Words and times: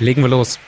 Legen 0.00 0.22
wir 0.22 0.28
los. 0.28 0.58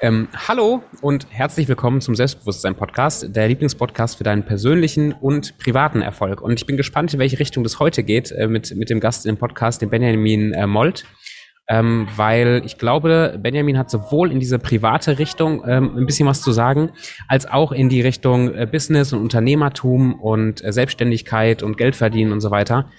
Ähm, 0.00 0.26
hallo 0.48 0.82
und 1.00 1.28
herzlich 1.30 1.68
willkommen 1.68 2.00
zum 2.00 2.16
Selbstbewusstsein-Podcast, 2.16 3.34
der 3.34 3.46
Lieblingspodcast 3.46 4.18
für 4.18 4.24
deinen 4.24 4.44
persönlichen 4.44 5.12
und 5.12 5.56
privaten 5.58 6.02
Erfolg. 6.02 6.42
Und 6.42 6.58
ich 6.58 6.66
bin 6.66 6.76
gespannt, 6.76 7.14
in 7.14 7.20
welche 7.20 7.38
Richtung 7.38 7.62
das 7.62 7.78
heute 7.78 8.02
geht 8.02 8.32
äh, 8.32 8.48
mit, 8.48 8.74
mit 8.74 8.90
dem 8.90 8.98
Gast 8.98 9.24
im 9.24 9.36
Podcast, 9.36 9.82
dem 9.82 9.90
Benjamin 9.90 10.52
äh, 10.52 10.66
Molt. 10.66 11.04
Ähm, 11.68 12.08
weil 12.16 12.62
ich 12.64 12.76
glaube, 12.76 13.38
Benjamin 13.40 13.78
hat 13.78 13.88
sowohl 13.88 14.32
in 14.32 14.40
diese 14.40 14.58
private 14.58 15.20
Richtung 15.20 15.62
ähm, 15.66 15.96
ein 15.96 16.06
bisschen 16.06 16.26
was 16.26 16.42
zu 16.42 16.50
sagen, 16.50 16.90
als 17.28 17.46
auch 17.46 17.70
in 17.70 17.88
die 17.88 18.00
Richtung 18.00 18.52
äh, 18.52 18.66
Business 18.66 19.12
und 19.12 19.20
Unternehmertum 19.20 20.14
und 20.14 20.64
äh, 20.64 20.72
Selbstständigkeit 20.72 21.62
und 21.62 21.78
Geld 21.78 21.94
verdienen 21.94 22.32
und 22.32 22.40
so 22.40 22.50
weiter. 22.50 22.90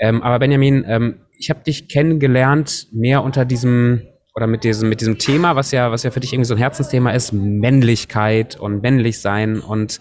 Ähm, 0.00 0.22
aber 0.22 0.40
Benjamin, 0.40 0.84
ähm, 0.88 1.20
ich 1.38 1.50
habe 1.50 1.62
dich 1.62 1.88
kennengelernt 1.88 2.88
mehr 2.92 3.22
unter 3.22 3.44
diesem 3.44 4.02
oder 4.34 4.46
mit 4.46 4.64
diesem, 4.64 4.88
mit 4.88 5.00
diesem 5.00 5.18
Thema, 5.18 5.56
was 5.56 5.70
ja, 5.70 5.90
was 5.90 6.02
ja 6.02 6.10
für 6.10 6.20
dich 6.20 6.32
irgendwie 6.32 6.46
so 6.46 6.54
ein 6.54 6.58
Herzensthema 6.58 7.10
ist, 7.10 7.32
Männlichkeit 7.32 8.56
und 8.56 8.82
männlich 8.82 9.20
sein. 9.20 9.60
Und 9.60 9.98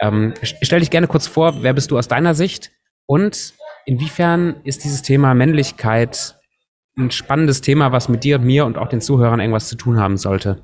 ähm, 0.00 0.34
stell 0.42 0.80
dich 0.80 0.90
gerne 0.90 1.06
kurz 1.06 1.26
vor, 1.26 1.62
wer 1.62 1.74
bist 1.74 1.90
du 1.90 1.98
aus 1.98 2.08
deiner 2.08 2.34
Sicht? 2.34 2.70
Und 3.06 3.54
inwiefern 3.86 4.60
ist 4.64 4.84
dieses 4.84 5.02
Thema 5.02 5.34
Männlichkeit 5.34 6.36
ein 6.96 7.10
spannendes 7.10 7.60
Thema, 7.60 7.92
was 7.92 8.08
mit 8.08 8.24
dir 8.24 8.36
und 8.36 8.44
mir 8.44 8.64
und 8.66 8.78
auch 8.78 8.88
den 8.88 9.00
Zuhörern 9.00 9.40
irgendwas 9.40 9.68
zu 9.68 9.76
tun 9.76 9.98
haben 9.98 10.16
sollte? 10.16 10.62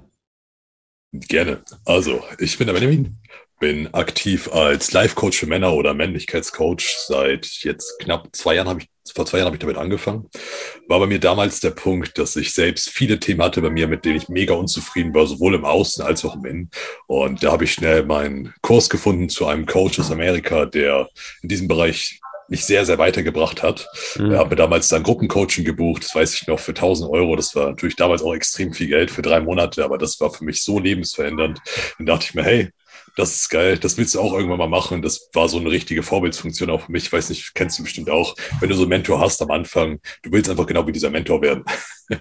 Gerne. 1.12 1.62
Also, 1.84 2.22
ich 2.38 2.58
bin 2.58 2.66
der 2.66 2.74
Benjamin, 2.74 3.18
bin 3.58 3.92
aktiv 3.94 4.52
als 4.52 4.92
Life-Coach 4.92 5.38
für 5.38 5.46
Männer 5.46 5.72
oder 5.72 5.94
Männlichkeitscoach. 5.94 6.96
Seit 7.06 7.46
jetzt 7.62 7.98
knapp 8.00 8.28
zwei 8.32 8.56
Jahren 8.56 8.68
habe 8.68 8.80
ich, 8.80 8.88
vor 9.14 9.26
zwei 9.26 9.38
Jahren 9.38 9.46
habe 9.46 9.56
ich 9.56 9.60
damit 9.60 9.76
angefangen. 9.76 10.28
War 10.88 10.98
bei 11.00 11.06
mir 11.06 11.20
damals 11.20 11.60
der 11.60 11.70
Punkt, 11.70 12.18
dass 12.18 12.36
ich 12.36 12.52
selbst 12.52 12.90
viele 12.90 13.18
Themen 13.20 13.42
hatte 13.42 13.62
bei 13.62 13.70
mir, 13.70 13.88
mit 13.88 14.04
denen 14.04 14.16
ich 14.16 14.28
mega 14.28 14.54
unzufrieden 14.54 15.14
war, 15.14 15.26
sowohl 15.26 15.54
im 15.54 15.64
Außen 15.64 16.04
als 16.04 16.24
auch 16.24 16.34
im 16.36 16.44
Innen. 16.44 16.70
Und 17.06 17.42
da 17.42 17.52
habe 17.52 17.64
ich 17.64 17.72
schnell 17.72 18.04
meinen 18.04 18.54
Kurs 18.62 18.88
gefunden 18.88 19.28
zu 19.28 19.46
einem 19.46 19.66
Coach 19.66 19.98
aus 19.98 20.10
Amerika, 20.10 20.66
der 20.66 21.08
in 21.42 21.48
diesem 21.48 21.68
Bereich 21.68 22.20
mich 22.48 22.64
sehr, 22.64 22.84
sehr 22.84 22.98
weitergebracht 22.98 23.62
hat. 23.62 23.88
Mhm. 24.16 24.32
Er 24.32 24.38
hat 24.38 24.50
mir 24.50 24.56
damals 24.56 24.88
dann 24.88 25.02
Gruppencoaching 25.02 25.64
gebucht, 25.64 26.04
das 26.04 26.14
weiß 26.14 26.34
ich 26.34 26.46
noch, 26.46 26.60
für 26.60 26.72
1000 26.72 27.10
Euro. 27.10 27.36
Das 27.36 27.54
war 27.54 27.68
natürlich 27.68 27.96
damals 27.96 28.22
auch 28.22 28.34
extrem 28.34 28.72
viel 28.72 28.88
Geld 28.88 29.10
für 29.10 29.22
drei 29.22 29.40
Monate, 29.40 29.84
aber 29.84 29.98
das 29.98 30.20
war 30.20 30.30
für 30.30 30.44
mich 30.44 30.62
so 30.62 30.78
lebensverändernd. 30.78 31.60
Dann 31.98 32.06
dachte 32.06 32.26
ich 32.28 32.34
mir, 32.34 32.44
hey, 32.44 32.70
das 33.16 33.34
ist 33.34 33.48
geil, 33.48 33.78
das 33.78 33.96
willst 33.96 34.14
du 34.14 34.20
auch 34.20 34.34
irgendwann 34.34 34.58
mal 34.58 34.68
machen. 34.68 35.02
Das 35.02 35.30
war 35.32 35.48
so 35.48 35.58
eine 35.58 35.70
richtige 35.70 36.02
Vorbildsfunktion 36.02 36.70
auch 36.70 36.82
für 36.82 36.92
mich. 36.92 37.04
Ich 37.04 37.12
weiß 37.12 37.30
nicht, 37.30 37.54
kennst 37.54 37.78
du 37.78 37.82
bestimmt 37.82 38.10
auch, 38.10 38.34
wenn 38.60 38.68
du 38.68 38.74
so 38.74 38.82
einen 38.82 38.90
Mentor 38.90 39.20
hast 39.20 39.40
am 39.42 39.50
Anfang, 39.50 40.00
du 40.22 40.32
willst 40.32 40.50
einfach 40.50 40.66
genau 40.66 40.86
wie 40.86 40.92
dieser 40.92 41.10
Mentor 41.10 41.42
werden. 41.42 41.64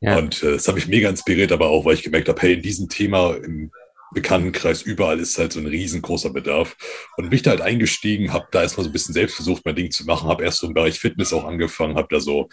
Ja. 0.00 0.16
Und 0.16 0.44
äh, 0.44 0.52
das 0.52 0.68
hat 0.68 0.76
mich 0.76 0.86
mega 0.86 1.10
inspiriert, 1.10 1.50
aber 1.50 1.66
auch, 1.70 1.84
weil 1.84 1.94
ich 1.94 2.04
gemerkt 2.04 2.28
habe, 2.28 2.40
hey, 2.40 2.54
in 2.54 2.62
diesem 2.62 2.88
Thema, 2.88 3.34
im 3.34 3.72
Bekanntenkreis, 4.12 4.82
überall 4.82 5.18
ist 5.18 5.38
halt 5.38 5.52
so 5.52 5.60
ein 5.60 5.66
riesengroßer 5.66 6.30
Bedarf. 6.30 6.76
Und 7.16 7.30
bin 7.30 7.42
da 7.42 7.50
halt 7.50 7.60
eingestiegen, 7.60 8.32
habe 8.32 8.48
da 8.50 8.62
erstmal 8.62 8.84
so 8.84 8.90
ein 8.90 8.92
bisschen 8.92 9.12
selbst 9.12 9.36
versucht, 9.36 9.64
mein 9.64 9.76
Ding 9.76 9.90
zu 9.90 10.04
machen, 10.04 10.28
habe 10.28 10.44
erst 10.44 10.58
so 10.58 10.66
im 10.66 10.74
Bereich 10.74 10.98
Fitness 10.98 11.32
auch 11.32 11.44
angefangen, 11.44 11.96
habe 11.96 12.08
da 12.10 12.20
so 12.20 12.48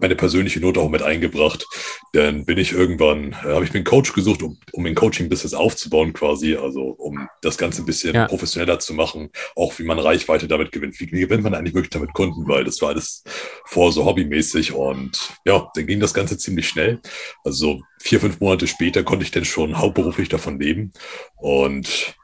meine 0.00 0.16
persönliche 0.16 0.60
Note 0.60 0.80
auch 0.80 0.88
mit 0.88 1.02
eingebracht. 1.02 1.66
Dann 2.12 2.44
bin 2.44 2.58
ich 2.58 2.72
irgendwann, 2.72 3.32
äh, 3.32 3.54
habe 3.54 3.64
ich 3.64 3.72
mir 3.72 3.78
einen 3.78 3.84
Coach 3.84 4.12
gesucht, 4.12 4.42
um, 4.42 4.58
um 4.72 4.86
ein 4.86 4.94
Coaching-Business 4.94 5.54
aufzubauen 5.54 6.12
quasi, 6.12 6.56
also 6.56 6.82
um 6.82 7.28
das 7.42 7.58
Ganze 7.58 7.82
ein 7.82 7.86
bisschen 7.86 8.14
ja. 8.14 8.26
professioneller 8.26 8.78
zu 8.78 8.94
machen, 8.94 9.30
auch 9.56 9.78
wie 9.78 9.84
man 9.84 9.98
Reichweite 9.98 10.48
damit 10.48 10.72
gewinnt. 10.72 10.98
Wie, 11.00 11.10
wie 11.10 11.20
gewinnt 11.20 11.42
man 11.42 11.54
eigentlich 11.54 11.74
wirklich 11.74 11.90
damit 11.90 12.12
Kunden, 12.12 12.46
weil 12.46 12.64
das 12.64 12.80
war 12.82 12.90
alles 12.90 13.24
vor 13.66 13.92
so 13.92 14.04
hobbymäßig 14.04 14.72
und 14.72 15.32
ja, 15.44 15.68
dann 15.74 15.86
ging 15.86 16.00
das 16.00 16.14
Ganze 16.14 16.38
ziemlich 16.38 16.68
schnell. 16.68 17.00
Also 17.44 17.80
vier, 18.00 18.18
fünf 18.18 18.40
Monate 18.40 18.66
später 18.66 19.04
konnte 19.04 19.24
ich 19.24 19.30
dann 19.30 19.44
schon 19.44 19.78
hauptberuflich 19.78 20.28
davon 20.28 20.58
leben. 20.58 20.92
Und 21.36 22.14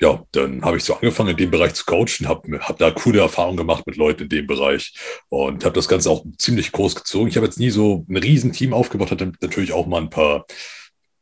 ja, 0.00 0.24
dann 0.32 0.62
habe 0.62 0.76
ich 0.76 0.84
so 0.84 0.94
angefangen, 0.94 1.30
in 1.30 1.36
dem 1.36 1.50
Bereich 1.50 1.74
zu 1.74 1.84
coachen, 1.84 2.28
habe 2.28 2.58
hab 2.60 2.78
da 2.78 2.90
coole 2.90 3.20
Erfahrungen 3.20 3.56
gemacht 3.56 3.86
mit 3.86 3.96
Leuten 3.96 4.24
in 4.24 4.28
dem 4.28 4.46
Bereich 4.46 4.94
und 5.28 5.64
habe 5.64 5.74
das 5.74 5.88
Ganze 5.88 6.10
auch 6.10 6.24
ziemlich 6.38 6.72
groß 6.72 6.96
gezogen. 6.96 7.28
Ich 7.28 7.36
habe 7.36 7.46
jetzt 7.46 7.58
nie 7.58 7.70
so 7.70 8.04
ein 8.08 8.16
Riesenteam 8.16 8.72
aufgebaut, 8.72 9.10
hatte 9.10 9.32
natürlich 9.40 9.72
auch 9.72 9.86
mal 9.86 10.02
ein 10.02 10.10
paar 10.10 10.46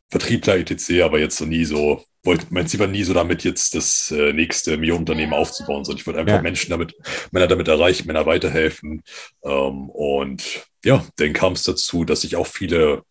Vertriebler 0.09 0.57
etc., 0.57 1.01
aber 1.03 1.19
jetzt 1.19 1.37
so 1.37 1.45
nie 1.45 1.65
so, 1.65 2.03
wollte, 2.25 2.47
mein 2.49 2.67
Ziel 2.67 2.79
war 2.79 2.87
nie 2.87 3.03
so 3.03 3.13
damit, 3.13 3.43
jetzt 3.43 3.75
das 3.75 4.11
äh, 4.11 4.33
nächste 4.33 4.77
Millionenunternehmen 4.77 5.33
aufzubauen, 5.33 5.85
sondern 5.85 5.99
ich 5.99 6.07
wollte 6.07 6.19
einfach 6.19 6.35
ja. 6.35 6.41
Menschen 6.41 6.69
damit, 6.69 6.95
Männer 7.31 7.47
damit 7.47 7.67
erreichen, 7.67 8.07
Männer 8.07 8.25
weiterhelfen. 8.25 9.03
Ähm, 9.43 9.89
und 9.89 10.65
ja, 10.83 11.05
dann 11.17 11.33
kam 11.33 11.53
es 11.53 11.63
dazu, 11.63 12.05
dass 12.05 12.23
ich 12.23 12.35
auch 12.35 12.47
viele 12.47 13.03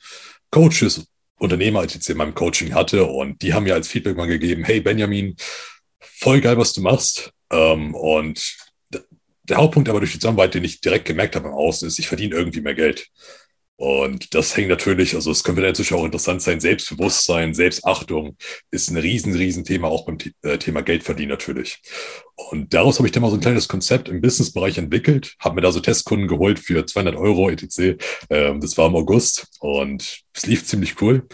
Coaches 0.51 1.07
Unternehmer 1.37 1.81
als 1.81 2.09
in 2.09 2.17
meinem 2.17 2.35
Coaching 2.35 2.75
hatte 2.75 3.05
und 3.05 3.43
die 3.43 3.53
haben 3.53 3.65
mir 3.65 3.75
als 3.75 3.89
Feedback 3.89 4.17
mal 4.17 4.27
gegeben, 4.27 4.65
hey 4.65 4.81
Benjamin, 4.81 5.37
voll 6.01 6.41
geil, 6.41 6.57
was 6.57 6.73
du 6.73 6.81
machst. 6.81 7.33
Ähm, 7.51 7.95
und 7.95 8.57
der 9.45 9.59
Hauptpunkt 9.59 9.89
aber 9.89 10.01
durch 10.01 10.13
die 10.13 10.19
Zusammenarbeit, 10.19 10.55
den 10.55 10.65
ich 10.65 10.81
direkt 10.81 11.05
gemerkt 11.05 11.37
habe 11.37 11.49
im 11.49 11.55
Außen, 11.55 11.87
ist, 11.87 11.99
ich 11.99 12.09
verdiene 12.09 12.35
irgendwie 12.35 12.61
mehr 12.63 12.75
Geld. 12.75 13.09
Und 13.77 14.35
das 14.35 14.57
hängt 14.57 14.69
natürlich, 14.69 15.17
also 15.17 15.33
es 15.33 15.43
könnte 15.43 15.61
natürlich 15.61 15.93
auch 15.95 16.05
interessant 16.05 16.43
sein, 16.43 16.61
Selbstbewusstsein, 16.61 17.55
Selbstachtung 17.55 18.37
ist 18.71 18.91
ein 18.91 18.97
riesen, 18.97 19.35
riesen 19.35 19.65
Thema, 19.65 19.89
auch 19.89 20.07
beim 20.07 20.17
äh, 20.43 20.59
Thema 20.59 20.83
Geldverdienen 20.83 21.31
natürlich. 21.31 21.83
Und 22.37 22.73
daraus 22.73 22.99
habe 22.99 23.09
ich 23.09 23.13
dann 23.13 23.23
mal 23.23 23.31
so 23.31 23.37
ein 23.37 23.41
kleines 23.41 23.67
Konzept 23.67 24.09
im 24.09 24.21
Businessbereich 24.21 24.79
entwickelt, 24.79 25.35
habe 25.41 25.57
mir 25.57 25.63
da 25.63 25.73
so 25.73 25.81
Testkunden 25.81 26.29
geholt 26.29 26.61
für 26.61 26.87
200 26.87 27.17
Euro 27.17 27.51
etc. 27.51 27.97
Ähm, 28.31 28.61
das 28.61 28.79
war 28.79 28.87
im 28.87 28.95
August 28.95 29.49
und 29.59 30.21
es 30.33 30.47
lief 30.47 30.65
ziemlich 30.65 31.01
cool. 31.03 31.27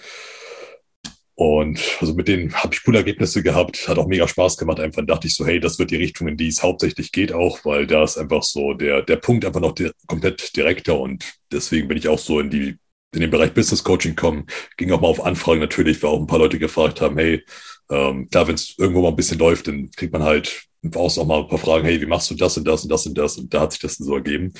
Und 1.40 1.80
also 2.02 2.12
mit 2.12 2.28
denen 2.28 2.52
habe 2.52 2.74
ich 2.74 2.84
coole 2.84 2.98
Ergebnisse 2.98 3.42
gehabt, 3.42 3.88
hat 3.88 3.96
auch 3.96 4.06
mega 4.06 4.28
Spaß 4.28 4.58
gemacht. 4.58 4.78
Einfach 4.78 5.06
dachte 5.06 5.26
ich 5.26 5.34
so, 5.34 5.46
hey, 5.46 5.58
das 5.58 5.78
wird 5.78 5.90
die 5.90 5.96
Richtung, 5.96 6.28
in 6.28 6.36
die 6.36 6.48
es 6.48 6.62
hauptsächlich 6.62 7.12
geht 7.12 7.32
auch, 7.32 7.64
weil 7.64 7.86
da 7.86 8.04
ist 8.04 8.18
einfach 8.18 8.42
so 8.42 8.74
der, 8.74 9.00
der 9.00 9.16
Punkt 9.16 9.46
einfach 9.46 9.60
noch 9.60 9.72
di 9.72 9.90
komplett 10.06 10.54
direkter 10.54 11.00
und 11.00 11.24
deswegen 11.50 11.88
bin 11.88 11.96
ich 11.96 12.08
auch 12.08 12.18
so 12.18 12.40
in 12.40 12.50
die 12.50 12.76
in 13.14 13.22
den 13.22 13.30
Bereich 13.30 13.54
Business 13.54 13.82
Coaching 13.82 14.16
kommen. 14.16 14.48
Ging 14.76 14.92
auch 14.92 15.00
mal 15.00 15.08
auf 15.08 15.24
Anfragen 15.24 15.60
natürlich, 15.60 16.02
weil 16.02 16.10
auch 16.10 16.20
ein 16.20 16.26
paar 16.26 16.38
Leute 16.40 16.58
gefragt 16.58 17.00
haben, 17.00 17.16
hey, 17.16 17.42
ähm, 17.90 18.28
klar, 18.28 18.46
wenn 18.46 18.56
es 18.56 18.74
irgendwo 18.76 19.00
mal 19.00 19.08
ein 19.08 19.16
bisschen 19.16 19.38
läuft, 19.38 19.66
dann 19.66 19.90
kriegt 19.92 20.12
man 20.12 20.22
halt 20.22 20.66
auch 20.94 21.16
auch 21.16 21.26
mal 21.26 21.40
ein 21.40 21.48
paar 21.48 21.58
Fragen, 21.58 21.86
hey, 21.86 22.02
wie 22.02 22.06
machst 22.06 22.30
du 22.30 22.34
das 22.34 22.58
und 22.58 22.68
das 22.68 22.82
und 22.82 22.90
das 22.90 23.06
und 23.06 23.16
das? 23.16 23.38
Und 23.38 23.54
da 23.54 23.60
hat 23.60 23.72
sich 23.72 23.80
das 23.80 23.96
dann 23.96 24.06
so 24.06 24.14
ergeben. 24.14 24.52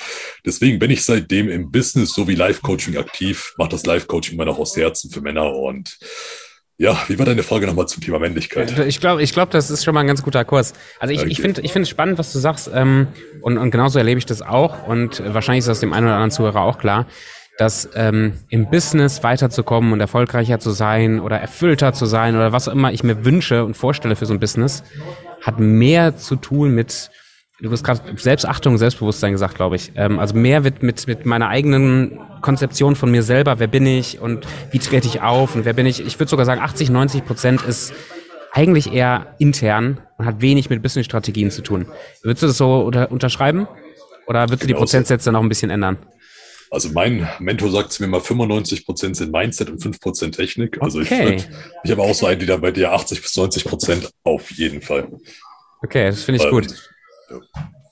Deswegen 0.47 0.79
bin 0.79 0.91
ich 0.91 1.05
seitdem 1.05 1.51
im 1.51 1.71
Business 1.71 2.15
sowie 2.15 2.37
Live-Coaching 2.37 2.97
aktiv, 2.97 3.53
mache 3.59 3.69
das 3.69 3.85
Live-Coaching 3.85 4.37
immer 4.37 4.47
noch 4.47 4.59
aus 4.59 4.75
Herzen 4.79 5.11
für 5.11 5.21
Männer 5.21 5.55
und 5.55 5.99
ja, 6.81 6.97
wie 7.09 7.19
war 7.19 7.27
deine 7.27 7.43
Frage 7.43 7.67
nochmal 7.67 7.89
zum 7.89 8.03
Thema 8.03 8.19
Männlichkeit? 8.19 8.79
Ich 8.87 9.01
glaube, 9.01 9.23
ich 9.23 9.35
glaube, 9.35 9.53
das 9.53 9.71
ist 9.71 9.85
schon 9.85 9.93
mal 9.93 10.01
ein 10.01 10.07
ganz 10.07 10.23
guter 10.23 10.47
Kurs. 10.47 10.73
Also 10.99 11.13
ich, 11.13 11.21
okay. 11.21 11.29
ich 11.29 11.39
finde, 11.43 11.61
ich 11.61 11.75
finde 11.75 11.83
es 11.83 11.91
spannend, 11.91 12.17
was 12.17 12.33
du 12.33 12.39
sagst, 12.39 12.71
ähm, 12.73 13.09
und, 13.43 13.59
und 13.59 13.71
genauso 13.71 13.99
erlebe 13.99 14.17
ich 14.17 14.25
das 14.25 14.41
auch. 14.41 14.89
Und 14.89 15.23
wahrscheinlich 15.35 15.59
ist 15.59 15.69
das 15.69 15.81
dem 15.81 15.93
einen 15.93 16.07
oder 16.07 16.15
anderen 16.15 16.31
Zuhörer 16.31 16.63
auch 16.63 16.79
klar, 16.79 17.05
dass 17.59 17.91
ähm, 17.95 18.33
im 18.49 18.71
Business 18.71 19.23
weiterzukommen 19.23 19.93
und 19.93 20.01
erfolgreicher 20.01 20.59
zu 20.59 20.71
sein 20.71 21.21
oder 21.21 21.39
erfüllter 21.39 21.93
zu 21.93 22.07
sein 22.07 22.35
oder 22.35 22.51
was 22.53 22.67
auch 22.67 22.73
immer 22.73 22.91
ich 22.95 23.05
mir 23.05 23.27
wünsche 23.27 23.63
und 23.67 23.77
vorstelle 23.77 24.17
für 24.17 24.25
so 24.25 24.33
ein 24.33 24.41
Business, 24.41 24.83
hat 25.43 25.61
mehr 25.61 26.17
zu 26.17 26.37
tun 26.37 26.75
mit 26.75 27.11
du 27.60 27.71
hast 27.71 27.84
gerade 27.84 28.00
Selbstachtung, 28.16 28.78
Selbstbewusstsein 28.78 29.32
gesagt, 29.32 29.54
glaube 29.54 29.76
ich. 29.76 29.93
Ähm, 29.97 30.19
also 30.19 30.34
mehr 30.34 30.65
wird 30.65 30.82
mit, 30.82 31.06
mit 31.06 31.26
meiner 31.26 31.48
eigenen 31.48 32.19
Konzeption 32.41 32.97
von 32.97 33.10
mir 33.10 33.22
selber, 33.22 33.59
wer 33.59 33.66
bin 33.66 33.87
ich 33.87 34.21
und 34.21 34.47
wie 34.71 34.78
trete 34.78 35.06
ich 35.06 35.22
auf 35.22 35.54
und 35.54 35.65
wer 35.65 35.72
bin 35.72 35.87
ich. 35.87 36.04
Ich 36.04 36.19
würde 36.19 36.31
sogar 36.31 36.47
sagen, 36.47 36.60
80, 36.60 36.91
90 36.91 37.25
Prozent 37.25 37.62
ist 37.62 37.92
eigentlich 38.53 38.92
eher 38.92 39.34
intern 39.39 40.01
und 40.18 40.27
hat 40.27 40.41
wenig 40.41 40.71
mit 40.71 40.83
Business-Strategien 40.83 41.51
zu 41.51 41.62
tun. 41.62 41.86
Würdest 42.22 42.42
du 42.42 42.47
das 42.48 42.57
so 42.57 42.80
unter, 42.80 43.10
unterschreiben? 43.10 43.68
Oder 44.27 44.48
würdest 44.48 44.60
genau 44.60 44.60
du 44.60 44.66
die 44.66 44.74
Prozentsätze 44.74 45.33
noch 45.33 45.42
ein 45.42 45.48
bisschen 45.48 45.71
ändern? 45.71 45.98
Also 46.71 46.89
mein 46.92 47.28
Mentor 47.41 47.71
sagt 47.71 47.92
zu 47.92 48.03
mir 48.03 48.09
mal, 48.09 48.21
95 48.21 48.86
Prozent 48.86 49.16
sind 49.16 49.33
Mindset 49.33 49.71
und 49.71 49.83
5 49.83 50.01
Prozent 50.01 50.36
Technik. 50.36 50.80
Also 50.80 51.01
okay. 51.01 51.36
ich, 51.36 51.48
ich 51.83 51.91
habe 51.91 52.03
auch 52.03 52.15
so 52.15 52.27
einen, 52.27 52.39
die 52.39 52.47
da 52.47 52.56
bei 52.56 52.71
dir 52.71 52.92
80 52.92 53.22
bis 53.22 53.36
90 53.36 53.65
Prozent 53.65 54.10
auf 54.22 54.51
jeden 54.53 54.80
Fall. 54.80 55.09
Okay, 55.83 56.10
das 56.10 56.22
finde 56.22 56.39
ich 56.39 56.45
Weil, 56.45 56.63
gut. 56.63 56.91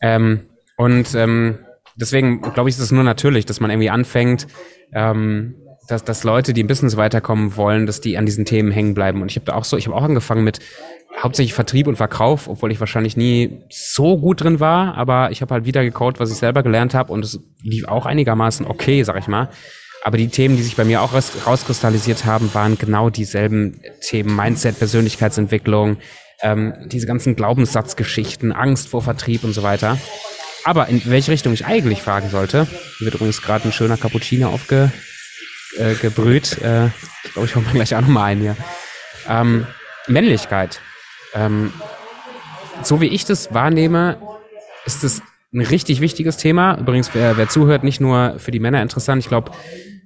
Ähm, 0.00 0.46
und 0.76 1.14
ähm, 1.14 1.58
deswegen 1.96 2.40
glaube 2.40 2.68
ich, 2.68 2.76
ist 2.76 2.82
es 2.82 2.92
nur 2.92 3.04
natürlich, 3.04 3.46
dass 3.46 3.60
man 3.60 3.70
irgendwie 3.70 3.90
anfängt, 3.90 4.46
ähm, 4.92 5.54
dass, 5.88 6.04
dass 6.04 6.22
Leute, 6.22 6.52
die 6.52 6.60
im 6.60 6.66
Business 6.66 6.96
weiterkommen 6.96 7.56
wollen, 7.56 7.86
dass 7.86 8.00
die 8.00 8.18
an 8.18 8.26
diesen 8.26 8.44
Themen 8.44 8.70
hängen 8.70 8.94
bleiben. 8.94 9.22
Und 9.22 9.30
ich 9.30 9.36
habe 9.36 9.46
da 9.46 9.54
auch 9.54 9.64
so, 9.64 9.76
ich 9.76 9.86
habe 9.86 9.96
auch 9.96 10.02
angefangen 10.02 10.44
mit 10.44 10.60
hauptsächlich 11.22 11.54
Vertrieb 11.54 11.86
und 11.86 11.96
Verkauf, 11.96 12.48
obwohl 12.48 12.70
ich 12.70 12.80
wahrscheinlich 12.80 13.16
nie 13.16 13.64
so 13.70 14.18
gut 14.18 14.42
drin 14.42 14.60
war, 14.60 14.96
aber 14.96 15.30
ich 15.30 15.40
habe 15.40 15.54
halt 15.54 15.64
wieder 15.64 15.82
gecodet, 15.82 16.20
was 16.20 16.30
ich 16.30 16.36
selber 16.36 16.62
gelernt 16.62 16.94
habe 16.94 17.12
und 17.12 17.24
es 17.24 17.40
lief 17.62 17.88
auch 17.88 18.06
einigermaßen 18.06 18.66
okay, 18.66 19.02
sag 19.02 19.18
ich 19.18 19.28
mal. 19.28 19.48
Aber 20.04 20.16
die 20.16 20.28
Themen, 20.28 20.56
die 20.56 20.62
sich 20.62 20.76
bei 20.76 20.84
mir 20.84 21.02
auch 21.02 21.12
rauskristallisiert 21.12 22.24
haben, 22.24 22.54
waren 22.54 22.78
genau 22.78 23.10
dieselben 23.10 23.80
Themen. 24.00 24.34
Mindset, 24.36 24.78
Persönlichkeitsentwicklung, 24.78 25.96
ähm, 26.42 26.74
diese 26.86 27.06
ganzen 27.06 27.36
Glaubenssatzgeschichten, 27.36 28.52
Angst 28.52 28.88
vor 28.88 29.02
Vertrieb 29.02 29.44
und 29.44 29.52
so 29.52 29.62
weiter. 29.62 29.98
Aber 30.64 30.88
in 30.88 31.02
welche 31.06 31.32
Richtung 31.32 31.52
ich 31.52 31.66
eigentlich 31.66 32.02
fragen 32.02 32.30
sollte, 32.30 32.66
wird 33.00 33.14
übrigens 33.14 33.42
gerade 33.42 33.68
ein 33.68 33.72
schöner 33.72 33.96
Cappuccino 33.96 34.48
aufge, 34.48 34.92
äh. 35.76 35.92
Äh, 35.92 36.86
ich 37.24 37.32
glaube, 37.32 37.46
ich 37.46 37.54
hole 37.54 37.64
mal 37.64 37.72
gleich 37.72 37.94
auch 37.94 38.00
nochmal 38.00 38.32
ein 38.32 38.40
hier. 38.40 38.56
Ähm, 39.28 39.66
Männlichkeit. 40.06 40.80
Ähm, 41.34 41.72
so 42.82 43.00
wie 43.00 43.08
ich 43.08 43.24
das 43.24 43.52
wahrnehme, 43.52 44.18
ist 44.86 45.04
es 45.04 45.22
ein 45.52 45.60
richtig 45.60 46.00
wichtiges 46.00 46.36
Thema. 46.36 46.78
Übrigens, 46.78 47.14
wer, 47.14 47.36
wer 47.36 47.48
zuhört, 47.48 47.84
nicht 47.84 48.00
nur 48.00 48.38
für 48.38 48.50
die 48.50 48.60
Männer 48.60 48.82
interessant. 48.82 49.22
Ich 49.22 49.28
glaube, 49.28 49.52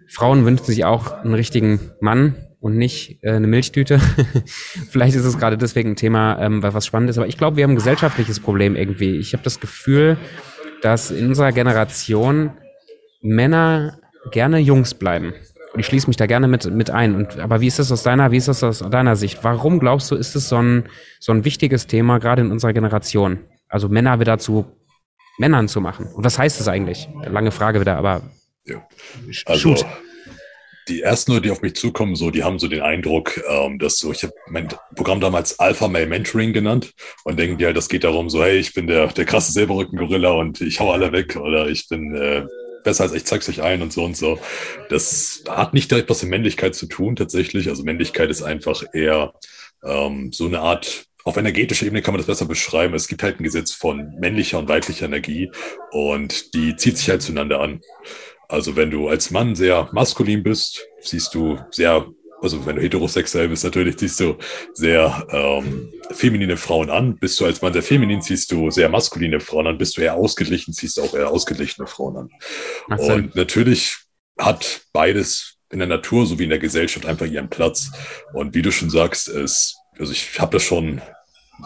Frauen 0.08 0.44
wünschen 0.44 0.66
sich 0.66 0.84
auch 0.84 1.12
einen 1.12 1.34
richtigen 1.34 1.92
Mann 2.00 2.34
und 2.62 2.78
nicht 2.78 3.18
äh, 3.22 3.32
eine 3.32 3.48
Milchtüte. 3.48 3.98
Vielleicht 4.90 5.16
ist 5.16 5.24
es 5.24 5.36
gerade 5.36 5.58
deswegen 5.58 5.90
ein 5.90 5.96
Thema, 5.96 6.40
ähm, 6.40 6.62
was 6.62 6.86
spannend 6.86 7.10
ist. 7.10 7.18
Aber 7.18 7.26
ich 7.26 7.36
glaube, 7.36 7.56
wir 7.56 7.64
haben 7.64 7.72
ein 7.72 7.76
gesellschaftliches 7.76 8.38
Problem 8.38 8.76
irgendwie. 8.76 9.16
Ich 9.16 9.32
habe 9.32 9.42
das 9.42 9.58
Gefühl, 9.58 10.16
dass 10.80 11.10
in 11.10 11.26
unserer 11.26 11.50
Generation 11.50 12.52
Männer 13.20 13.98
gerne 14.30 14.58
Jungs 14.58 14.94
bleiben. 14.94 15.34
Und 15.74 15.80
ich 15.80 15.86
schließe 15.86 16.06
mich 16.06 16.16
da 16.16 16.26
gerne 16.26 16.46
mit, 16.46 16.72
mit 16.72 16.90
ein. 16.90 17.16
Und, 17.16 17.40
aber 17.40 17.60
wie 17.60 17.66
ist 17.66 17.80
das 17.80 17.90
aus 17.90 18.04
deiner, 18.04 18.30
wie 18.30 18.36
ist 18.36 18.46
das 18.46 18.62
aus 18.62 18.78
deiner 18.78 19.16
Sicht? 19.16 19.42
Warum 19.42 19.80
glaubst 19.80 20.12
du, 20.12 20.14
ist 20.14 20.36
es 20.36 20.48
so 20.48 20.56
ein, 20.56 20.84
so 21.18 21.32
ein 21.32 21.44
wichtiges 21.44 21.88
Thema, 21.88 22.18
gerade 22.18 22.42
in 22.42 22.52
unserer 22.52 22.72
Generation? 22.72 23.40
Also 23.68 23.88
Männer 23.88 24.20
wieder 24.20 24.38
zu 24.38 24.66
Männern 25.36 25.66
zu 25.66 25.80
machen. 25.80 26.06
Und 26.14 26.24
was 26.24 26.38
heißt 26.38 26.60
das 26.60 26.68
eigentlich? 26.68 27.08
Lange 27.24 27.50
Frage 27.50 27.80
wieder, 27.80 27.96
aber. 27.96 28.22
Ja. 28.64 28.86
Also, 29.46 29.74
shoot. 29.74 29.86
Die 30.88 31.02
ersten 31.02 31.32
Leute, 31.32 31.42
die 31.42 31.50
auf 31.50 31.62
mich 31.62 31.74
zukommen, 31.74 32.16
so, 32.16 32.30
die 32.30 32.44
haben 32.44 32.58
so 32.58 32.68
den 32.68 32.82
Eindruck, 32.82 33.40
ähm, 33.48 33.78
dass 33.78 33.98
so, 33.98 34.12
ich 34.12 34.22
habe 34.22 34.34
mein 34.48 34.68
Programm 34.94 35.20
damals 35.20 35.58
Alpha 35.58 35.88
Male 35.88 36.06
Mentoring 36.06 36.52
genannt 36.52 36.92
und 37.24 37.38
denken 37.38 37.58
die 37.58 37.66
halt, 37.66 37.76
das 37.76 37.88
geht 37.88 38.04
darum, 38.04 38.30
so, 38.30 38.42
hey, 38.42 38.58
ich 38.58 38.74
bin 38.74 38.86
der, 38.86 39.08
der 39.08 39.24
krasse 39.24 39.52
Silberrücken-Gorilla 39.52 40.30
und 40.30 40.60
ich 40.60 40.80
hau 40.80 40.92
alle 40.92 41.12
weg 41.12 41.36
oder 41.36 41.68
ich 41.68 41.88
bin 41.88 42.14
äh, 42.14 42.44
besser 42.84 43.04
als 43.04 43.12
ich 43.12 43.24
zeig's 43.24 43.48
euch 43.48 43.62
ein 43.62 43.82
und 43.82 43.92
so 43.92 44.04
und 44.04 44.16
so. 44.16 44.38
Das 44.88 45.44
hat 45.48 45.74
nicht 45.74 45.90
direkt 45.90 46.10
was 46.10 46.22
mit 46.22 46.30
Männlichkeit 46.30 46.74
zu 46.74 46.86
tun, 46.86 47.16
tatsächlich. 47.16 47.68
Also 47.68 47.84
Männlichkeit 47.84 48.30
ist 48.30 48.42
einfach 48.42 48.82
eher 48.92 49.34
ähm, 49.84 50.32
so 50.32 50.46
eine 50.46 50.60
Art 50.60 51.06
auf 51.24 51.36
energetischer 51.36 51.86
Ebene 51.86 52.02
kann 52.02 52.14
man 52.14 52.18
das 52.18 52.26
besser 52.26 52.46
beschreiben. 52.46 52.94
Es 52.94 53.06
gibt 53.06 53.22
halt 53.22 53.38
ein 53.38 53.44
Gesetz 53.44 53.72
von 53.72 54.18
männlicher 54.18 54.58
und 54.58 54.68
weiblicher 54.68 55.06
Energie 55.06 55.50
und 55.92 56.54
die 56.54 56.74
zieht 56.76 56.98
sich 56.98 57.08
halt 57.10 57.22
zueinander 57.22 57.60
an. 57.60 57.80
Also 58.52 58.76
wenn 58.76 58.90
du 58.90 59.08
als 59.08 59.30
Mann 59.30 59.54
sehr 59.54 59.88
maskulin 59.92 60.42
bist, 60.42 60.86
siehst 61.00 61.34
du 61.34 61.58
sehr 61.70 62.06
also 62.42 62.66
wenn 62.66 62.74
du 62.74 62.82
heterosexuell 62.82 63.48
bist, 63.48 63.62
natürlich 63.62 63.96
ziehst 63.98 64.18
du 64.18 64.36
sehr 64.74 65.24
ähm, 65.30 65.92
feminine 66.10 66.56
Frauen 66.56 66.90
an. 66.90 67.16
Bist 67.16 67.38
du 67.38 67.44
als 67.44 67.62
Mann 67.62 67.72
sehr 67.72 67.84
feminin, 67.84 68.20
ziehst 68.20 68.50
du 68.50 68.68
sehr 68.68 68.88
maskuline 68.88 69.38
Frauen 69.38 69.68
an. 69.68 69.78
Bist 69.78 69.96
du 69.96 70.00
eher 70.00 70.14
ausgeglichen, 70.14 70.74
ziehst 70.74 70.96
du 70.96 71.02
auch 71.02 71.14
eher 71.14 71.30
ausgeglichene 71.30 71.86
Frauen 71.86 72.16
an. 72.16 72.30
Ach, 72.90 72.98
Und 72.98 73.36
natürlich 73.36 73.96
hat 74.36 74.82
beides 74.92 75.58
in 75.70 75.78
der 75.78 75.86
Natur 75.86 76.26
sowie 76.26 76.44
in 76.44 76.50
der 76.50 76.58
Gesellschaft 76.58 77.06
einfach 77.06 77.26
ihren 77.26 77.48
Platz. 77.48 77.92
Und 78.34 78.56
wie 78.56 78.62
du 78.62 78.72
schon 78.72 78.90
sagst, 78.90 79.28
es, 79.28 79.76
also 79.96 80.10
ich 80.10 80.40
habe 80.40 80.52
das 80.52 80.64
schon 80.64 81.00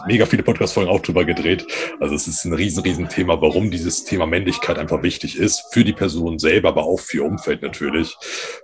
mega 0.05 0.25
viele 0.25 0.43
Podcast-Folgen 0.43 0.91
auch 0.91 1.01
drüber 1.01 1.25
gedreht. 1.25 1.65
Also 1.99 2.15
es 2.15 2.27
ist 2.27 2.45
ein 2.45 2.53
riesen, 2.53 2.83
riesen 2.83 3.09
Thema, 3.09 3.41
warum 3.41 3.71
dieses 3.71 4.03
Thema 4.03 4.25
Männlichkeit 4.25 4.77
einfach 4.77 5.03
wichtig 5.03 5.37
ist 5.37 5.63
für 5.71 5.83
die 5.83 5.93
Person 5.93 6.39
selber, 6.39 6.69
aber 6.69 6.83
auch 6.83 6.99
für 6.99 7.17
ihr 7.17 7.25
Umfeld 7.25 7.61
natürlich. 7.61 8.15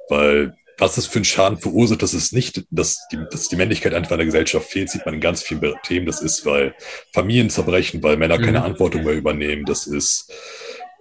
Weil 0.10 0.54
was 0.78 0.96
das 0.96 1.06
für 1.06 1.18
einen 1.18 1.26
Schaden 1.26 1.58
verursacht, 1.58 2.02
dass 2.02 2.14
es 2.14 2.32
nicht, 2.32 2.66
dass 2.72 3.08
die, 3.12 3.20
dass 3.32 3.48
die 3.48 3.56
Männlichkeit 3.56 3.94
einfach 3.94 4.12
in 4.12 4.18
der 4.18 4.26
Gesellschaft 4.26 4.70
fehlt, 4.70 4.90
sieht 4.90 5.06
man 5.06 5.16
in 5.16 5.22
ganz 5.22 5.44
vielen 5.44 5.76
Themen. 5.84 6.06
Das 6.06 6.22
ist, 6.22 6.46
weil 6.46 6.76
Familien 7.14 7.50
zerbrechen, 7.50 8.02
weil 8.04 8.18
Männer 8.18 8.38
keine 8.38 8.52
mhm. 8.52 8.64
Verantwortung 8.64 9.04
mehr 9.04 9.14
übernehmen. 9.14 9.66
Das 9.66 9.88
ist, 9.88 10.32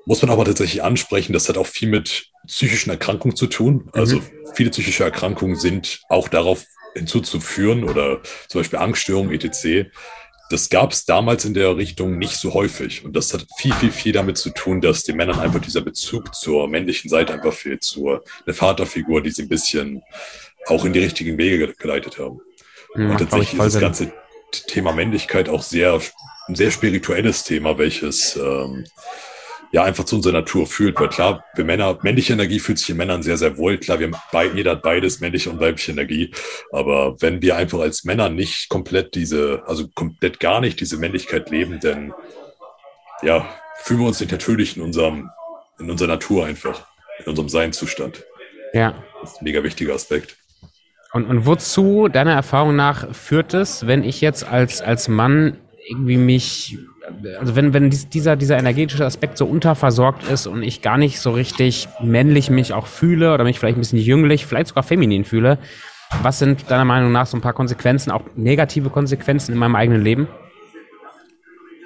muss 0.04 0.22
man 0.22 0.30
aber 0.30 0.44
tatsächlich 0.44 0.82
ansprechen. 0.82 1.32
Das 1.32 1.48
hat 1.48 1.56
auch 1.56 1.66
viel 1.66 1.88
mit 1.88 2.30
psychischen 2.46 2.90
Erkrankungen 2.90 3.36
zu 3.36 3.46
tun. 3.46 3.88
Also 3.92 4.16
mhm. 4.16 4.30
viele 4.54 4.70
psychische 4.70 5.04
Erkrankungen 5.04 5.56
sind 5.56 6.02
auch 6.08 6.28
darauf 6.28 6.64
hinzuzuführen 6.94 7.84
oder 7.84 8.20
zum 8.48 8.60
Beispiel 8.60 8.78
Angststörungen, 8.78 9.32
etc 9.32 9.90
das 10.52 10.68
gab 10.68 10.92
es 10.92 11.06
damals 11.06 11.44
in 11.44 11.54
der 11.54 11.76
Richtung 11.76 12.18
nicht 12.18 12.36
so 12.36 12.52
häufig. 12.52 13.04
Und 13.04 13.16
das 13.16 13.32
hat 13.32 13.46
viel, 13.56 13.72
viel, 13.74 13.90
viel 13.90 14.12
damit 14.12 14.36
zu 14.36 14.50
tun, 14.50 14.80
dass 14.80 15.02
den 15.02 15.16
Männern 15.16 15.40
einfach 15.40 15.60
dieser 15.60 15.80
Bezug 15.80 16.34
zur 16.34 16.68
männlichen 16.68 17.08
Seite 17.08 17.32
einfach 17.32 17.54
fehlt, 17.54 17.82
zur 17.82 18.22
eine 18.44 18.54
Vaterfigur, 18.54 19.22
die 19.22 19.30
sie 19.30 19.42
ein 19.42 19.48
bisschen 19.48 20.02
auch 20.66 20.84
in 20.84 20.92
die 20.92 21.00
richtigen 21.00 21.38
Wege 21.38 21.72
geleitet 21.74 22.18
haben. 22.18 22.40
Ja, 22.94 23.10
und 23.10 23.18
tatsächlich 23.18 23.54
ist 23.54 23.74
das 23.74 23.80
ganze 23.80 24.12
Thema 24.66 24.92
Männlichkeit 24.92 25.48
auch 25.48 25.62
sehr, 25.62 26.00
ein 26.48 26.54
sehr 26.54 26.70
spirituelles 26.70 27.44
Thema, 27.44 27.78
welches 27.78 28.36
ähm, 28.36 28.84
ja 29.72 29.84
einfach 29.84 30.04
zu 30.04 30.16
unserer 30.16 30.34
Natur 30.34 30.66
fühlt. 30.66 31.00
Weil 31.00 31.08
klar, 31.08 31.44
wir 31.54 31.64
Männer, 31.64 31.98
männliche 32.02 32.34
Energie 32.34 32.60
fühlt 32.60 32.78
sich 32.78 32.90
in 32.90 32.98
Männern 32.98 33.22
sehr, 33.22 33.38
sehr 33.38 33.56
wohl. 33.56 33.78
Klar, 33.78 33.98
wir 33.98 34.10
haben 34.12 34.56
jeder 34.56 34.72
hat 34.72 34.82
beides, 34.82 35.20
männliche 35.20 35.50
und 35.50 35.60
weibliche 35.60 35.92
Energie. 35.92 36.30
Aber 36.70 37.20
wenn 37.20 37.42
wir 37.42 37.56
einfach 37.56 37.80
als 37.80 38.04
Männer 38.04 38.28
nicht 38.28 38.68
komplett 38.68 39.14
diese, 39.14 39.62
also 39.66 39.88
komplett 39.94 40.38
gar 40.38 40.60
nicht 40.60 40.78
diese 40.80 40.98
Männlichkeit 40.98 41.50
leben, 41.50 41.80
dann 41.80 42.12
ja, 43.22 43.48
fühlen 43.78 44.00
wir 44.00 44.06
uns 44.08 44.20
nicht 44.20 44.32
natürlich 44.32 44.76
in 44.76 44.82
unserem, 44.82 45.30
in 45.80 45.90
unserer 45.90 46.08
Natur 46.08 46.46
einfach, 46.46 46.86
in 47.20 47.26
unserem 47.26 47.48
Seinzustand. 47.48 48.24
Ja. 48.74 49.02
Das 49.20 49.32
ist 49.32 49.40
ein 49.40 49.44
mega 49.44 49.62
wichtiger 49.64 49.94
Aspekt. 49.94 50.36
Und, 51.12 51.26
und 51.26 51.46
wozu, 51.46 52.08
deiner 52.08 52.32
Erfahrung 52.32 52.76
nach, 52.76 53.14
führt 53.14 53.54
es, 53.54 53.86
wenn 53.86 54.02
ich 54.02 54.20
jetzt 54.20 54.44
als, 54.44 54.80
als 54.80 55.08
Mann 55.08 55.58
irgendwie 55.86 56.16
mich 56.16 56.78
also 57.38 57.56
wenn, 57.56 57.72
wenn 57.72 57.90
dieser, 57.90 58.36
dieser 58.36 58.58
energetische 58.58 59.04
Aspekt 59.04 59.38
so 59.38 59.46
unterversorgt 59.46 60.28
ist 60.28 60.46
und 60.46 60.62
ich 60.62 60.82
gar 60.82 60.98
nicht 60.98 61.20
so 61.20 61.32
richtig 61.32 61.88
männlich 62.00 62.50
mich 62.50 62.72
auch 62.72 62.86
fühle 62.86 63.34
oder 63.34 63.44
mich 63.44 63.58
vielleicht 63.58 63.76
ein 63.76 63.80
bisschen 63.80 63.98
jünglich, 63.98 64.46
vielleicht 64.46 64.68
sogar 64.68 64.82
feminin 64.82 65.24
fühle, 65.24 65.58
was 66.22 66.38
sind 66.38 66.70
deiner 66.70 66.84
Meinung 66.84 67.12
nach 67.12 67.26
so 67.26 67.36
ein 67.36 67.40
paar 67.40 67.54
Konsequenzen, 67.54 68.10
auch 68.10 68.22
negative 68.36 68.90
Konsequenzen 68.90 69.52
in 69.52 69.58
meinem 69.58 69.76
eigenen 69.76 70.02
Leben? 70.02 70.28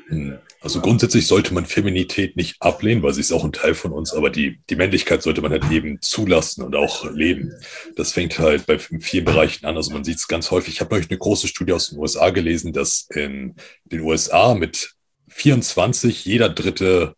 Hm. 0.09 0.39
Also 0.61 0.81
grundsätzlich 0.81 1.29
sollte 1.29 1.55
man 1.55 1.65
Feminität 1.65 2.37
nicht 2.37 2.57
ablehnen, 2.61 3.01
weil 3.05 3.13
sie 3.13 3.21
ist 3.21 3.31
auch 3.31 3.45
ein 3.45 3.53
Teil 3.53 3.75
von 3.75 3.93
uns, 3.93 4.13
aber 4.13 4.31
die, 4.31 4.59
die 4.69 4.75
Männlichkeit 4.75 5.23
sollte 5.23 5.41
man 5.41 5.53
halt 5.53 5.71
eben 5.71 6.01
zulassen 6.01 6.65
und 6.65 6.75
auch 6.75 7.09
leben. 7.13 7.53
Das 7.95 8.13
fängt 8.13 8.41
halt 8.41 8.67
bei 8.67 8.79
vielen 8.79 9.25
Bereichen 9.25 9.65
an. 9.67 9.77
Also 9.77 9.93
man 9.93 10.03
sieht 10.03 10.17
es 10.17 10.27
ganz 10.27 10.51
häufig. 10.51 10.75
Ich 10.75 10.81
habe 10.81 10.97
euch 10.97 11.09
eine 11.09 11.19
große 11.19 11.47
Studie 11.47 11.73
aus 11.73 11.91
den 11.91 12.01
USA 12.01 12.31
gelesen, 12.31 12.73
dass 12.73 13.07
in 13.15 13.55
den 13.85 14.01
USA 14.01 14.57
mit 14.57 14.96
24 15.37 16.25
jeder 16.25 16.49
dritte 16.49 17.15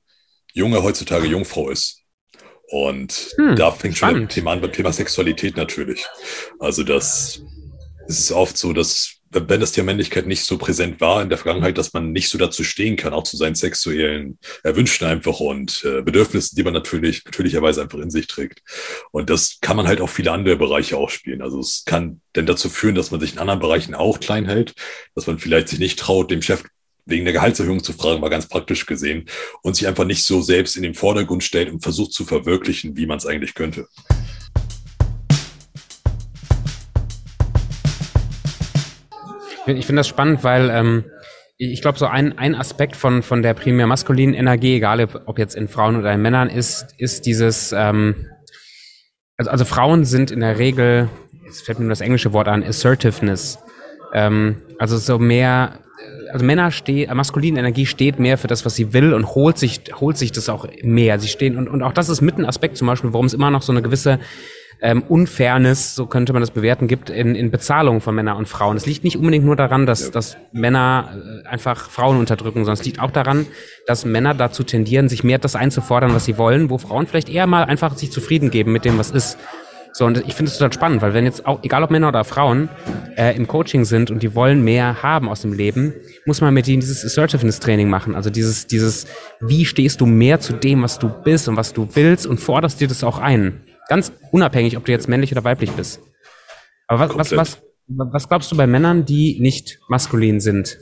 Junge 0.52 0.82
heutzutage 0.82 1.28
Jungfrau 1.28 1.70
ist. 1.70 2.02
Und 2.70 3.34
hm, 3.36 3.56
da 3.56 3.70
fängt 3.70 3.96
spannend. 3.96 4.16
schon 4.16 4.26
das 4.26 4.34
Thema 4.34 4.52
an 4.52 4.60
beim 4.60 4.72
Thema 4.72 4.92
Sexualität 4.92 5.56
natürlich. 5.56 6.04
Also 6.58 6.82
das 6.82 7.42
ist 8.08 8.32
oft 8.32 8.58
so, 8.58 8.72
dass 8.72 9.14
wenn 9.30 9.60
das 9.60 9.72
Thema 9.72 9.86
Männlichkeit 9.86 10.26
nicht 10.26 10.44
so 10.44 10.56
präsent 10.58 11.00
war 11.00 11.22
in 11.22 11.28
der 11.28 11.38
Vergangenheit, 11.38 11.76
dass 11.76 11.92
man 11.92 12.12
nicht 12.12 12.28
so 12.28 12.38
dazu 12.38 12.64
stehen 12.64 12.96
kann, 12.96 13.12
auch 13.12 13.24
zu 13.24 13.36
seinen 13.36 13.54
sexuellen 13.54 14.38
Erwünschen 14.64 15.06
einfach 15.06 15.38
und 15.40 15.84
äh, 15.84 16.02
Bedürfnissen, 16.02 16.56
die 16.56 16.62
man 16.62 16.72
natürlich 16.72 17.24
natürlicherweise 17.24 17.82
einfach 17.82 17.98
in 17.98 18.10
sich 18.10 18.26
trägt. 18.26 18.62
Und 19.10 19.28
das 19.30 19.58
kann 19.60 19.76
man 19.76 19.86
halt 19.86 20.00
auch 20.00 20.08
viele 20.08 20.32
andere 20.32 20.56
Bereiche 20.56 20.96
auch 20.96 21.10
spielen. 21.10 21.42
Also 21.42 21.60
es 21.60 21.84
kann 21.84 22.22
denn 22.36 22.46
dazu 22.46 22.70
führen, 22.70 22.94
dass 22.94 23.10
man 23.10 23.20
sich 23.20 23.34
in 23.34 23.38
anderen 23.38 23.60
Bereichen 23.60 23.94
auch 23.94 24.18
klein 24.18 24.46
hält, 24.46 24.74
dass 25.14 25.26
man 25.26 25.38
vielleicht 25.38 25.68
sich 25.68 25.78
nicht 25.78 25.98
traut, 25.98 26.30
dem 26.30 26.42
Chef 26.42 26.64
wegen 27.08 27.24
der 27.24 27.32
Gehaltserhöhung 27.32 27.82
zu 27.82 27.92
fragen, 27.92 28.22
war 28.22 28.30
ganz 28.30 28.48
praktisch 28.48 28.86
gesehen 28.86 29.26
und 29.62 29.76
sich 29.76 29.88
einfach 29.88 30.04
nicht 30.04 30.24
so 30.24 30.40
selbst 30.40 30.76
in 30.76 30.82
den 30.82 30.94
Vordergrund 30.94 31.42
stellt 31.42 31.70
und 31.70 31.82
versucht 31.82 32.12
zu 32.12 32.24
verwirklichen, 32.24 32.96
wie 32.96 33.06
man 33.06 33.18
es 33.18 33.26
eigentlich 33.26 33.54
könnte. 33.54 33.86
Ich 39.66 39.84
finde 39.84 40.00
das 40.00 40.08
spannend, 40.08 40.44
weil 40.44 40.70
ähm, 40.70 41.04
ich 41.58 41.82
glaube, 41.82 41.98
so 41.98 42.06
ein, 42.06 42.38
ein 42.38 42.54
Aspekt 42.54 42.96
von, 42.96 43.22
von 43.22 43.42
der 43.42 43.52
primär 43.52 43.86
maskulinen 43.86 44.34
Energie, 44.34 44.76
egal 44.76 45.06
ob 45.26 45.38
jetzt 45.38 45.54
in 45.54 45.68
Frauen 45.68 45.96
oder 45.96 46.12
in 46.12 46.22
Männern, 46.22 46.48
ist, 46.48 46.94
ist 46.96 47.26
dieses, 47.26 47.72
ähm, 47.72 48.28
also, 49.36 49.50
also 49.50 49.64
Frauen 49.64 50.04
sind 50.04 50.30
in 50.30 50.40
der 50.40 50.58
Regel, 50.58 51.10
jetzt 51.44 51.62
fällt 51.62 51.78
mir 51.78 51.84
nur 51.84 51.92
das 51.92 52.00
englische 52.00 52.32
Wort 52.32 52.48
an, 52.48 52.62
Assertiveness. 52.62 53.58
Ähm, 54.14 54.62
also 54.78 54.96
so 54.96 55.18
mehr 55.18 55.80
also 56.32 56.44
Männer 56.44 56.70
stehen, 56.70 57.14
maskuline 57.16 57.58
Energie 57.58 57.86
steht 57.86 58.18
mehr 58.18 58.38
für 58.38 58.46
das, 58.46 58.64
was 58.64 58.74
sie 58.74 58.92
will 58.92 59.14
und 59.14 59.34
holt 59.34 59.58
sich, 59.58 59.80
holt 60.00 60.16
sich 60.16 60.32
das 60.32 60.48
auch 60.48 60.66
mehr. 60.82 61.18
Sie 61.18 61.28
stehen, 61.28 61.56
und, 61.56 61.68
und 61.68 61.82
auch 61.82 61.92
das 61.92 62.08
ist 62.08 62.20
mit 62.20 62.38
ein 62.38 62.44
Aspekt 62.44 62.76
zum 62.76 62.86
Beispiel, 62.86 63.12
warum 63.12 63.26
es 63.26 63.34
immer 63.34 63.50
noch 63.50 63.62
so 63.62 63.72
eine 63.72 63.82
gewisse 63.82 64.18
ähm, 64.80 65.02
Unfairness, 65.08 65.96
so 65.96 66.06
könnte 66.06 66.32
man 66.32 66.40
das 66.40 66.52
bewerten, 66.52 66.86
gibt 66.86 67.10
in, 67.10 67.34
in 67.34 67.50
Bezahlung 67.50 68.00
von 68.00 68.14
Männern 68.14 68.36
und 68.36 68.48
Frauen. 68.48 68.76
Es 68.76 68.86
liegt 68.86 69.02
nicht 69.02 69.16
unbedingt 69.16 69.44
nur 69.44 69.56
daran, 69.56 69.86
dass, 69.86 70.10
dass 70.10 70.36
Männer 70.52 71.42
äh, 71.44 71.48
einfach 71.48 71.90
Frauen 71.90 72.18
unterdrücken, 72.18 72.60
sondern 72.60 72.74
es 72.74 72.84
liegt 72.84 73.00
auch 73.00 73.10
daran, 73.10 73.46
dass 73.86 74.04
Männer 74.04 74.34
dazu 74.34 74.62
tendieren, 74.62 75.08
sich 75.08 75.24
mehr 75.24 75.38
das 75.38 75.56
einzufordern, 75.56 76.14
was 76.14 76.26
sie 76.26 76.38
wollen, 76.38 76.70
wo 76.70 76.78
Frauen 76.78 77.06
vielleicht 77.06 77.28
eher 77.28 77.46
mal 77.46 77.64
einfach 77.64 77.96
sich 77.96 78.12
zufrieden 78.12 78.50
geben 78.50 78.72
mit 78.72 78.84
dem, 78.84 78.98
was 78.98 79.10
ist. 79.10 79.38
So, 79.98 80.04
und 80.06 80.18
ich 80.28 80.34
finde 80.34 80.52
es 80.52 80.58
total 80.58 80.72
spannend, 80.72 81.02
weil 81.02 81.12
wenn 81.12 81.24
jetzt 81.24 81.44
auch, 81.44 81.64
egal 81.64 81.82
ob 81.82 81.90
Männer 81.90 82.06
oder 82.06 82.22
Frauen, 82.22 82.68
äh, 83.16 83.34
im 83.34 83.48
Coaching 83.48 83.84
sind 83.84 84.12
und 84.12 84.22
die 84.22 84.32
wollen 84.36 84.62
mehr 84.62 85.02
haben 85.02 85.28
aus 85.28 85.40
dem 85.40 85.52
Leben, 85.52 85.92
muss 86.24 86.40
man 86.40 86.54
mit 86.54 86.68
ihnen 86.68 86.78
dieses 86.78 87.04
Assertiveness-Training 87.04 87.90
machen. 87.90 88.14
Also 88.14 88.30
dieses, 88.30 88.68
dieses, 88.68 89.08
wie 89.40 89.64
stehst 89.64 90.00
du 90.00 90.06
mehr 90.06 90.38
zu 90.38 90.52
dem, 90.52 90.84
was 90.84 91.00
du 91.00 91.08
bist 91.08 91.48
und 91.48 91.56
was 91.56 91.72
du 91.72 91.88
willst 91.94 92.28
und 92.28 92.38
forderst 92.38 92.80
dir 92.80 92.86
das 92.86 93.02
auch 93.02 93.18
ein. 93.18 93.64
Ganz 93.88 94.12
unabhängig, 94.30 94.76
ob 94.76 94.84
du 94.84 94.92
jetzt 94.92 95.08
männlich 95.08 95.32
oder 95.32 95.42
weiblich 95.42 95.72
bist. 95.72 96.00
Aber 96.86 97.08
was, 97.08 97.16
was, 97.16 97.32
was, 97.32 97.62
was 97.88 98.28
glaubst 98.28 98.52
du 98.52 98.56
bei 98.56 98.68
Männern, 98.68 99.04
die 99.04 99.40
nicht 99.40 99.80
maskulin 99.88 100.38
sind? 100.38 100.78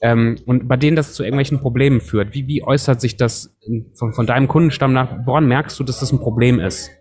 Ähm, 0.00 0.36
und 0.46 0.68
bei 0.68 0.76
denen 0.76 0.94
das 0.94 1.12
zu 1.14 1.24
irgendwelchen 1.24 1.58
Problemen 1.58 2.00
führt. 2.00 2.34
Wie, 2.34 2.46
wie 2.46 2.62
äußert 2.62 3.00
sich 3.00 3.16
das 3.16 3.52
von, 3.98 4.12
von 4.12 4.26
deinem 4.28 4.46
Kundenstamm 4.46 4.92
nach? 4.92 5.26
Woran 5.26 5.48
merkst 5.48 5.76
du, 5.80 5.82
dass 5.82 5.98
das 5.98 6.12
ein 6.12 6.20
Problem 6.20 6.60
ist? 6.60 6.92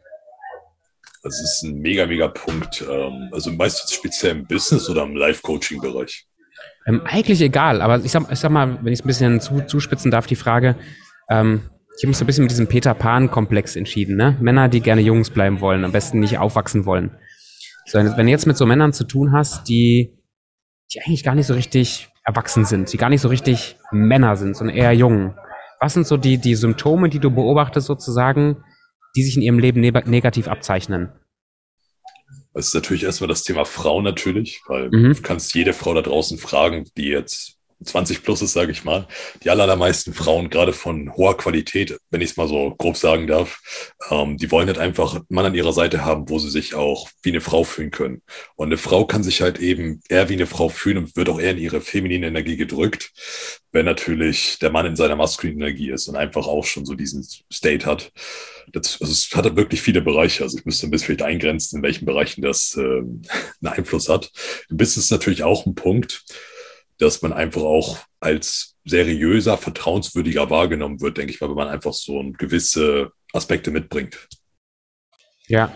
Das 1.27 1.41
ist 1.41 1.63
ein 1.63 1.79
mega, 1.79 2.05
mega 2.05 2.29
Punkt. 2.29 2.85
Ähm, 2.89 3.29
also 3.33 3.51
meistens 3.51 3.91
speziell 3.91 4.37
im 4.37 4.47
Business 4.47 4.89
oder 4.89 5.03
im 5.03 5.13
Live-Coaching-Bereich? 5.13 6.25
Ähm, 6.87 7.01
eigentlich 7.03 7.41
egal, 7.41 7.81
aber 7.81 7.97
ich 8.01 8.11
sag, 8.11 8.31
ich 8.31 8.39
sag 8.39 8.49
mal, 8.49 8.79
wenn 8.81 8.93
ich 8.93 8.99
es 8.99 9.05
ein 9.05 9.07
bisschen 9.07 9.41
zu, 9.41 9.59
zuspitzen 9.67 10.09
darf, 10.09 10.25
die 10.25 10.37
Frage, 10.37 10.77
ähm, 11.29 11.69
ich 11.97 12.03
habe 12.03 12.07
mich 12.07 12.17
so 12.17 12.23
ein 12.23 12.27
bisschen 12.27 12.45
mit 12.45 12.51
diesem 12.51 12.67
Peter 12.67 12.93
Pan-Komplex 12.93 13.75
entschieden. 13.75 14.15
Ne? 14.15 14.37
Männer, 14.39 14.69
die 14.69 14.79
gerne 14.79 15.01
Jungs 15.01 15.29
bleiben 15.29 15.59
wollen, 15.59 15.83
am 15.83 15.91
besten 15.91 16.21
nicht 16.21 16.37
aufwachsen 16.37 16.85
wollen. 16.85 17.17
So, 17.87 17.99
wenn 17.99 18.25
du 18.25 18.31
jetzt 18.31 18.47
mit 18.47 18.55
so 18.55 18.65
Männern 18.65 18.93
zu 18.93 19.03
tun 19.03 19.33
hast, 19.33 19.67
die, 19.67 20.17
die 20.93 21.01
eigentlich 21.01 21.25
gar 21.25 21.35
nicht 21.35 21.47
so 21.47 21.55
richtig 21.55 22.07
erwachsen 22.23 22.63
sind, 22.63 22.93
die 22.93 22.97
gar 22.97 23.09
nicht 23.09 23.21
so 23.21 23.27
richtig 23.27 23.75
Männer 23.91 24.37
sind, 24.37 24.55
sondern 24.55 24.77
eher 24.77 24.93
Jungen. 24.93 25.35
Was 25.81 25.93
sind 25.93 26.07
so 26.07 26.15
die, 26.15 26.37
die 26.37 26.55
Symptome, 26.55 27.09
die 27.09 27.19
du 27.19 27.31
beobachtest 27.31 27.87
sozusagen, 27.87 28.63
die 29.17 29.23
sich 29.23 29.35
in 29.35 29.41
ihrem 29.41 29.59
Leben 29.59 29.81
ne 29.81 29.91
negativ 30.05 30.47
abzeichnen? 30.47 31.09
Das 32.53 32.67
ist 32.67 32.73
natürlich 32.73 33.03
erstmal 33.03 33.27
das 33.27 33.43
Thema 33.43 33.65
Frau 33.65 34.01
natürlich, 34.01 34.61
weil 34.67 34.89
mhm. 34.89 35.13
du 35.13 35.21
kannst 35.21 35.53
jede 35.53 35.73
Frau 35.73 35.93
da 35.93 36.01
draußen 36.01 36.37
fragen, 36.37 36.85
die 36.95 37.07
jetzt 37.07 37.56
20 37.83 38.23
plus 38.23 38.41
ist, 38.41 38.53
sage 38.53 38.71
ich 38.71 38.83
mal, 38.83 39.07
die 39.43 39.49
allermeisten 39.49 40.13
Frauen, 40.13 40.49
gerade 40.49 40.73
von 40.73 41.15
hoher 41.15 41.37
Qualität, 41.37 41.97
wenn 42.09 42.21
ich 42.21 42.31
es 42.31 42.37
mal 42.37 42.47
so 42.47 42.73
grob 42.75 42.97
sagen 42.97 43.27
darf, 43.27 43.59
ähm, 44.09 44.37
die 44.37 44.51
wollen 44.51 44.67
halt 44.67 44.79
einfach 44.79 45.15
einen 45.15 45.25
Mann 45.29 45.45
an 45.45 45.55
ihrer 45.55 45.73
Seite 45.73 46.03
haben, 46.03 46.29
wo 46.29 46.39
sie 46.39 46.49
sich 46.49 46.73
auch 46.73 47.07
wie 47.21 47.29
eine 47.29 47.41
Frau 47.41 47.63
fühlen 47.63 47.91
können. 47.91 48.21
Und 48.55 48.67
eine 48.67 48.77
Frau 48.77 49.05
kann 49.05 49.23
sich 49.23 49.41
halt 49.41 49.59
eben 49.59 50.01
eher 50.09 50.29
wie 50.29 50.33
eine 50.33 50.47
Frau 50.47 50.69
fühlen 50.69 50.97
und 50.97 51.15
wird 51.15 51.29
auch 51.29 51.39
eher 51.39 51.51
in 51.51 51.59
ihre 51.59 51.81
feminine 51.81 52.27
Energie 52.27 52.57
gedrückt, 52.57 53.11
wenn 53.71 53.85
natürlich 53.85 54.57
der 54.59 54.71
Mann 54.71 54.87
in 54.87 54.95
seiner 54.95 55.15
maskulinen 55.15 55.61
Energie 55.61 55.91
ist 55.91 56.07
und 56.07 56.15
einfach 56.15 56.47
auch 56.47 56.65
schon 56.65 56.85
so 56.85 56.95
diesen 56.95 57.27
State 57.51 57.85
hat. 57.85 58.11
Das, 58.71 58.99
also 58.99 59.11
es 59.13 59.29
hat 59.35 59.55
wirklich 59.55 59.81
viele 59.81 60.01
Bereiche. 60.01 60.43
Also 60.43 60.57
ich 60.57 60.65
müsste 60.65 60.87
ein 60.87 60.91
bisschen 60.91 61.05
vielleicht 61.05 61.21
eingrenzen, 61.21 61.77
in 61.77 61.83
welchen 61.83 62.05
Bereichen 62.05 62.41
das 62.41 62.75
äh, 62.75 62.81
einen 62.81 63.21
Einfluss 63.63 64.09
hat. 64.09 64.31
Im 64.69 64.77
Business 64.77 65.05
ist 65.05 65.11
natürlich 65.11 65.43
auch 65.43 65.65
ein 65.65 65.75
Punkt 65.75 66.25
dass 66.97 67.21
man 67.21 67.33
einfach 67.33 67.61
auch 67.61 67.99
als 68.19 68.75
seriöser, 68.85 69.57
vertrauenswürdiger 69.57 70.49
wahrgenommen 70.49 71.01
wird, 71.01 71.17
denke 71.17 71.31
ich 71.31 71.41
mal, 71.41 71.49
wenn 71.49 71.55
man 71.55 71.67
einfach 71.67 71.93
so 71.93 72.23
gewisse 72.37 73.11
Aspekte 73.33 73.71
mitbringt. 73.71 74.27
Ja, 75.47 75.71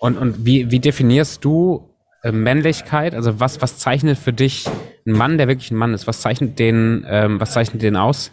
und, 0.00 0.16
und 0.16 0.44
wie, 0.44 0.70
wie 0.70 0.80
definierst 0.80 1.44
du 1.44 1.94
äh, 2.22 2.32
Männlichkeit? 2.32 3.14
Also 3.14 3.40
was, 3.40 3.60
was 3.62 3.78
zeichnet 3.78 4.18
für 4.18 4.32
dich 4.32 4.66
ein 5.06 5.12
Mann, 5.12 5.38
der 5.38 5.48
wirklich 5.48 5.70
ein 5.70 5.76
Mann 5.76 5.94
ist? 5.94 6.06
Was 6.06 6.20
zeichnet 6.20 6.58
den, 6.58 7.04
ähm, 7.08 7.40
was 7.40 7.52
zeichnet 7.52 7.82
den 7.82 7.96
aus? 7.96 8.32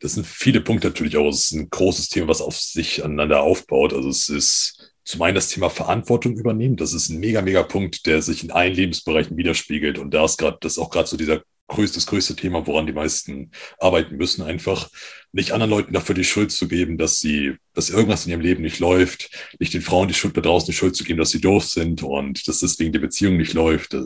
Das 0.00 0.14
sind 0.14 0.26
viele 0.26 0.60
Punkte 0.60 0.88
natürlich 0.88 1.16
auch. 1.16 1.28
Es 1.28 1.44
ist 1.44 1.52
ein 1.52 1.70
großes 1.70 2.08
Thema, 2.08 2.28
was 2.28 2.40
auf 2.40 2.56
sich 2.56 3.04
aneinander 3.04 3.42
aufbaut. 3.42 3.92
Also 3.92 4.08
es 4.08 4.28
ist 4.28 4.91
zum 5.04 5.22
einen 5.22 5.34
das 5.34 5.48
Thema 5.48 5.70
Verantwortung 5.70 6.36
übernehmen. 6.36 6.76
Das 6.76 6.92
ist 6.92 7.08
ein 7.08 7.18
mega, 7.18 7.42
mega 7.42 7.62
Punkt, 7.62 8.06
der 8.06 8.22
sich 8.22 8.44
in 8.44 8.50
allen 8.50 8.74
Lebensbereichen 8.74 9.36
widerspiegelt. 9.36 9.98
Und 9.98 10.14
da 10.14 10.24
ist 10.24 10.38
gerade, 10.38 10.58
das 10.60 10.72
ist 10.72 10.78
auch 10.78 10.90
gerade 10.90 11.08
so 11.08 11.16
dieser 11.16 11.42
größte, 11.68 11.96
das 11.96 12.06
größte 12.06 12.36
Thema, 12.36 12.66
woran 12.66 12.86
die 12.86 12.92
meisten 12.92 13.50
arbeiten 13.78 14.16
müssen, 14.16 14.42
einfach 14.42 14.88
nicht 15.32 15.52
anderen 15.52 15.70
Leuten 15.70 15.92
dafür 15.92 16.14
die 16.14 16.24
Schuld 16.24 16.52
zu 16.52 16.68
geben, 16.68 16.98
dass 16.98 17.20
sie, 17.20 17.56
dass 17.72 17.90
irgendwas 17.90 18.26
in 18.26 18.32
ihrem 18.32 18.42
Leben 18.42 18.62
nicht 18.62 18.78
läuft, 18.78 19.30
nicht 19.58 19.72
den 19.74 19.82
Frauen 19.82 20.08
die 20.08 20.14
Schuld 20.14 20.36
da 20.36 20.42
draußen 20.42 20.66
die 20.66 20.76
Schuld 20.76 20.94
zu 20.94 21.04
geben, 21.04 21.18
dass 21.18 21.30
sie 21.30 21.40
doof 21.40 21.64
sind 21.64 22.02
und 22.02 22.46
dass 22.46 22.60
deswegen 22.60 22.92
die 22.92 22.98
Beziehung 22.98 23.38
nicht 23.38 23.54
läuft. 23.54 23.96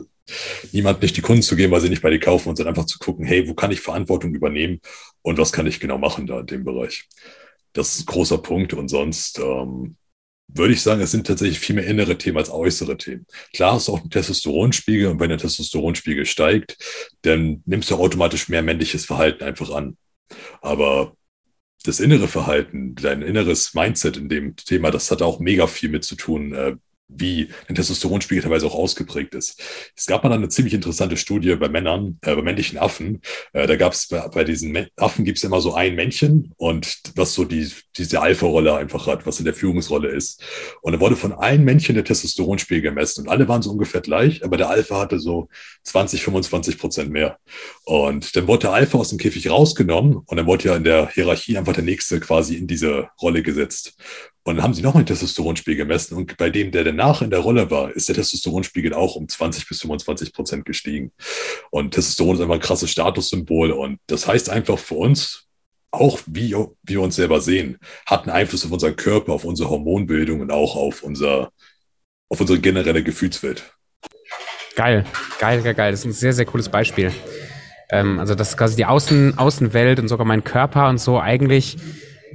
Niemand 0.71 1.01
nicht 1.01 1.17
die 1.17 1.21
Kunden 1.21 1.41
zu 1.41 1.55
geben, 1.55 1.71
weil 1.71 1.81
sie 1.81 1.89
nicht 1.89 2.01
bei 2.01 2.09
dir 2.09 2.19
kaufen 2.19 2.49
und 2.49 2.59
dann 2.59 2.67
einfach 2.67 2.85
zu 2.85 2.99
gucken, 2.99 3.25
hey, 3.25 3.47
wo 3.47 3.53
kann 3.53 3.71
ich 3.71 3.81
Verantwortung 3.81 4.33
übernehmen 4.33 4.79
und 5.21 5.37
was 5.37 5.51
kann 5.51 5.67
ich 5.67 5.79
genau 5.79 5.97
machen 5.97 6.27
da 6.27 6.39
in 6.39 6.47
dem 6.47 6.63
Bereich? 6.63 7.07
Das 7.73 7.93
ist 7.93 8.01
ein 8.01 8.05
großer 8.05 8.39
Punkt 8.39 8.73
und 8.73 8.87
sonst, 8.87 9.39
ähm, 9.39 9.97
würde 10.47 10.73
ich 10.73 10.81
sagen, 10.81 11.01
es 11.01 11.11
sind 11.11 11.27
tatsächlich 11.27 11.59
viel 11.59 11.75
mehr 11.75 11.85
innere 11.85 12.17
Themen 12.17 12.37
als 12.37 12.49
äußere 12.49 12.97
Themen. 12.97 13.25
Klar 13.53 13.75
du 13.87 13.93
auch 13.93 13.99
einen 13.99 14.09
Testosteronspiegel 14.09 15.07
und 15.07 15.19
wenn 15.19 15.29
der 15.29 15.37
Testosteronspiegel 15.37 16.25
steigt, 16.25 16.77
dann 17.21 17.63
nimmst 17.65 17.91
du 17.91 17.95
automatisch 17.95 18.49
mehr 18.49 18.63
männliches 18.63 19.05
Verhalten 19.05 19.43
einfach 19.43 19.69
an. 19.71 19.97
Aber 20.61 21.15
das 21.83 21.99
innere 21.99 22.27
Verhalten, 22.27 22.95
dein 22.95 23.21
inneres 23.21 23.73
Mindset 23.73 24.17
in 24.17 24.29
dem 24.29 24.55
Thema, 24.55 24.91
das 24.91 25.11
hat 25.11 25.21
auch 25.21 25.39
mega 25.39 25.67
viel 25.67 25.89
mit 25.89 26.03
zu 26.03 26.15
tun, 26.15 26.53
äh, 26.53 26.75
wie 27.09 27.49
ein 27.67 27.75
Testosteronspiegel 27.75 28.43
teilweise 28.43 28.65
auch 28.67 28.75
ausgeprägt 28.75 29.33
ist. 29.33 29.61
Es 29.95 30.05
gab 30.05 30.23
mal 30.23 30.33
eine 30.33 30.49
ziemlich 30.49 30.73
interessante 30.73 31.17
Studie 31.17 31.55
bei 31.55 31.69
Männern, 31.69 32.17
äh, 32.21 32.35
bei 32.35 32.41
männlichen 32.41 32.77
Affen. 32.77 33.21
Äh, 33.53 33.67
da 33.67 33.75
gab 33.75 33.93
es 33.93 34.07
bei, 34.07 34.27
bei, 34.27 34.43
diesen 34.43 34.87
Affen 34.97 35.23
gibt 35.23 35.37
es 35.37 35.43
immer 35.43 35.61
so 35.61 35.73
ein 35.73 35.95
Männchen 35.95 36.53
und 36.57 37.01
was 37.15 37.33
so 37.33 37.45
die, 37.45 37.71
diese 37.95 38.21
Alpha-Rolle 38.21 38.75
einfach 38.75 39.07
hat, 39.07 39.25
was 39.25 39.39
in 39.39 39.45
der 39.45 39.53
Führungsrolle 39.53 40.09
ist. 40.09 40.43
Und 40.81 40.93
da 40.93 40.99
wurde 40.99 41.15
von 41.15 41.33
allen 41.33 41.63
Männchen 41.63 41.95
der 41.95 42.03
Testosteronspiegel 42.03 42.81
gemessen 42.81 43.21
und 43.21 43.29
alle 43.29 43.47
waren 43.47 43.61
so 43.61 43.71
ungefähr 43.71 44.01
gleich, 44.01 44.43
aber 44.43 44.57
der 44.57 44.69
Alpha 44.69 44.99
hatte 44.99 45.19
so 45.19 45.47
20, 45.83 46.21
25 46.23 46.77
Prozent 46.77 47.11
mehr. 47.11 47.39
Und 47.85 48.35
dann 48.35 48.47
wurde 48.47 48.61
der 48.61 48.73
Alpha 48.73 48.97
aus 48.97 49.09
dem 49.09 49.17
Käfig 49.17 49.49
rausgenommen 49.49 50.17
und 50.17 50.37
dann 50.37 50.45
wurde 50.45 50.65
ja 50.65 50.75
in 50.75 50.83
der 50.83 51.09
Hierarchie 51.09 51.57
einfach 51.57 51.73
der 51.73 51.83
nächste 51.83 52.19
quasi 52.19 52.55
in 52.55 52.67
diese 52.67 53.09
Rolle 53.21 53.43
gesetzt. 53.43 53.97
Und 54.47 54.55
dann 54.55 54.63
haben 54.63 54.73
sie 54.73 54.81
nochmal 54.81 55.03
den 55.03 55.07
Testosteronspiegel 55.07 55.85
gemessen 55.85 56.15
und 56.15 56.37
bei 56.37 56.49
dem, 56.49 56.71
der 56.71 56.85
danach 56.85 57.21
in 57.21 57.29
der 57.29 57.39
Rolle 57.39 57.69
war, 57.69 57.91
ist 57.91 58.07
der 58.07 58.15
Testosteronspiegel 58.15 58.93
auch 58.93 59.17
um 59.17 59.27
20 59.27 59.67
bis 59.67 59.81
25 59.81 60.31
Prozent 60.31 60.63
gestiegen. 60.63 61.11
Und 61.69 61.93
Testosteron 61.93 62.35
ist 62.35 62.41
einfach 62.41 62.53
ein 62.53 62.61
krasses 62.61 62.89
Statussymbol 62.89 63.71
und 63.71 63.99
das 64.07 64.25
heißt 64.25 64.49
einfach 64.49 64.79
für 64.79 64.95
uns, 64.95 65.47
auch 65.91 66.19
wie, 66.27 66.55
wir 66.83 67.01
uns 67.01 67.17
selber 67.17 67.41
sehen, 67.41 67.77
hat 68.05 68.23
einen 68.23 68.37
Einfluss 68.37 68.63
auf 68.65 68.71
unseren 68.71 68.95
Körper, 68.95 69.33
auf 69.33 69.43
unsere 69.43 69.69
Hormonbildung 69.69 70.39
und 70.39 70.49
auch 70.49 70.77
auf 70.77 71.03
unser, 71.03 71.51
auf 72.29 72.39
unsere 72.39 72.59
generelle 72.61 73.03
Gefühlswelt. 73.03 73.69
Geil, 74.77 75.03
geil, 75.39 75.61
geil, 75.61 75.73
geil. 75.73 75.91
Das 75.91 75.99
ist 75.99 76.05
ein 76.05 76.13
sehr, 76.13 76.31
sehr 76.31 76.45
cooles 76.45 76.69
Beispiel. 76.69 77.11
Ähm, 77.89 78.17
also, 78.17 78.33
dass 78.33 78.55
quasi 78.55 78.77
die 78.77 78.85
Außen, 78.85 79.37
Außenwelt 79.37 79.99
und 79.99 80.07
sogar 80.07 80.25
mein 80.25 80.45
Körper 80.45 80.87
und 80.87 80.99
so 81.01 81.19
eigentlich 81.19 81.75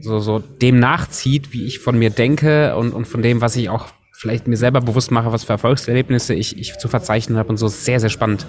so, 0.00 0.20
so 0.20 0.38
dem 0.38 0.78
nachzieht, 0.78 1.52
wie 1.52 1.66
ich 1.66 1.78
von 1.78 1.98
mir 1.98 2.10
denke 2.10 2.76
und, 2.76 2.92
und 2.92 3.06
von 3.06 3.22
dem, 3.22 3.40
was 3.40 3.56
ich 3.56 3.68
auch 3.68 3.86
vielleicht 4.12 4.46
mir 4.46 4.56
selber 4.56 4.80
bewusst 4.80 5.10
mache, 5.10 5.32
was 5.32 5.44
für 5.44 5.52
Erfolgserlebnisse 5.52 6.34
ich, 6.34 6.56
ich 6.56 6.78
zu 6.78 6.88
verzeichnen 6.88 7.38
habe 7.38 7.48
und 7.48 7.56
so 7.56 7.68
sehr, 7.68 8.00
sehr 8.00 8.10
spannend. 8.10 8.46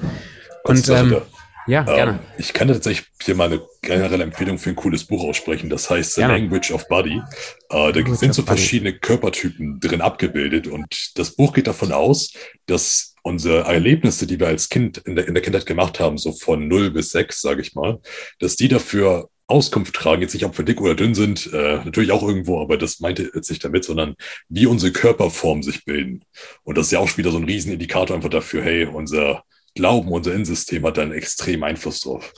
Und 0.64 0.88
ähm, 0.90 1.18
ja, 1.66 1.82
ähm, 1.82 1.96
gerne. 1.96 2.20
Ich 2.38 2.54
kann 2.54 2.68
tatsächlich 2.68 3.08
hier 3.22 3.36
mal 3.36 3.46
eine 3.46 3.62
generelle 3.82 4.24
Empfehlung 4.24 4.58
für 4.58 4.70
ein 4.70 4.76
cooles 4.76 5.06
Buch 5.06 5.24
aussprechen. 5.24 5.70
Das 5.70 5.90
heißt 5.90 6.16
The 6.16 6.22
gerne. 6.22 6.36
Language 6.36 6.72
of 6.72 6.88
Body. 6.88 7.16
Äh, 7.16 7.22
da 7.70 7.90
Language 7.90 8.20
sind 8.20 8.34
so 8.34 8.44
verschiedene 8.44 8.92
Body. 8.92 9.02
Körpertypen 9.02 9.80
drin 9.80 10.02
abgebildet 10.02 10.68
und 10.68 11.18
das 11.18 11.32
Buch 11.32 11.54
geht 11.54 11.68
davon 11.68 11.92
aus, 11.92 12.34
dass 12.66 13.16
unsere 13.24 13.62
Erlebnisse, 13.64 14.28
die 14.28 14.40
wir 14.40 14.48
als 14.48 14.70
Kind 14.70 14.98
in 15.00 15.16
der, 15.16 15.28
in 15.28 15.34
der 15.34 15.42
Kindheit 15.42 15.66
gemacht 15.66 16.00
haben, 16.00 16.18
so 16.18 16.34
von 16.34 16.68
0 16.68 16.92
bis 16.92 17.12
6, 17.12 17.42
sage 17.42 17.62
ich 17.62 17.74
mal, 17.74 18.00
dass 18.40 18.58
die 18.58 18.68
dafür 18.68 19.30
Auskunft 19.48 19.94
tragen, 19.94 20.22
jetzt 20.22 20.34
nicht, 20.34 20.46
ob 20.46 20.58
wir 20.58 20.66
dick 20.66 20.80
oder 20.80 20.96
dünn 20.96 21.16
sind, 21.16 21.52
äh, 21.54 21.84
natürlich 21.84 22.12
auch 22.12 22.24
irgendwo, 22.24 22.62
aber 22.62 22.78
das 22.78 23.00
meinte 23.00 23.30
jetzt 23.34 23.50
nicht 23.50 23.64
damit, 23.64 23.84
sondern 23.84 24.16
wie 24.50 24.66
unsere 24.66 24.92
Körperformen 24.92 25.64
sich 25.64 25.86
bilden. 25.86 26.24
Und 26.64 26.78
das 26.78 26.88
ist 26.88 26.92
ja 26.92 27.00
auch 27.00 27.18
wieder 27.18 27.32
so 27.32 27.38
ein 27.38 27.44
Riesenindikator 27.44 28.16
einfach 28.16 28.30
dafür, 28.30 28.64
hey, 28.64 28.86
unser 28.86 29.44
Glauben, 29.76 30.10
unser 30.10 30.34
Innensystem 30.34 30.86
hat 30.86 30.98
da 30.98 31.02
einen 31.02 31.14
extremen 31.14 31.64
Einfluss 31.64 32.02
drauf. 32.02 32.34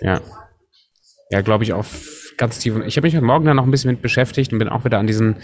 Ja. 0.00 0.20
Ja, 1.30 1.40
glaube 1.40 1.64
ich 1.64 1.72
auch 1.72 1.84
ganz 2.36 2.58
tief. 2.58 2.74
Ich 2.86 2.96
habe 2.96 3.06
mich 3.06 3.14
heute 3.14 3.24
Morgen 3.24 3.44
da 3.44 3.52
noch 3.52 3.64
ein 3.64 3.70
bisschen 3.70 3.90
mit 3.90 4.00
beschäftigt 4.00 4.52
und 4.52 4.58
bin 4.58 4.68
auch 4.68 4.84
wieder 4.84 4.98
an 4.98 5.06
diesen, 5.06 5.36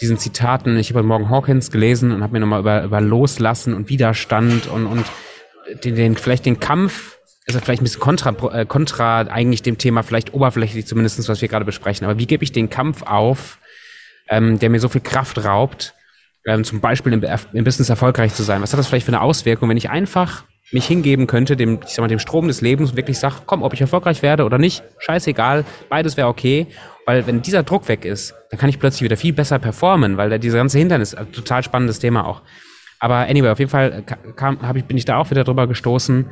diesen 0.00 0.18
Zitaten. 0.18 0.76
Ich 0.76 0.90
habe 0.90 1.00
heute 1.00 1.08
Morgen 1.08 1.30
Hawkins 1.30 1.70
gelesen 1.70 2.12
und 2.12 2.22
habe 2.22 2.34
mir 2.34 2.40
nochmal 2.40 2.60
über, 2.60 2.84
über 2.84 3.00
Loslassen 3.00 3.74
und 3.74 3.88
Widerstand 3.88 4.66
und, 4.66 4.86
und 4.86 5.06
den, 5.82 5.96
den, 5.96 6.16
vielleicht 6.16 6.46
den 6.46 6.60
Kampf 6.60 7.18
also 7.46 7.60
vielleicht 7.60 7.82
ein 7.82 7.84
bisschen 7.84 8.00
kontra, 8.00 8.30
äh, 8.52 8.64
kontra 8.64 9.20
eigentlich 9.22 9.62
dem 9.62 9.78
Thema, 9.78 10.02
vielleicht 10.02 10.32
oberflächlich 10.32 10.86
zumindestens, 10.86 11.28
was 11.28 11.42
wir 11.42 11.48
gerade 11.48 11.64
besprechen. 11.64 12.06
Aber 12.06 12.18
wie 12.18 12.26
gebe 12.26 12.42
ich 12.42 12.52
den 12.52 12.70
Kampf 12.70 13.02
auf, 13.02 13.58
ähm, 14.28 14.58
der 14.58 14.70
mir 14.70 14.80
so 14.80 14.88
viel 14.88 15.02
Kraft 15.02 15.44
raubt, 15.44 15.94
ähm, 16.46 16.64
zum 16.64 16.80
Beispiel 16.80 17.12
im, 17.12 17.22
im 17.52 17.64
Business 17.64 17.90
erfolgreich 17.90 18.34
zu 18.34 18.42
sein? 18.42 18.62
Was 18.62 18.72
hat 18.72 18.78
das 18.78 18.86
vielleicht 18.86 19.06
für 19.06 19.12
eine 19.12 19.20
Auswirkung, 19.20 19.68
wenn 19.68 19.76
ich 19.76 19.90
einfach 19.90 20.44
mich 20.72 20.86
hingeben 20.86 21.26
könnte, 21.26 21.56
dem, 21.56 21.80
ich 21.86 21.90
sag 21.90 22.02
mal, 22.02 22.08
dem 22.08 22.18
Strom 22.18 22.48
des 22.48 22.62
Lebens 22.62 22.90
und 22.90 22.96
wirklich 22.96 23.18
sage, 23.18 23.36
komm, 23.44 23.62
ob 23.62 23.74
ich 23.74 23.80
erfolgreich 23.80 24.22
werde 24.22 24.44
oder 24.44 24.56
nicht, 24.56 24.82
scheißegal, 24.98 25.64
beides 25.90 26.16
wäre 26.16 26.28
okay. 26.28 26.66
Weil 27.06 27.26
wenn 27.26 27.42
dieser 27.42 27.62
Druck 27.62 27.86
weg 27.88 28.06
ist, 28.06 28.34
dann 28.50 28.58
kann 28.58 28.70
ich 28.70 28.78
plötzlich 28.78 29.02
wieder 29.02 29.18
viel 29.18 29.34
besser 29.34 29.58
performen, 29.58 30.16
weil 30.16 30.30
da 30.30 30.38
diese 30.38 30.56
ganze 30.56 30.78
Hindernis, 30.78 31.12
äh, 31.12 31.26
total 31.26 31.62
spannendes 31.62 31.98
Thema 31.98 32.26
auch. 32.26 32.40
Aber 32.98 33.16
anyway, 33.16 33.50
auf 33.50 33.58
jeden 33.58 33.70
Fall 33.70 34.02
kam, 34.36 34.62
hab 34.62 34.76
ich, 34.76 34.84
bin 34.84 34.96
ich 34.96 35.04
da 35.04 35.18
auch 35.18 35.30
wieder 35.30 35.44
drüber 35.44 35.66
gestoßen, 35.66 36.30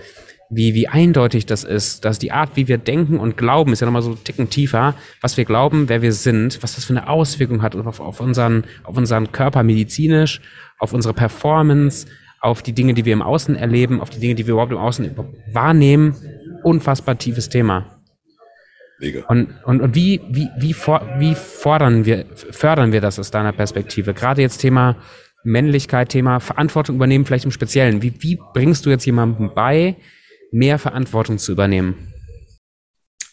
wie, 0.55 0.75
wie 0.75 0.87
eindeutig 0.87 1.47
das 1.47 1.65
ist, 1.65 2.05
dass 2.05 2.19
die 2.19 2.31
Art, 2.31 2.51
wie 2.57 2.69
wir 2.69 2.77
denken 2.77 3.19
und 3.19 3.39
glauben, 3.39 3.73
ist 3.73 3.81
ja 3.81 3.87
nochmal 3.87 4.03
so 4.03 4.11
einen 4.11 4.25
Ticken 4.25 4.51
tiefer, 4.51 4.95
was 5.23 5.39
wir 5.39 5.47
glauben, 5.47 5.89
wer 5.89 6.03
wir 6.03 6.13
sind, 6.13 6.63
was 6.63 6.75
das 6.75 6.85
für 6.85 6.93
eine 6.93 7.09
Auswirkung 7.09 7.63
hat 7.63 7.75
auf, 7.75 8.01
auf, 8.01 8.21
unseren, 8.21 8.65
auf 8.85 8.97
unseren 8.97 9.33
Körper 9.33 9.63
medizinisch, 9.63 10.43
auf 10.79 10.93
unsere 10.93 11.15
Performance, 11.15 12.07
auf 12.41 12.63
die 12.63 12.75
Dinge, 12.75 12.93
die 12.93 13.07
wir 13.07 13.15
im 13.15 13.23
Außen 13.23 13.57
erleben, 13.57 14.01
auf 14.01 14.11
die 14.11 14.21
Dinge, 14.21 14.35
die 14.35 14.47
wir 14.47 14.53
überhaupt 14.53 14.73
im 14.73 14.79
Außen 14.79 15.11
wahrnehmen. 15.53 16.17
Unfassbar 16.65 17.17
tiefes 17.17 17.49
Thema. 17.49 18.03
Mega. 18.99 19.25
Und, 19.29 19.49
und, 19.65 19.81
und 19.81 19.95
wie, 19.95 20.21
wie, 20.29 20.49
wie, 20.59 20.75
for, 20.75 21.01
wie 21.19 21.35
fordern 21.35 22.05
wir, 22.05 22.27
fördern 22.35 22.93
wir 22.93 23.01
das 23.01 23.19
aus 23.19 23.31
deiner 23.31 23.53
Perspektive? 23.53 24.13
Gerade 24.13 24.43
jetzt 24.43 24.59
Thema 24.59 24.97
Männlichkeit, 25.45 26.11
Thema 26.11 26.41
Verantwortung 26.41 26.97
übernehmen, 26.97 27.25
vielleicht 27.25 27.47
im 27.47 27.51
Speziellen. 27.53 28.03
Wie, 28.03 28.13
wie 28.19 28.39
bringst 28.53 28.85
du 28.85 28.91
jetzt 28.91 29.07
jemandem 29.07 29.55
bei, 29.55 29.97
mehr 30.53 30.79
Verantwortung 30.79 31.39
zu 31.39 31.51
übernehmen? 31.51 32.13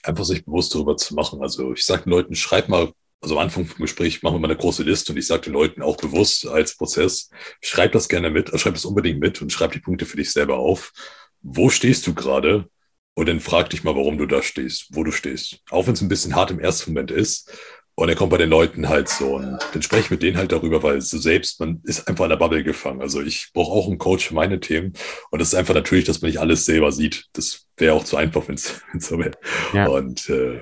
Einfach 0.03 0.23
sich 0.23 0.45
bewusst 0.45 0.73
darüber 0.73 0.97
zu 0.97 1.13
machen. 1.13 1.41
Also 1.41 1.73
ich 1.73 1.85
sage 1.85 2.03
den 2.03 2.11
Leuten, 2.11 2.35
schreib 2.35 2.69
mal, 2.69 2.91
also 3.21 3.37
am 3.37 3.43
Anfang 3.43 3.65
vom 3.65 3.81
Gespräch 3.81 4.23
machen 4.23 4.35
wir 4.35 4.39
mal 4.39 4.47
eine 4.47 4.57
große 4.57 4.83
Liste 4.83 5.11
und 5.11 5.17
ich 5.17 5.27
sage 5.27 5.43
den 5.43 5.53
Leuten 5.53 5.81
auch 5.81 5.97
bewusst 5.97 6.47
als 6.47 6.77
Prozess, 6.77 7.29
schreib 7.61 7.91
das 7.91 8.07
gerne 8.07 8.29
mit, 8.29 8.49
schreib 8.57 8.73
das 8.73 8.85
unbedingt 8.85 9.19
mit 9.19 9.41
und 9.41 9.51
schreib 9.51 9.73
die 9.73 9.79
Punkte 9.79 10.05
für 10.05 10.17
dich 10.17 10.31
selber 10.31 10.57
auf. 10.57 10.93
Wo 11.41 11.69
stehst 11.69 12.07
du 12.07 12.13
gerade? 12.15 12.69
Und 13.15 13.27
dann 13.27 13.41
frag 13.41 13.69
dich 13.69 13.83
mal, 13.83 13.95
warum 13.95 14.17
du 14.17 14.25
da 14.25 14.41
stehst, 14.41 14.87
wo 14.91 15.03
du 15.03 15.11
stehst. 15.11 15.59
Auch 15.69 15.87
wenn 15.87 15.93
es 15.93 16.01
ein 16.01 16.07
bisschen 16.07 16.35
hart 16.35 16.51
im 16.51 16.59
ersten 16.59 16.93
Moment 16.93 17.11
ist, 17.11 17.51
und 17.99 18.07
er 18.07 18.15
kommt 18.15 18.31
bei 18.31 18.37
den 18.37 18.49
Leuten 18.49 18.87
halt 18.87 19.09
so 19.09 19.35
und 19.35 19.59
dann 19.73 19.81
spreche 19.81 20.03
ich 20.03 20.11
mit 20.11 20.23
denen 20.23 20.37
halt 20.37 20.53
darüber, 20.53 20.81
weil 20.83 21.01
so 21.01 21.17
selbst, 21.17 21.59
man 21.59 21.81
ist 21.83 22.07
einfach 22.07 22.23
in 22.23 22.29
der 22.29 22.37
Bubble 22.37 22.63
gefangen. 22.63 23.01
Also 23.01 23.21
ich 23.21 23.49
brauche 23.53 23.73
auch 23.73 23.87
einen 23.87 23.97
Coach 23.97 24.25
für 24.25 24.35
meine 24.35 24.61
Themen 24.61 24.93
und 25.31 25.41
das 25.41 25.49
ist 25.49 25.55
einfach 25.55 25.73
natürlich, 25.73 26.05
dass 26.05 26.21
man 26.21 26.31
nicht 26.31 26.39
alles 26.39 26.63
selber 26.63 26.93
sieht. 26.93 27.25
Das 27.33 27.65
wäre 27.75 27.93
auch 27.93 28.05
zu 28.05 28.15
einfach, 28.15 28.47
wenn 28.47 28.55
es 28.55 28.81
so 28.99 29.19
wäre. 29.19 29.33
Ja. 29.73 29.87
Und 29.87 30.29
äh, 30.29 30.61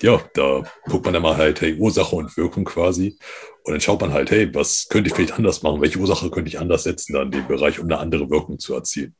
ja, 0.00 0.18
da 0.32 0.62
guckt 0.86 1.04
man 1.04 1.12
dann 1.12 1.22
mal 1.22 1.36
halt, 1.36 1.60
hey, 1.60 1.74
Ursache 1.74 2.16
und 2.16 2.34
Wirkung 2.38 2.64
quasi. 2.64 3.18
Und 3.64 3.72
dann 3.72 3.82
schaut 3.82 4.00
man 4.00 4.14
halt, 4.14 4.30
hey, 4.30 4.48
was 4.54 4.86
könnte 4.88 5.08
ich 5.08 5.14
vielleicht 5.14 5.34
anders 5.34 5.62
machen? 5.62 5.82
Welche 5.82 5.98
Ursache 5.98 6.30
könnte 6.30 6.48
ich 6.48 6.58
anders 6.58 6.84
setzen 6.84 7.12
dann 7.12 7.24
in 7.24 7.32
dem 7.32 7.48
Bereich, 7.48 7.78
um 7.80 7.84
eine 7.84 7.98
andere 7.98 8.30
Wirkung 8.30 8.58
zu 8.58 8.72
erzielen? 8.72 9.14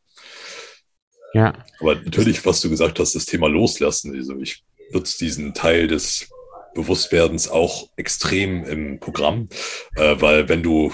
Ja. 1.34 1.52
Aber 1.80 1.96
natürlich, 1.96 2.46
was 2.46 2.62
du 2.62 2.70
gesagt 2.70 2.98
hast, 2.98 3.14
das 3.14 3.26
Thema 3.26 3.46
loslassen. 3.46 4.16
Also 4.16 4.38
ich 4.40 4.64
nutze 4.90 5.18
diesen 5.18 5.52
Teil 5.52 5.86
des 5.86 6.30
Bewusstwerdens 6.78 7.48
auch 7.48 7.88
extrem 7.96 8.64
im 8.64 9.00
Programm, 9.00 9.48
äh, 9.96 10.14
weil 10.20 10.48
wenn 10.48 10.62
du, 10.62 10.92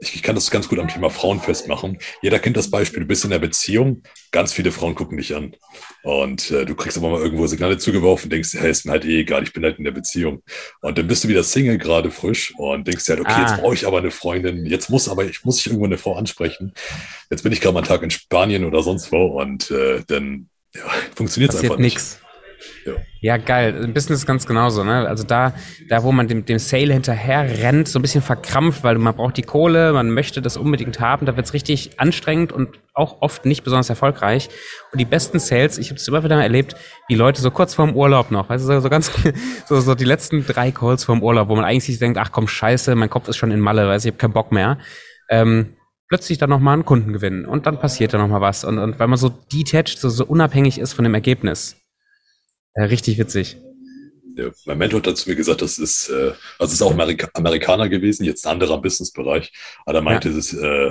ich, 0.00 0.22
kann 0.22 0.34
das 0.34 0.50
ganz 0.50 0.66
gut 0.66 0.78
am 0.78 0.88
Thema 0.88 1.10
Frauen 1.10 1.40
festmachen. 1.40 1.98
Jeder 2.22 2.38
kennt 2.38 2.56
das 2.56 2.70
Beispiel, 2.70 3.00
du 3.00 3.06
bist 3.06 3.22
in 3.24 3.30
der 3.30 3.38
Beziehung, 3.38 4.02
ganz 4.32 4.54
viele 4.54 4.72
Frauen 4.72 4.94
gucken 4.94 5.18
dich 5.18 5.34
an 5.34 5.56
und 6.04 6.50
äh, 6.50 6.64
du 6.64 6.74
kriegst 6.74 6.96
aber 6.96 7.10
mal 7.10 7.20
irgendwo 7.20 7.46
Signale 7.46 7.76
zugeworfen, 7.76 8.30
denkst, 8.30 8.54
hey, 8.54 8.70
ist 8.70 8.86
mir 8.86 8.92
halt 8.92 9.04
eh 9.04 9.20
egal, 9.20 9.42
ich 9.42 9.52
bin 9.52 9.62
halt 9.62 9.76
in 9.76 9.84
der 9.84 9.92
Beziehung. 9.92 10.42
Und 10.80 10.96
dann 10.96 11.06
bist 11.06 11.24
du 11.24 11.28
wieder 11.28 11.44
Single, 11.44 11.76
gerade 11.76 12.10
frisch 12.10 12.54
und 12.56 12.88
denkst 12.88 13.06
halt, 13.08 13.20
okay, 13.20 13.32
ah. 13.34 13.40
jetzt 13.42 13.60
brauche 13.60 13.74
ich 13.74 13.86
aber 13.86 13.98
eine 13.98 14.10
Freundin, 14.10 14.64
jetzt 14.64 14.88
muss 14.88 15.08
aber, 15.08 15.26
ich 15.26 15.44
muss 15.44 15.60
ich 15.60 15.66
irgendwo 15.66 15.84
eine 15.84 15.98
Frau 15.98 16.16
ansprechen. 16.16 16.72
Jetzt 17.28 17.42
bin 17.42 17.52
ich 17.52 17.60
gerade 17.60 17.74
mal 17.74 17.80
einen 17.80 17.88
Tag 17.88 18.02
in 18.02 18.10
Spanien 18.10 18.64
oder 18.64 18.82
sonst 18.82 19.12
wo 19.12 19.38
und 19.38 19.70
äh, 19.70 20.02
dann 20.06 20.48
ja, 20.74 20.82
funktioniert 21.14 21.52
es 21.52 21.60
einfach 21.60 21.76
nicht. 21.76 21.96
Nix. 21.96 22.23
Ja. 22.84 22.92
ja, 23.20 23.36
geil. 23.38 23.74
Ein 23.82 23.94
Business 23.94 24.20
ist 24.20 24.26
ganz 24.26 24.46
genauso, 24.46 24.84
ne? 24.84 25.08
Also 25.08 25.24
da, 25.24 25.54
da 25.88 26.02
wo 26.02 26.12
man 26.12 26.28
dem, 26.28 26.44
dem 26.44 26.58
Sale 26.58 26.92
hinterher 26.92 27.62
rennt, 27.62 27.88
so 27.88 27.98
ein 27.98 28.02
bisschen 28.02 28.22
verkrampft, 28.22 28.84
weil 28.84 28.98
man 28.98 29.14
braucht 29.14 29.36
die 29.36 29.42
Kohle, 29.42 29.92
man 29.92 30.10
möchte 30.10 30.42
das 30.42 30.56
unbedingt 30.56 31.00
haben, 31.00 31.26
da 31.26 31.36
wird's 31.36 31.54
richtig 31.54 31.98
anstrengend 31.98 32.52
und 32.52 32.78
auch 32.92 33.22
oft 33.22 33.46
nicht 33.46 33.64
besonders 33.64 33.90
erfolgreich. 33.90 34.48
Und 34.92 35.00
die 35.00 35.04
besten 35.04 35.38
Sales, 35.38 35.78
ich 35.78 35.90
habe 35.90 35.96
es 35.96 36.06
immer 36.06 36.22
wieder 36.22 36.40
erlebt, 36.40 36.76
die 37.10 37.14
Leute 37.14 37.40
so 37.40 37.50
kurz 37.50 37.74
vorm 37.74 37.96
Urlaub 37.96 38.30
noch, 38.30 38.50
also 38.50 38.66
so, 38.66 38.80
so 38.80 38.88
ganz, 38.88 39.10
so, 39.66 39.80
so 39.80 39.94
die 39.94 40.04
letzten 40.04 40.46
drei 40.46 40.70
Calls 40.70 41.04
vorm 41.04 41.22
Urlaub, 41.22 41.48
wo 41.48 41.56
man 41.56 41.64
eigentlich 41.64 41.84
sich 41.84 41.98
denkt, 41.98 42.18
ach 42.18 42.32
komm, 42.32 42.48
scheiße, 42.48 42.94
mein 42.94 43.10
Kopf 43.10 43.28
ist 43.28 43.36
schon 43.36 43.50
in 43.50 43.60
Malle, 43.60 43.88
weiß 43.88 44.04
ich, 44.04 44.10
habe 44.12 44.18
keinen 44.18 44.32
Bock 44.32 44.52
mehr. 44.52 44.78
Ähm, 45.30 45.76
plötzlich 46.08 46.38
dann 46.38 46.50
nochmal 46.50 46.74
einen 46.74 46.84
Kunden 46.84 47.12
gewinnen 47.12 47.46
und 47.46 47.66
dann 47.66 47.80
passiert 47.80 48.14
da 48.14 48.18
nochmal 48.18 48.40
was. 48.40 48.64
Und, 48.64 48.78
und 48.78 48.98
weil 48.98 49.08
man 49.08 49.18
so 49.18 49.28
detached, 49.28 49.98
so, 49.98 50.08
so 50.08 50.24
unabhängig 50.24 50.78
ist 50.78 50.92
von 50.92 51.04
dem 51.04 51.14
Ergebnis. 51.14 51.83
Ja, 52.76 52.84
richtig 52.84 53.18
witzig. 53.18 53.56
Ja, 54.36 54.50
mein 54.64 54.78
Mentor 54.78 54.98
hat 54.98 55.06
dazu 55.06 55.28
mir 55.28 55.36
gesagt, 55.36 55.62
das 55.62 55.78
ist, 55.78 56.08
äh, 56.08 56.32
also 56.58 56.72
ist 56.72 56.82
auch 56.82 56.90
Amerika 56.90 57.28
Amerikaner 57.34 57.88
gewesen, 57.88 58.24
jetzt 58.24 58.44
ein 58.46 58.54
anderer 58.54 58.80
Businessbereich, 58.82 59.52
aber 59.86 59.98
er 59.98 60.02
meinte, 60.02 60.28
ja. 60.28 60.36
ist, 60.36 60.54
äh, 60.54 60.90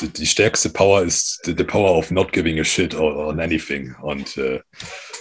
die, 0.00 0.08
die, 0.08 0.26
stärkste 0.26 0.70
Power 0.70 1.02
ist 1.02 1.40
the, 1.44 1.54
the, 1.56 1.64
power 1.64 1.96
of 1.96 2.10
not 2.10 2.32
giving 2.32 2.58
a 2.58 2.64
shit 2.64 2.94
on 2.94 3.38
anything. 3.38 3.94
Und 4.02 4.36
äh, 4.38 4.60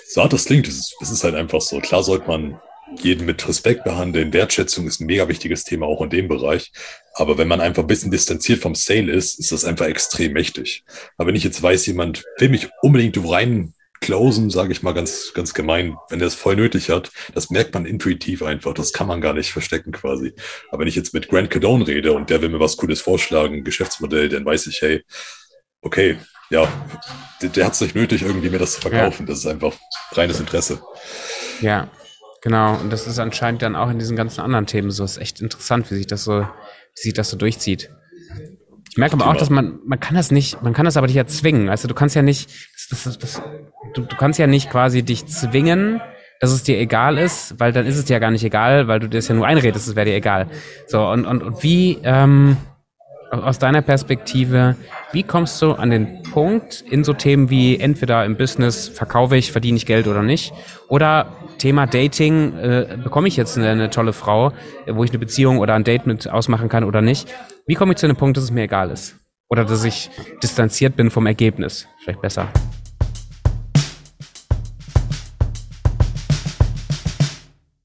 so 0.08 0.22
hart 0.22 0.34
das 0.34 0.46
klingt, 0.46 0.68
es 0.68 0.76
ist, 0.76 0.96
es 1.02 1.12
ist 1.12 1.24
halt 1.24 1.36
einfach 1.36 1.62
so. 1.62 1.80
Klar 1.80 2.04
sollte 2.04 2.28
man 2.28 2.60
jeden 3.02 3.26
mit 3.26 3.48
Respekt 3.48 3.84
behandeln. 3.84 4.34
Wertschätzung 4.34 4.88
ist 4.88 5.02
ein 5.02 5.06
mega 5.06 5.28
wichtiges 5.28 5.64
Thema 5.64 5.86
auch 5.86 6.02
in 6.02 6.10
dem 6.10 6.28
Bereich. 6.28 6.72
Aber 7.14 7.38
wenn 7.38 7.48
man 7.48 7.62
einfach 7.62 7.84
ein 7.84 7.88
bisschen 7.88 8.12
distanziert 8.12 8.62
vom 8.62 8.76
Sale 8.76 9.12
ist, 9.12 9.40
ist 9.40 9.52
das 9.52 9.66
einfach 9.66 9.86
extrem 9.86 10.34
mächtig. 10.34 10.84
Aber 11.18 11.28
wenn 11.28 11.36
ich 11.36 11.44
jetzt 11.44 11.62
weiß, 11.62 11.86
jemand 11.86 12.24
will 12.40 12.50
mich 12.50 12.70
unbedingt 12.82 13.18
rein 13.30 13.74
closen, 14.04 14.50
sage 14.50 14.72
ich 14.72 14.84
mal 14.84 14.94
ganz, 14.94 15.32
ganz 15.34 15.54
gemein, 15.54 15.98
wenn 16.10 16.20
er 16.20 16.28
es 16.28 16.36
voll 16.36 16.56
nötig 16.56 16.90
hat, 16.90 17.12
das 17.34 17.50
merkt 17.50 17.74
man 17.74 17.86
intuitiv 17.86 18.44
einfach. 18.44 18.74
Das 18.74 18.94
kann 18.94 19.08
man 19.08 19.22
gar 19.22 19.34
nicht 19.34 19.52
verstecken 19.52 19.92
quasi. 19.92 20.34
Aber 20.70 20.82
wenn 20.82 20.88
ich 20.88 20.96
jetzt 20.96 21.14
mit 21.14 21.30
Grant 21.30 21.50
Cardone 21.50 21.88
rede 21.88 22.14
und 22.14 22.30
der 22.30 22.42
will 22.42 22.50
mir 22.50 22.60
was 22.60 22.78
Cooles 22.78 23.02
vorschlagen, 23.02 23.64
Geschäftsmodell, 23.64 24.30
dann 24.30 24.46
weiß 24.46 24.68
ich, 24.68 24.82
hey, 24.82 25.04
okay, 25.82 26.18
ja, 26.50 26.68
der, 27.42 27.50
der 27.50 27.66
hat 27.66 27.74
es 27.74 27.82
nicht 27.82 27.96
nötig, 27.96 28.22
irgendwie 28.22 28.50
mir 28.50 28.60
das 28.60 28.76
zu 28.76 28.82
verkaufen. 28.82 29.24
Ja. 29.24 29.28
Das 29.28 29.40
ist 29.40 29.48
einfach 29.48 29.74
reines 30.12 30.40
Interesse. 30.40 30.82
Ja, 31.62 31.90
genau. 32.42 32.76
Und 32.76 32.92
das 32.92 33.08
ist 33.08 33.20
anscheinend 33.20 33.62
dann 33.62 33.76
auch 33.76 33.90
in 33.90 34.00
diesen 34.00 34.18
ganzen 34.18 34.42
anderen 34.42 34.68
Themen 34.68 34.92
so. 34.92 35.04
Das 35.04 35.14
ist 35.14 35.18
echt 35.18 35.42
interessant, 35.42 35.90
wie 35.90 35.96
sich 35.96 36.08
das 36.08 36.26
so, 36.26 36.42
wie 36.42 37.02
sich 37.02 37.14
das 37.14 37.30
so 37.30 37.38
durchzieht. 37.38 37.90
Ich 38.94 38.98
merke 38.98 39.16
aber 39.16 39.28
auch, 39.28 39.36
dass 39.36 39.50
man, 39.50 39.80
man 39.88 40.00
kann 40.00 40.16
das 40.16 40.30
nicht, 40.30 40.62
man 40.62 40.74
kann 40.74 40.86
das 40.86 40.98
aber 40.98 41.08
nicht 41.08 41.16
erzwingen. 41.16 41.68
Also 41.68 41.88
du 41.88 41.96
kannst 41.96 42.16
ja 42.16 42.22
nicht, 42.22 42.52
das, 42.90 43.04
das, 43.04 43.18
das, 43.18 43.42
du, 43.94 44.02
du 44.02 44.16
kannst 44.16 44.40
ja 44.40 44.48
nicht 44.48 44.70
quasi 44.70 45.04
dich 45.04 45.26
zwingen, 45.28 46.02
dass 46.40 46.52
es 46.52 46.64
dir 46.64 46.78
egal 46.78 47.18
ist, 47.18 47.60
weil 47.60 47.72
dann 47.72 47.86
ist 47.86 47.98
es 47.98 48.06
dir 48.06 48.14
ja 48.14 48.20
gar 48.20 48.32
nicht 48.32 48.44
egal, 48.44 48.88
weil 48.88 49.00
du 49.00 49.08
dir 49.08 49.18
das 49.18 49.28
ja 49.28 49.36
nur 49.36 49.48
einredest, 49.48 49.88
es 49.88 49.96
wäre 49.96 50.06
dir 50.06 50.16
egal. 50.16 50.48
So, 50.88 51.08
und, 51.08 51.26
und, 51.26 51.42
und 51.42 51.64
wie, 51.64 52.00
ähm, 52.04 52.58
aus 53.42 53.58
deiner 53.58 53.82
Perspektive, 53.82 54.76
wie 55.12 55.24
kommst 55.24 55.62
du 55.62 55.72
an 55.72 55.90
den 55.90 56.22
Punkt 56.24 56.84
in 56.90 57.04
so 57.04 57.14
Themen 57.14 57.50
wie 57.50 57.80
entweder 57.80 58.26
im 58.26 58.38
Business 58.38 58.88
verkaufe 58.88 59.38
ich, 59.38 59.52
verdiene 59.52 59.78
ich 59.78 59.86
Geld 59.86 60.08
oder 60.08 60.22
nicht, 60.22 60.54
oder 60.88 61.28
Thema 61.58 61.88
Dating, 61.88 62.58
äh, 62.58 62.98
bekomme 63.02 63.28
ich 63.28 63.38
jetzt 63.38 63.58
eine, 63.58 63.70
eine 63.70 63.90
tolle 63.90 64.14
Frau, 64.14 64.52
wo 64.88 65.04
ich 65.04 65.10
eine 65.10 65.20
Beziehung 65.20 65.60
oder 65.60 65.74
ein 65.74 65.84
Date 65.84 66.06
mit 66.06 66.30
ausmachen 66.30 66.70
kann 66.70 66.84
oder 66.84 67.02
nicht? 67.02 67.34
Wie 67.66 67.76
komme 67.76 67.94
ich 67.94 67.98
zu 67.98 68.08
dem 68.08 68.18
Punkt, 68.18 68.38
dass 68.38 68.44
es 68.44 68.52
mir 68.52 68.64
egal 68.64 68.92
ist? 68.92 69.23
Oder 69.54 69.66
dass 69.66 69.84
ich 69.84 70.10
distanziert 70.42 70.96
bin 70.96 71.12
vom 71.12 71.28
Ergebnis? 71.28 71.88
Vielleicht 72.00 72.20
besser. 72.22 72.52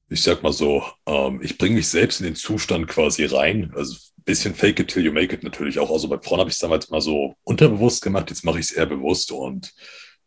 Ich 0.09 0.23
sag 0.23 0.41
mal 0.41 0.51
so, 0.51 0.83
ähm, 1.05 1.39
ich 1.43 1.59
bringe 1.59 1.75
mich 1.75 1.87
selbst 1.87 2.21
in 2.21 2.25
den 2.25 2.35
Zustand 2.35 2.87
quasi 2.87 3.25
rein. 3.25 3.71
Also 3.75 3.93
ein 3.93 4.23
bisschen 4.23 4.55
fake 4.55 4.79
it 4.79 4.87
till 4.87 5.05
you 5.05 5.11
make 5.11 5.31
it 5.31 5.43
natürlich 5.43 5.77
auch. 5.77 5.91
Also 5.91 6.07
bei 6.07 6.17
Frauen 6.17 6.39
habe 6.39 6.49
ich 6.49 6.55
es 6.55 6.59
damals 6.59 6.89
mal 6.89 7.01
so 7.01 7.35
unterbewusst 7.43 8.01
gemacht, 8.01 8.31
jetzt 8.31 8.43
mache 8.43 8.57
ich 8.57 8.65
es 8.65 8.71
eher 8.71 8.87
bewusst 8.87 9.31
und 9.31 9.71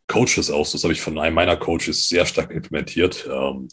coach 0.07 0.37
das 0.37 0.49
auch. 0.49 0.71
Das 0.71 0.81
habe 0.83 0.93
ich 0.93 1.01
von 1.01 1.19
einem 1.19 1.35
meiner 1.35 1.57
Coaches 1.57 2.07
sehr 2.07 2.25
stark 2.25 2.51
implementiert, 2.51 3.27
ähm, 3.29 3.67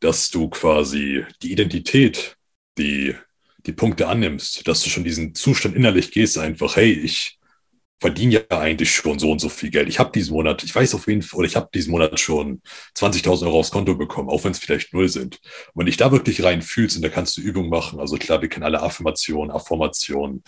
dass 0.00 0.28
du 0.28 0.50
quasi 0.50 1.24
die 1.40 1.52
Identität, 1.52 2.36
die 2.76 3.14
die 3.68 3.72
Punkte 3.72 4.08
annimmst, 4.08 4.66
dass 4.66 4.82
du 4.82 4.90
schon 4.90 5.04
diesen 5.04 5.34
Zustand 5.34 5.76
innerlich 5.76 6.10
gehst, 6.10 6.38
einfach, 6.38 6.76
hey, 6.76 6.90
ich 6.90 7.38
verdiene 8.00 8.34
ja 8.34 8.58
eigentlich 8.58 8.92
schon 8.92 9.18
so 9.18 9.30
und 9.32 9.40
so 9.40 9.48
viel 9.48 9.70
Geld. 9.70 9.88
Ich 9.88 9.98
habe 9.98 10.12
diesen 10.12 10.32
Monat, 10.32 10.62
ich 10.62 10.74
weiß 10.74 10.94
auf 10.94 11.06
jeden 11.08 11.22
Fall, 11.22 11.38
oder 11.38 11.48
ich 11.48 11.56
habe 11.56 11.68
diesen 11.74 11.90
Monat 11.90 12.18
schon 12.18 12.62
20.000 12.96 13.46
Euro 13.46 13.58
aufs 13.58 13.70
Konto 13.70 13.94
bekommen, 13.96 14.30
auch 14.30 14.44
wenn 14.44 14.52
es 14.52 14.58
vielleicht 14.58 14.94
null 14.94 15.08
sind. 15.08 15.40
Und 15.74 15.80
wenn 15.80 15.86
dich 15.86 15.96
da 15.96 16.12
wirklich 16.12 16.42
rein 16.42 16.62
fühlst, 16.62 16.96
und 16.96 17.02
da 17.02 17.08
kannst 17.08 17.36
du 17.36 17.40
Übungen 17.40 17.70
machen, 17.70 18.00
also 18.00 18.16
klar, 18.16 18.40
wir 18.40 18.48
kennen 18.48 18.64
alle 18.64 18.82
Affirmationen, 18.82 19.50
Affirmationen, 19.50 20.42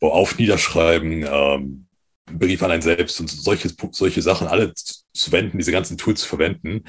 auf 0.00 0.38
niederschreiben, 0.38 1.26
ähm, 1.28 1.86
Brief 2.30 2.62
an 2.62 2.70
einen 2.70 2.82
selbst 2.82 3.20
und 3.20 3.28
solche, 3.28 3.70
solche 3.90 4.22
Sachen 4.22 4.46
alle 4.46 4.74
zu 4.74 5.32
wenden, 5.32 5.58
diese 5.58 5.72
ganzen 5.72 5.96
Tools 5.96 6.20
zu 6.20 6.28
verwenden. 6.28 6.84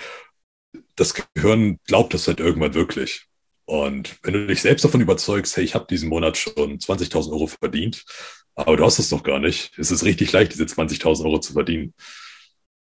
Das 0.95 1.15
Gehirn 1.33 1.79
glaubt 1.85 2.13
das 2.13 2.27
halt 2.27 2.41
irgendwann 2.41 2.73
wirklich. 2.73 3.28
Und 3.69 4.17
wenn 4.23 4.33
du 4.33 4.47
dich 4.47 4.63
selbst 4.63 4.83
davon 4.83 4.99
überzeugst, 4.99 5.55
hey, 5.55 5.63
ich 5.63 5.75
habe 5.75 5.85
diesen 5.87 6.09
Monat 6.09 6.37
schon 6.37 6.79
20.000 6.79 7.31
Euro 7.31 7.45
verdient, 7.45 8.03
aber 8.55 8.75
du 8.77 8.83
hast 8.83 8.97
es 8.97 9.09
doch 9.09 9.21
gar 9.21 9.37
nicht, 9.37 9.77
ist 9.77 9.91
es 9.91 10.03
richtig 10.03 10.31
leicht, 10.31 10.53
diese 10.53 10.63
20.000 10.63 11.23
Euro 11.23 11.39
zu 11.39 11.53
verdienen. 11.53 11.93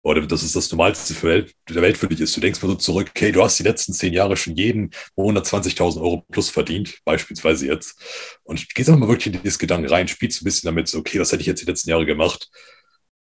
Oder 0.01 0.27
das 0.27 0.43
ist 0.43 0.57
das 0.57 0.69
Normalste 0.71 1.13
für 1.13 1.27
Welt, 1.29 1.55
der 1.69 1.81
Welt 1.81 1.97
für 1.97 2.09
dich 2.09 2.19
ist. 2.19 2.35
Du 2.35 2.41
denkst 2.41 2.61
mal 2.61 2.67
so 2.67 2.75
zurück, 2.75 3.11
okay, 3.15 3.31
du 3.31 3.41
hast 3.41 3.57
die 3.59 3.63
letzten 3.63 3.93
zehn 3.93 4.11
Jahre 4.11 4.35
schon 4.35 4.57
jeden 4.57 4.91
Monat 5.15 5.45
20.000 5.45 6.01
Euro 6.01 6.25
plus 6.29 6.49
verdient, 6.49 6.97
beispielsweise 7.05 7.65
jetzt. 7.65 7.97
Und 8.43 8.67
gehst 8.75 8.89
einfach 8.89 8.99
mal 8.99 9.07
wirklich 9.07 9.33
in 9.33 9.41
dieses 9.41 9.59
Gedanken 9.59 9.87
rein, 9.87 10.09
spielst 10.09 10.41
ein 10.41 10.45
bisschen 10.45 10.67
damit, 10.67 10.89
so, 10.89 10.99
okay, 10.99 11.17
was 11.17 11.31
hätte 11.31 11.39
ich 11.39 11.47
jetzt 11.47 11.61
die 11.61 11.65
letzten 11.65 11.91
Jahre 11.91 12.05
gemacht? 12.05 12.49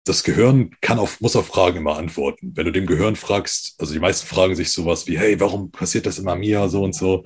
Das 0.06 0.24
Gehirn 0.24 0.72
kann 0.82 1.00
auf, 1.00 1.20
muss 1.20 1.36
auf 1.36 1.48
Fragen 1.48 1.78
immer 1.78 1.98
antworten. 1.98 2.52
Wenn 2.56 2.65
du 2.65 2.72
dem 2.72 2.86
Gehirn 2.86 3.15
fragst, 3.15 3.76
also 3.80 3.94
die 3.94 4.00
meisten 4.00 4.28
fragen 4.28 4.56
sich 4.56 4.72
sowas 4.72 5.08
wie, 5.08 5.18
hey, 5.18 5.39
warum 5.39 5.72
passiert 5.72 6.06
das 6.06 6.20
immer 6.20 6.36
mir 6.36 6.70
so 6.70 6.84
und 6.84 6.94
so? 6.94 7.24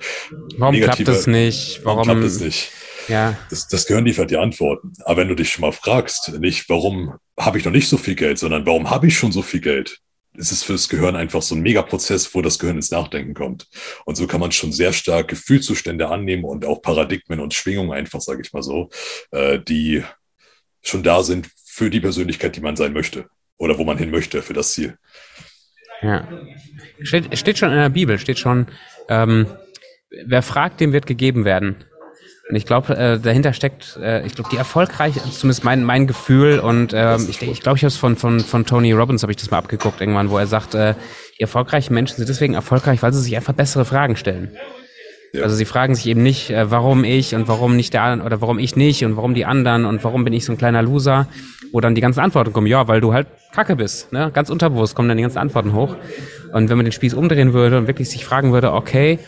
Warum 0.56 0.74
Negative, 0.74 1.04
klappt 1.04 1.20
es 1.20 1.26
nicht? 1.26 1.80
Warum, 1.84 1.98
warum 1.98 2.20
klappt 2.20 2.24
es 2.24 2.40
nicht? 2.40 2.70
Ja. 3.08 3.36
Das, 3.50 3.68
das 3.68 3.86
Gehirn 3.86 4.06
liefert 4.06 4.30
die 4.30 4.38
Antworten. 4.38 4.92
Aber 5.04 5.18
wenn 5.18 5.28
du 5.28 5.34
dich 5.34 5.52
schon 5.52 5.60
mal 5.60 5.72
fragst, 5.72 6.32
nicht, 6.40 6.68
warum 6.70 7.14
habe 7.38 7.58
ich 7.58 7.64
noch 7.64 7.72
nicht 7.72 7.88
so 7.88 7.98
viel 7.98 8.14
Geld, 8.14 8.38
sondern 8.38 8.64
warum 8.64 8.88
habe 8.88 9.08
ich 9.08 9.16
schon 9.16 9.32
so 9.32 9.42
viel 9.42 9.60
Geld? 9.60 10.00
ist 10.34 10.52
es 10.52 10.62
fürs 10.62 10.88
Gehirn 10.88 11.16
einfach 11.16 11.42
so 11.42 11.56
ein 11.56 11.60
Megaprozess, 11.60 12.34
wo 12.34 12.40
das 12.40 12.58
Gehirn 12.58 12.76
ins 12.76 12.92
Nachdenken 12.92 13.34
kommt. 13.34 13.66
Und 14.04 14.16
so 14.16 14.28
kann 14.28 14.40
man 14.40 14.52
schon 14.52 14.72
sehr 14.72 14.92
stark 14.92 15.28
Gefühlszustände 15.28 16.08
annehmen 16.08 16.44
und 16.44 16.64
auch 16.64 16.80
Paradigmen 16.82 17.40
und 17.40 17.52
Schwingungen 17.52 17.92
einfach, 17.92 18.20
sage 18.20 18.40
ich 18.42 18.52
mal 18.52 18.62
so, 18.62 18.90
äh, 19.32 19.58
die 19.58 20.04
schon 20.82 21.02
da 21.02 21.22
sind 21.22 21.48
für 21.72 21.88
die 21.88 22.00
Persönlichkeit, 22.00 22.56
die 22.56 22.60
man 22.60 22.74
sein 22.74 22.92
möchte 22.92 23.26
oder 23.56 23.78
wo 23.78 23.84
man 23.84 23.96
hin 23.96 24.10
möchte 24.10 24.42
für 24.42 24.54
das 24.54 24.72
Ziel. 24.72 24.96
Ja. 26.02 26.26
Steht, 27.02 27.38
steht 27.38 27.58
schon 27.58 27.70
in 27.70 27.76
der 27.76 27.90
Bibel, 27.90 28.18
steht 28.18 28.38
schon, 28.38 28.66
ähm, 29.08 29.46
wer 30.26 30.42
fragt, 30.42 30.80
dem 30.80 30.92
wird 30.92 31.06
gegeben 31.06 31.44
werden. 31.44 31.76
Und 32.48 32.56
ich 32.56 32.66
glaube, 32.66 32.96
äh, 32.96 33.20
dahinter 33.20 33.52
steckt, 33.52 33.96
äh, 34.02 34.26
ich 34.26 34.34
glaube, 34.34 34.50
die 34.50 34.56
erfolgreich, 34.56 35.14
zumindest 35.32 35.62
mein, 35.62 35.84
mein 35.84 36.08
Gefühl 36.08 36.58
und 36.58 36.92
ähm, 36.92 37.26
ich 37.30 37.38
glaube, 37.38 37.52
ich, 37.52 37.60
glaub, 37.60 37.76
ich 37.76 37.82
habe 37.82 37.88
es 37.88 37.96
von, 37.96 38.16
von, 38.16 38.40
von 38.40 38.66
Tony 38.66 38.90
Robbins, 38.92 39.22
habe 39.22 39.30
ich 39.30 39.36
das 39.38 39.52
mal 39.52 39.58
abgeguckt 39.58 40.00
irgendwann, 40.00 40.30
wo 40.30 40.38
er 40.38 40.48
sagt, 40.48 40.74
äh, 40.74 40.94
die 41.38 41.42
erfolgreichen 41.42 41.94
Menschen 41.94 42.16
sind 42.16 42.28
deswegen 42.28 42.54
erfolgreich, 42.54 43.02
weil 43.02 43.12
sie 43.12 43.20
sich 43.20 43.36
einfach 43.36 43.52
bessere 43.52 43.84
Fragen 43.84 44.16
stellen. 44.16 44.50
Ja. 45.32 45.44
Also 45.44 45.54
sie 45.54 45.64
fragen 45.64 45.94
sich 45.94 46.06
eben 46.06 46.22
nicht, 46.22 46.50
äh, 46.50 46.70
warum 46.70 47.04
ich 47.04 47.34
und 47.34 47.46
warum 47.46 47.76
nicht 47.76 47.94
der 47.94 48.22
oder 48.24 48.40
warum 48.40 48.58
ich 48.58 48.74
nicht 48.74 49.04
und 49.04 49.16
warum 49.16 49.34
die 49.34 49.46
anderen 49.46 49.84
und 49.84 50.02
warum 50.02 50.24
bin 50.24 50.32
ich 50.32 50.44
so 50.44 50.52
ein 50.52 50.58
kleiner 50.58 50.82
Loser, 50.82 51.28
wo 51.72 51.80
dann 51.80 51.94
die 51.94 52.00
ganzen 52.00 52.20
Antworten 52.20 52.52
kommen, 52.52 52.66
ja, 52.66 52.88
weil 52.88 53.00
du 53.00 53.12
halt 53.12 53.28
Kacke 53.52 53.76
bist, 53.76 54.12
ne? 54.12 54.30
Ganz 54.32 54.50
unterbewusst 54.50 54.94
kommen 54.94 55.08
dann 55.08 55.16
die 55.16 55.22
ganzen 55.22 55.38
Antworten 55.38 55.72
hoch. 55.72 55.96
Und 56.52 56.68
wenn 56.68 56.76
man 56.76 56.84
den 56.84 56.92
Spieß 56.92 57.14
umdrehen 57.14 57.52
würde 57.52 57.78
und 57.78 57.86
wirklich 57.86 58.10
sich 58.10 58.24
fragen 58.24 58.52
würde, 58.52 58.72
okay, 58.72 59.18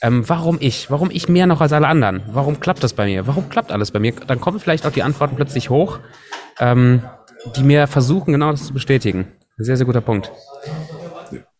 ähm, 0.00 0.28
warum 0.28 0.58
ich? 0.60 0.90
Warum 0.90 1.10
ich 1.10 1.28
mehr 1.28 1.46
noch 1.46 1.60
als 1.60 1.72
alle 1.72 1.88
anderen? 1.88 2.22
Warum 2.28 2.60
klappt 2.60 2.84
das 2.84 2.92
bei 2.92 3.06
mir? 3.06 3.26
Warum 3.26 3.48
klappt 3.48 3.72
alles 3.72 3.90
bei 3.90 3.98
mir? 3.98 4.12
Dann 4.26 4.40
kommen 4.40 4.60
vielleicht 4.60 4.86
auch 4.86 4.92
die 4.92 5.02
Antworten 5.02 5.34
plötzlich 5.34 5.70
hoch, 5.70 5.98
ähm, 6.60 7.02
die 7.56 7.64
mir 7.64 7.86
versuchen, 7.88 8.32
genau 8.32 8.52
das 8.52 8.66
zu 8.66 8.72
bestätigen. 8.72 9.26
Sehr, 9.56 9.76
sehr 9.76 9.86
guter 9.86 10.00
Punkt. 10.00 10.30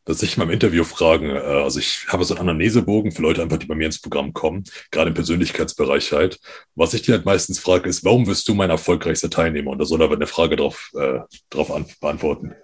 Was 0.09 0.23
ich 0.23 0.37
in 0.37 0.41
meinem 0.41 0.53
Interview 0.53 0.85
fragen, 0.85 1.29
äh, 1.29 1.39
also 1.39 1.79
ich 1.79 2.07
habe 2.09 2.25
so 2.25 2.35
einen 2.35 2.49
Anamnesebogen 2.49 3.13
für 3.13 3.21
Leute 3.21 3.43
einfach, 3.43 3.59
die 3.59 3.67
bei 3.67 3.75
mir 3.75 3.85
ins 3.85 4.01
Programm 4.01 4.33
kommen, 4.33 4.65
gerade 4.91 5.09
im 5.09 5.15
Persönlichkeitsbereich 5.15 6.13
halt. 6.13 6.41
Was 6.75 6.95
ich 6.95 7.03
dir 7.03 7.13
halt 7.13 7.27
meistens 7.27 7.59
frage, 7.59 7.89
ist, 7.91 8.07
warum 8.07 8.27
wirst 8.27 8.49
du 8.49 8.55
mein 8.55 8.71
erfolgreichster 8.71 9.29
Teilnehmer? 9.29 9.71
Und 9.71 9.79
da 9.79 9.85
soll 9.85 10.03
aber 10.03 10.15
eine 10.15 10.27
Frage 10.27 10.57
drauf, 10.57 10.91
äh, 10.99 11.21
drauf 11.51 11.71
beantworten. 12.01 12.55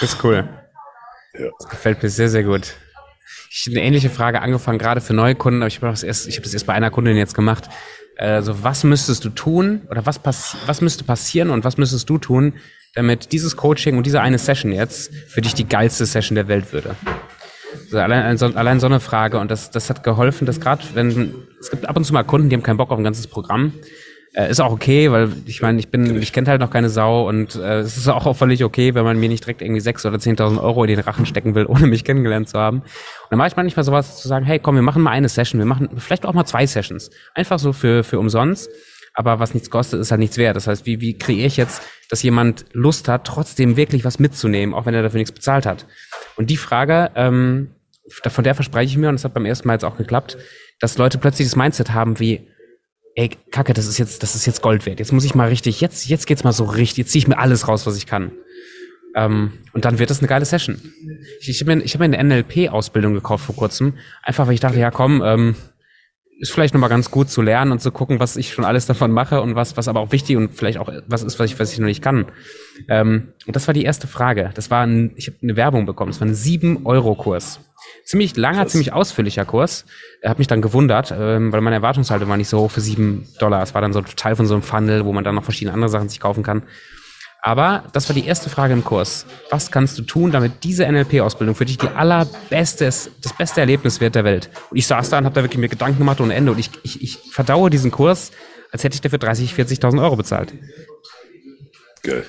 Das 0.00 0.14
ist 0.14 0.24
cool. 0.24 0.48
Ja. 1.38 1.50
Das 1.60 1.68
gefällt 1.68 2.02
mir 2.02 2.10
sehr, 2.10 2.28
sehr 2.28 2.42
gut. 2.42 2.74
Ich 3.48 3.66
habe 3.66 3.76
eine 3.76 3.86
ähnliche 3.86 4.10
Frage 4.10 4.40
angefangen, 4.40 4.78
gerade 4.78 5.00
für 5.00 5.14
neue 5.14 5.36
Kunden, 5.36 5.62
aber 5.62 5.68
ich 5.68 5.76
habe 5.76 5.86
das 5.86 6.02
erst, 6.02 6.26
ich 6.26 6.34
habe 6.34 6.42
das 6.42 6.52
erst 6.52 6.66
bei 6.66 6.72
einer 6.72 6.90
Kundin 6.90 7.16
jetzt 7.16 7.34
gemacht. 7.34 7.68
Also, 8.16 8.64
was 8.64 8.82
müsstest 8.82 9.24
du 9.24 9.30
tun 9.30 9.82
oder 9.88 10.04
was, 10.04 10.20
was 10.24 10.80
müsste 10.80 11.04
passieren 11.04 11.50
und 11.50 11.62
was 11.62 11.76
müsstest 11.76 12.10
du 12.10 12.18
tun, 12.18 12.54
damit 12.94 13.32
dieses 13.32 13.56
Coaching 13.56 13.96
und 13.96 14.06
diese 14.06 14.20
eine 14.20 14.38
Session 14.38 14.72
jetzt 14.72 15.12
für 15.28 15.40
dich 15.40 15.54
die 15.54 15.68
geilste 15.68 16.06
Session 16.06 16.34
der 16.34 16.48
Welt 16.48 16.72
würde? 16.72 16.96
Also 17.84 17.98
allein, 17.98 18.56
allein 18.56 18.80
so 18.80 18.86
eine 18.86 19.00
Frage 19.00 19.38
und 19.38 19.50
das, 19.50 19.70
das 19.70 19.88
hat 19.88 20.02
geholfen, 20.02 20.46
dass 20.46 20.60
gerade 20.60 20.82
wenn 20.94 21.34
es 21.60 21.70
gibt 21.70 21.88
ab 21.88 21.96
und 21.96 22.04
zu 22.04 22.12
mal 22.12 22.22
Kunden, 22.22 22.50
die 22.50 22.56
haben 22.56 22.62
keinen 22.62 22.76
Bock 22.76 22.90
auf 22.90 22.98
ein 22.98 23.04
ganzes 23.04 23.26
Programm 23.26 23.72
äh, 24.34 24.50
ist 24.50 24.60
auch 24.60 24.72
okay, 24.72 25.10
weil 25.12 25.30
ich 25.46 25.60
meine, 25.62 25.78
ich 25.78 25.88
bin, 25.88 26.20
ich 26.20 26.32
kenne 26.32 26.48
halt 26.48 26.60
noch 26.60 26.70
keine 26.70 26.88
Sau 26.88 27.28
und 27.28 27.54
äh, 27.54 27.80
es 27.80 27.96
ist 27.96 28.08
auch 28.08 28.34
völlig 28.34 28.64
okay, 28.64 28.94
wenn 28.94 29.04
man 29.04 29.18
mir 29.20 29.28
nicht 29.28 29.44
direkt 29.44 29.60
irgendwie 29.60 29.80
sechs 29.80 30.06
oder 30.06 30.18
zehntausend 30.18 30.60
Euro 30.60 30.84
in 30.84 30.88
den 30.88 31.00
Rachen 31.00 31.26
stecken 31.26 31.54
will, 31.54 31.66
ohne 31.68 31.86
mich 31.86 32.04
kennengelernt 32.04 32.48
zu 32.48 32.58
haben. 32.58 32.78
Und 32.78 32.86
dann 33.30 33.38
mache 33.38 33.48
ich 33.48 33.56
manchmal 33.56 33.84
sowas 33.84 34.20
zu 34.20 34.28
sagen, 34.28 34.46
hey, 34.46 34.58
komm, 34.58 34.74
wir 34.76 34.82
machen 34.82 35.02
mal 35.02 35.10
eine 35.10 35.28
Session, 35.28 35.58
wir 35.58 35.66
machen 35.66 35.90
vielleicht 35.98 36.24
auch 36.24 36.32
mal 36.32 36.46
zwei 36.46 36.66
Sessions. 36.66 37.10
Einfach 37.34 37.58
so 37.58 37.72
für, 37.72 38.04
für 38.04 38.18
umsonst. 38.18 38.70
Aber 39.14 39.38
was 39.38 39.54
nichts 39.54 39.70
kostet, 39.70 40.00
ist 40.00 40.10
halt 40.10 40.20
nichts 40.20 40.38
wert. 40.38 40.56
Das 40.56 40.66
heißt, 40.66 40.86
wie, 40.86 41.00
wie 41.00 41.18
kreiere 41.18 41.46
ich 41.46 41.56
jetzt, 41.56 41.82
dass 42.08 42.22
jemand 42.22 42.64
Lust 42.72 43.08
hat, 43.08 43.26
trotzdem 43.26 43.76
wirklich 43.76 44.04
was 44.04 44.18
mitzunehmen, 44.18 44.74
auch 44.74 44.86
wenn 44.86 44.94
er 44.94 45.02
dafür 45.02 45.18
nichts 45.18 45.32
bezahlt 45.32 45.66
hat? 45.66 45.86
Und 46.36 46.48
die 46.48 46.56
Frage, 46.56 47.10
ähm, 47.14 47.70
von 48.08 48.44
der 48.44 48.54
verspreche 48.54 48.90
ich 48.90 48.96
mir, 48.96 49.08
und 49.08 49.16
das 49.16 49.24
hat 49.24 49.34
beim 49.34 49.44
ersten 49.44 49.68
Mal 49.68 49.74
jetzt 49.74 49.84
auch 49.84 49.96
geklappt, 49.96 50.38
dass 50.80 50.98
Leute 50.98 51.18
plötzlich 51.18 51.46
das 51.46 51.56
Mindset 51.56 51.92
haben 51.92 52.18
wie, 52.18 52.48
ey, 53.14 53.30
Kacke, 53.50 53.74
das 53.74 53.86
ist 53.86 53.98
jetzt, 53.98 54.22
das 54.22 54.34
ist 54.34 54.46
jetzt 54.46 54.62
Gold 54.62 54.86
wert. 54.86 54.98
Jetzt 54.98 55.12
muss 55.12 55.24
ich 55.24 55.34
mal 55.34 55.48
richtig, 55.48 55.80
jetzt, 55.80 56.08
jetzt 56.08 56.26
geht's 56.26 56.44
mal 56.44 56.52
so 56.52 56.64
richtig, 56.64 56.98
jetzt 56.98 57.12
ziehe 57.12 57.20
ich 57.20 57.28
mir 57.28 57.38
alles 57.38 57.68
raus, 57.68 57.86
was 57.86 57.96
ich 57.96 58.06
kann. 58.06 58.32
Ähm, 59.14 59.52
und 59.72 59.84
dann 59.84 59.98
wird 59.98 60.10
das 60.10 60.20
eine 60.20 60.28
geile 60.28 60.44
Session. 60.44 60.80
Ich, 61.40 61.50
ich 61.50 61.60
habe 61.60 61.76
mir, 61.76 61.82
ich 61.82 61.94
hab 61.94 62.00
mir 62.00 62.06
eine 62.06 62.22
NLP-Ausbildung 62.22 63.14
gekauft 63.14 63.44
vor 63.44 63.56
kurzem, 63.56 63.94
einfach 64.22 64.46
weil 64.46 64.54
ich 64.54 64.60
dachte, 64.60 64.78
ja 64.78 64.90
komm, 64.90 65.22
ähm, 65.24 65.54
ist 66.42 66.50
vielleicht 66.50 66.74
nochmal 66.74 66.90
ganz 66.90 67.12
gut 67.12 67.30
zu 67.30 67.40
lernen 67.40 67.70
und 67.70 67.80
zu 67.80 67.92
gucken, 67.92 68.18
was 68.18 68.36
ich 68.36 68.52
schon 68.52 68.64
alles 68.64 68.84
davon 68.86 69.12
mache 69.12 69.40
und 69.40 69.54
was, 69.54 69.76
was 69.76 69.86
aber 69.86 70.00
auch 70.00 70.10
wichtig 70.10 70.36
und 70.36 70.52
vielleicht 70.52 70.76
auch 70.78 70.92
was 71.06 71.22
ist, 71.22 71.38
was 71.38 71.52
ich, 71.52 71.60
was 71.60 71.72
ich 71.72 71.78
noch 71.78 71.86
nicht 71.86 72.02
kann. 72.02 72.26
Ähm, 72.88 73.28
und 73.46 73.54
das 73.54 73.68
war 73.68 73.74
die 73.74 73.84
erste 73.84 74.08
Frage. 74.08 74.50
Das 74.54 74.68
war 74.68 74.84
ein, 74.84 75.12
ich 75.14 75.28
habe 75.28 75.36
eine 75.40 75.54
Werbung 75.54 75.86
bekommen. 75.86 76.10
Das 76.10 76.20
war 76.20 76.26
ein 76.26 76.34
7-Euro-Kurs. 76.34 77.60
Ziemlich 78.04 78.36
langer, 78.36 78.62
Krass. 78.62 78.72
ziemlich 78.72 78.92
ausführlicher 78.92 79.44
Kurs. 79.44 79.86
Er 80.20 80.30
hat 80.30 80.38
mich 80.38 80.48
dann 80.48 80.62
gewundert, 80.62 81.14
ähm, 81.16 81.52
weil 81.52 81.60
meine 81.60 81.76
Erwartungshaltung 81.76 82.28
war 82.28 82.36
nicht 82.36 82.48
so 82.48 82.58
hoch 82.58 82.72
für 82.72 82.80
sieben 82.80 83.28
Dollar. 83.38 83.62
Es 83.62 83.74
war 83.74 83.80
dann 83.80 83.92
so 83.92 84.00
Teil 84.00 84.34
von 84.34 84.46
so 84.46 84.54
einem 84.54 84.64
Funnel, 84.64 85.04
wo 85.04 85.12
man 85.12 85.22
dann 85.22 85.36
noch 85.36 85.44
verschiedene 85.44 85.72
andere 85.72 85.90
Sachen 85.90 86.08
sich 86.08 86.18
kaufen 86.18 86.42
kann. 86.42 86.64
Aber 87.44 87.84
das 87.92 88.08
war 88.08 88.14
die 88.14 88.24
erste 88.24 88.48
Frage 88.48 88.72
im 88.72 88.84
Kurs. 88.84 89.26
Was 89.50 89.72
kannst 89.72 89.98
du 89.98 90.02
tun, 90.02 90.30
damit 90.30 90.62
diese 90.62 90.86
NLP-Ausbildung 90.86 91.56
für 91.56 91.64
dich 91.64 91.76
die 91.76 91.88
allerbeste, 91.88 92.84
das 92.84 93.36
beste 93.36 93.60
Erlebnis 93.60 94.00
wird 94.00 94.14
der 94.14 94.22
Welt? 94.22 94.48
Und 94.70 94.76
ich 94.76 94.86
saß 94.86 95.10
da 95.10 95.18
und 95.18 95.24
habe 95.24 95.34
da 95.34 95.42
wirklich 95.42 95.58
mir 95.58 95.68
Gedanken 95.68 95.98
gemacht 95.98 96.20
ohne 96.20 96.34
Ende. 96.34 96.52
Und 96.52 96.58
ich, 96.58 96.70
ich, 96.84 97.02
ich 97.02 97.18
verdaue 97.32 97.68
diesen 97.68 97.90
Kurs, 97.90 98.30
als 98.70 98.84
hätte 98.84 98.94
ich 98.94 99.00
dafür 99.00 99.18
30, 99.18 99.54
40.000 99.54 100.00
Euro 100.00 100.14
bezahlt. 100.14 100.54
Geil. 102.04 102.24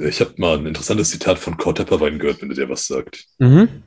Ich 0.00 0.20
habe 0.20 0.34
mal 0.36 0.58
ein 0.58 0.66
interessantes 0.66 1.10
Zitat 1.10 1.38
von 1.38 1.56
Kurt 1.56 1.78
Tepperwein 1.78 2.18
gehört, 2.18 2.42
wenn 2.42 2.50
du 2.50 2.54
dir 2.54 2.68
was 2.68 2.86
sagt. 2.86 3.24
Mhm 3.38 3.82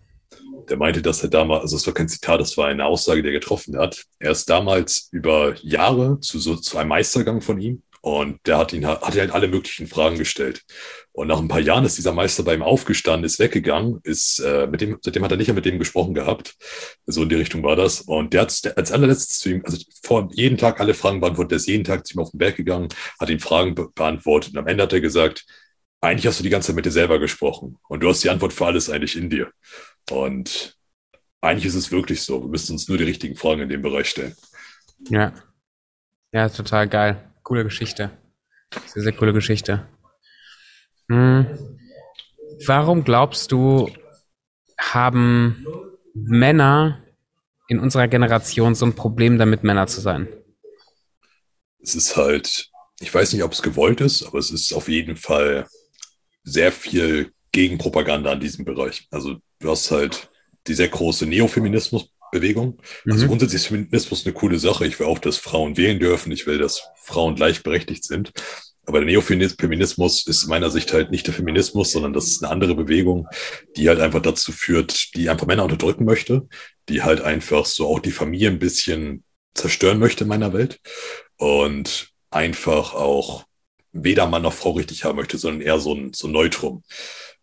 der 0.70 0.78
meinte, 0.78 1.02
dass 1.02 1.24
er 1.24 1.30
damals, 1.30 1.62
also 1.62 1.78
es 1.78 1.88
war 1.88 1.94
kein 1.94 2.10
Zitat, 2.10 2.42
das 2.42 2.58
war 2.58 2.68
eine 2.68 2.86
Aussage, 2.86 3.22
die 3.22 3.30
er 3.30 3.34
getroffen 3.34 3.78
hat. 3.78 4.04
Er 4.20 4.32
ist 4.32 4.50
damals 4.50 5.10
über 5.12 5.56
Jahre 5.62 6.20
zu, 6.20 6.40
so, 6.40 6.56
zu 6.56 6.78
einem 6.78 6.90
Meistergang 6.90 7.42
von 7.42 7.60
ihm 7.60 7.84
und 8.02 8.40
der 8.46 8.58
hat 8.58 8.74
ihn 8.74 8.86
hat 8.86 9.04
halt 9.04 9.32
alle 9.32 9.48
möglichen 9.48 9.88
Fragen 9.88 10.18
gestellt. 10.18 10.64
Und 11.12 11.28
nach 11.28 11.40
ein 11.40 11.48
paar 11.48 11.60
Jahren 11.60 11.84
ist 11.86 11.98
dieser 11.98 12.14
Meister 12.14 12.44
bei 12.44 12.54
ihm 12.54 12.62
aufgestanden, 12.62 13.26
ist 13.26 13.40
weggegangen, 13.40 14.00
ist 14.04 14.40
äh, 14.40 14.68
mit 14.68 14.82
dem, 14.82 14.98
seitdem 15.02 15.24
hat 15.24 15.32
er 15.32 15.38
nicht 15.38 15.48
mehr 15.48 15.56
mit 15.56 15.66
dem 15.66 15.80
gesprochen 15.80 16.14
gehabt. 16.14 16.56
So 17.06 17.24
in 17.24 17.30
die 17.30 17.36
Richtung 17.36 17.64
war 17.64 17.76
das. 17.76 18.02
Und 18.02 18.34
der 18.34 18.42
hat 18.42 18.66
der, 18.66 18.78
als 18.78 18.92
allerletztes 18.92 19.40
zu 19.40 19.50
ihm, 19.50 19.62
also 19.66 19.78
vor 20.04 20.30
jeden 20.34 20.58
Tag 20.58 20.80
alle 20.80 20.94
Fragen 20.94 21.20
beantwortet, 21.20 21.52
der 21.52 21.58
ist 21.58 21.68
jeden 21.68 21.84
Tag 21.84 22.06
zu 22.06 22.14
ihm 22.14 22.20
auf 22.20 22.32
den 22.32 22.38
Berg 22.38 22.56
gegangen, 22.56 22.90
hat 23.20 23.30
ihn 23.30 23.40
Fragen 23.40 23.74
be 23.74 23.90
beantwortet. 23.94 24.54
Und 24.54 24.60
am 24.60 24.68
Ende 24.68 24.84
hat 24.84 24.94
er 24.94 25.02
gesagt, 25.02 25.46
eigentlich 26.02 26.28
hast 26.28 26.40
du 26.40 26.44
die 26.44 26.50
ganze 26.50 26.68
Zeit 26.68 26.76
mit 26.76 26.86
dir 26.86 26.92
selber 26.92 27.20
gesprochen 27.20 27.78
und 27.90 28.02
du 28.02 28.10
hast 28.10 28.24
die 28.24 28.30
Antwort 28.30 28.54
für 28.54 28.68
alles 28.68 28.90
eigentlich 28.90 29.16
in 29.16 29.30
dir. 29.30 29.52
Und 30.12 30.78
eigentlich 31.42 31.66
ist 31.66 31.76
es 31.76 31.92
wirklich 31.92 32.22
so. 32.22 32.42
Wir 32.44 32.50
müssen 32.50 32.74
uns 32.74 32.88
nur 32.88 32.98
die 32.98 33.04
richtigen 33.04 33.36
Fragen 33.36 33.62
in 33.62 33.70
dem 33.70 33.82
Bereich 33.82 34.10
stellen. 34.10 34.36
Ja. 35.10 35.34
Ja, 36.32 36.50
total 36.50 36.88
geil. 36.88 37.27
Coole 37.48 37.64
Geschichte. 37.64 38.12
Sehr, 38.88 39.04
sehr 39.04 39.14
coole 39.14 39.32
Geschichte. 39.32 39.88
Hm. 41.08 41.48
Warum 42.66 43.06
glaubst 43.06 43.54
du, 43.54 43.90
haben 44.78 45.66
Männer 46.14 47.02
in 47.70 47.80
unserer 47.80 48.10
Generation 48.10 48.76
so 48.76 48.86
ein 48.86 48.96
Problem 48.96 49.38
damit, 49.38 49.64
Männer 49.64 49.88
zu 49.88 50.02
sein? 50.02 50.28
Es 51.80 51.96
ist 51.96 52.18
halt, 52.18 52.70
ich 53.00 53.14
weiß 53.14 53.32
nicht, 53.32 53.44
ob 53.44 53.54
es 53.54 53.62
gewollt 53.62 54.02
ist, 54.02 54.24
aber 54.24 54.40
es 54.40 54.52
ist 54.52 54.74
auf 54.74 54.90
jeden 54.90 55.16
Fall 55.16 55.66
sehr 56.44 56.74
viel 56.74 57.32
Gegenpropaganda 57.54 58.34
in 58.34 58.42
diesem 58.42 58.66
Bereich. 58.66 59.08
Also 59.10 59.38
du 59.60 59.72
hast 59.72 59.90
halt 59.90 60.30
die 60.68 60.74
sehr 60.74 60.90
große 60.90 61.26
Neofeminismus-Bewegung. 61.26 62.17
Also 63.10 63.26
mhm. 63.26 63.30
grundsätzlich 63.30 63.62
ist 63.62 63.68
Feminismus 63.68 64.26
eine 64.26 64.34
coole 64.34 64.60
Sache. 64.60 64.86
Ich 64.86 65.00
will 65.00 65.08
auch, 65.08 65.20
dass 65.20 65.38
Frauen 65.38 65.78
wählen 65.78 66.00
dürfen. 66.00 66.32
Ich 66.32 66.48
will, 66.48 66.58
dass 66.58 66.84
Frauen 66.96 67.36
gleichberechtigt 67.36 68.04
sind. 68.04 68.32
Aber 68.86 69.00
der 69.00 69.08
Neofeminismus 69.08 70.26
ist 70.28 70.44
in 70.44 70.50
meiner 70.50 70.70
Sicht 70.70 70.94
halt 70.94 71.12
nicht 71.12 71.28
der 71.28 71.34
Feminismus, 71.34 71.92
sondern 71.92 72.14
das 72.14 72.28
ist 72.28 72.42
eine 72.42 72.52
andere 72.52 72.74
Bewegung, 72.74 73.28
die 73.76 73.90
halt 73.90 74.00
einfach 74.00 74.22
dazu 74.22 74.54
führt, 74.54 75.14
die 75.14 75.30
einfach 75.30 75.46
Männer 75.46 75.66
unterdrücken 75.66 76.06
möchte, 76.06 76.48
die 76.88 77.04
halt 77.04 77.20
einfach 77.20 77.66
so 77.66 77.88
auch 77.88 78.00
die 78.00 78.12
Familie 78.12 78.50
ein 78.50 78.60
bisschen 78.60 79.26
zerstören 79.54 80.00
möchte 80.00 80.24
in 80.24 80.30
meiner 80.30 80.54
Welt 80.54 80.80
und 81.36 82.14
einfach 82.30 82.94
auch 82.94 83.44
weder 83.92 84.28
Mann 84.28 84.44
noch 84.44 84.54
Frau 84.54 84.72
richtig 84.72 85.04
haben 85.04 85.18
möchte, 85.18 85.38
sondern 85.38 85.62
eher 85.62 85.80
so 85.80 85.94
ein, 85.94 86.14
so 86.14 86.28
ein 86.28 86.32
Neutrum. 86.32 86.84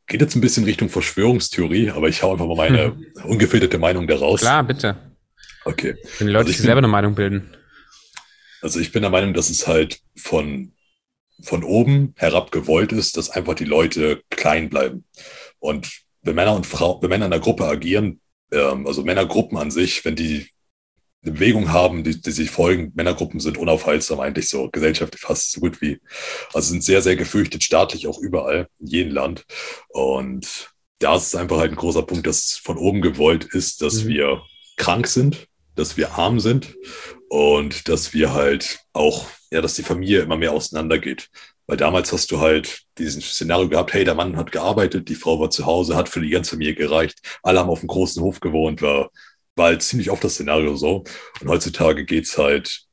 Geht 0.07 0.21
jetzt 0.21 0.35
ein 0.35 0.41
bisschen 0.41 0.65
Richtung 0.65 0.89
Verschwörungstheorie, 0.89 1.91
aber 1.91 2.09
ich 2.09 2.23
hau 2.23 2.33
einfach 2.33 2.47
mal 2.47 2.57
meine 2.57 2.85
hm. 2.87 3.07
ungefilterte 3.25 3.79
Meinung 3.79 4.07
daraus. 4.07 4.41
Klar, 4.41 4.63
bitte. 4.65 4.97
Okay. 5.65 5.97
Wenn 6.19 6.27
die 6.27 6.33
Leute 6.33 6.47
also 6.47 6.53
sich 6.53 6.63
selber 6.63 6.79
eine 6.79 6.89
Meinung 6.89 7.15
bilden. 7.15 7.57
Also 8.61 8.81
ich 8.81 8.93
bin 8.93 9.03
der 9.03 9.11
Meinung, 9.11 9.35
dass 9.35 9.51
es 9.51 9.67
halt 9.67 10.01
von 10.17 10.75
von 11.43 11.65
oben 11.65 12.15
herab 12.17 12.53
gewollt 12.53 12.93
ist, 12.93 13.17
dass 13.17 13.31
einfach 13.31 13.55
die 13.55 13.65
Leute 13.65 14.23
klein 14.31 14.71
bleiben. 14.71 15.05
Und 15.59 15.91
wenn 16.23 16.35
Männer 16.35 16.55
und 16.55 16.67
Frauen, 16.67 17.03
wenn 17.03 17.11
Männer 17.11 17.27
in 17.27 17.33
einer 17.33 17.43
Gruppe 17.43 17.67
agieren, 17.67 18.21
ähm, 18.53 18.87
also 18.87 19.03
Männergruppen 19.03 19.59
an 19.59 19.71
sich, 19.71 20.05
wenn 20.05 20.17
die 20.17 20.49
eine 21.25 21.33
Bewegung 21.33 21.73
haben, 21.73 22.05
die, 22.05 22.21
die 22.21 22.31
sich 22.31 22.51
folgen, 22.51 22.93
Männergruppen 22.95 23.41
sind 23.41 23.59
unaufhaltsam 23.59 24.21
eigentlich 24.21 24.49
so 24.49 24.69
gesellschaftlich 24.71 25.23
fast 25.23 25.53
so 25.53 25.61
gut 25.61 25.81
wie, 25.81 26.01
also 26.53 26.71
sind 26.71 26.85
sehr, 26.85 27.03
sehr 27.03 27.17
gefürchtet, 27.17 27.63
staatlich 27.63 28.07
auch 28.07 28.19
überall, 28.19 28.69
in 28.79 28.87
jedem 28.87 29.13
Land. 29.13 29.45
Und 29.89 30.71
da 30.99 31.17
ist 31.17 31.29
es 31.29 31.35
einfach 31.35 31.59
halt 31.59 31.73
ein 31.73 31.77
großer 31.77 32.03
Punkt, 32.03 32.27
dass 32.27 32.61
von 32.63 32.79
oben 32.79 33.03
gewollt 33.03 33.45
ist, 33.45 33.83
dass 33.83 34.05
mhm. 34.05 34.09
wir 34.09 34.43
krank 34.77 35.07
sind, 35.07 35.49
dass 35.75 35.97
wir 35.97 36.13
arm 36.13 36.41
sind 36.41 36.75
und 37.29 37.89
dass 37.89 38.13
wir 38.15 38.33
halt 38.33 38.81
auch, 38.93 39.27
ja, 39.51 39.61
dass 39.61 39.75
die 39.75 39.83
Familie 39.83 40.21
immer 40.21 40.37
mehr 40.37 40.53
auseinandergeht. 40.53 41.31
Weil 41.67 41.79
damals 41.79 42.13
hast 42.13 42.31
du 42.31 42.41
halt 42.41 42.83
diesen 42.99 43.23
Szenario 43.23 43.69
gehabt, 43.71 43.95
hey, 43.95 44.05
der 44.05 44.15
Mann 44.15 44.37
hat 44.37 44.53
gearbeitet, 44.53 45.09
die 45.09 45.15
Frau 45.15 45.41
war 45.41 45.51
zu 45.51 45.65
Hause, 45.65 45.97
hat 45.97 46.11
für 46.11 46.21
die 46.21 46.29
ganze 46.29 46.51
Familie 46.51 46.75
gereicht, 46.75 47.19
alle 47.43 47.61
haben 47.61 47.71
auf 47.71 47.81
einem 47.81 47.89
großen 47.89 48.23
Hof 48.23 48.41
gewohnt, 48.41 48.83
war, 48.83 49.11
war 49.57 49.67
halt 49.67 49.83
ziemlich 49.83 50.11
oft 50.11 50.25
das 50.25 50.35
Szenario 50.35 50.77
so. 50.77 51.05
Und 51.41 51.49
heutzutage 51.49 52.05
geht's 52.05 52.39
halt 52.39 52.87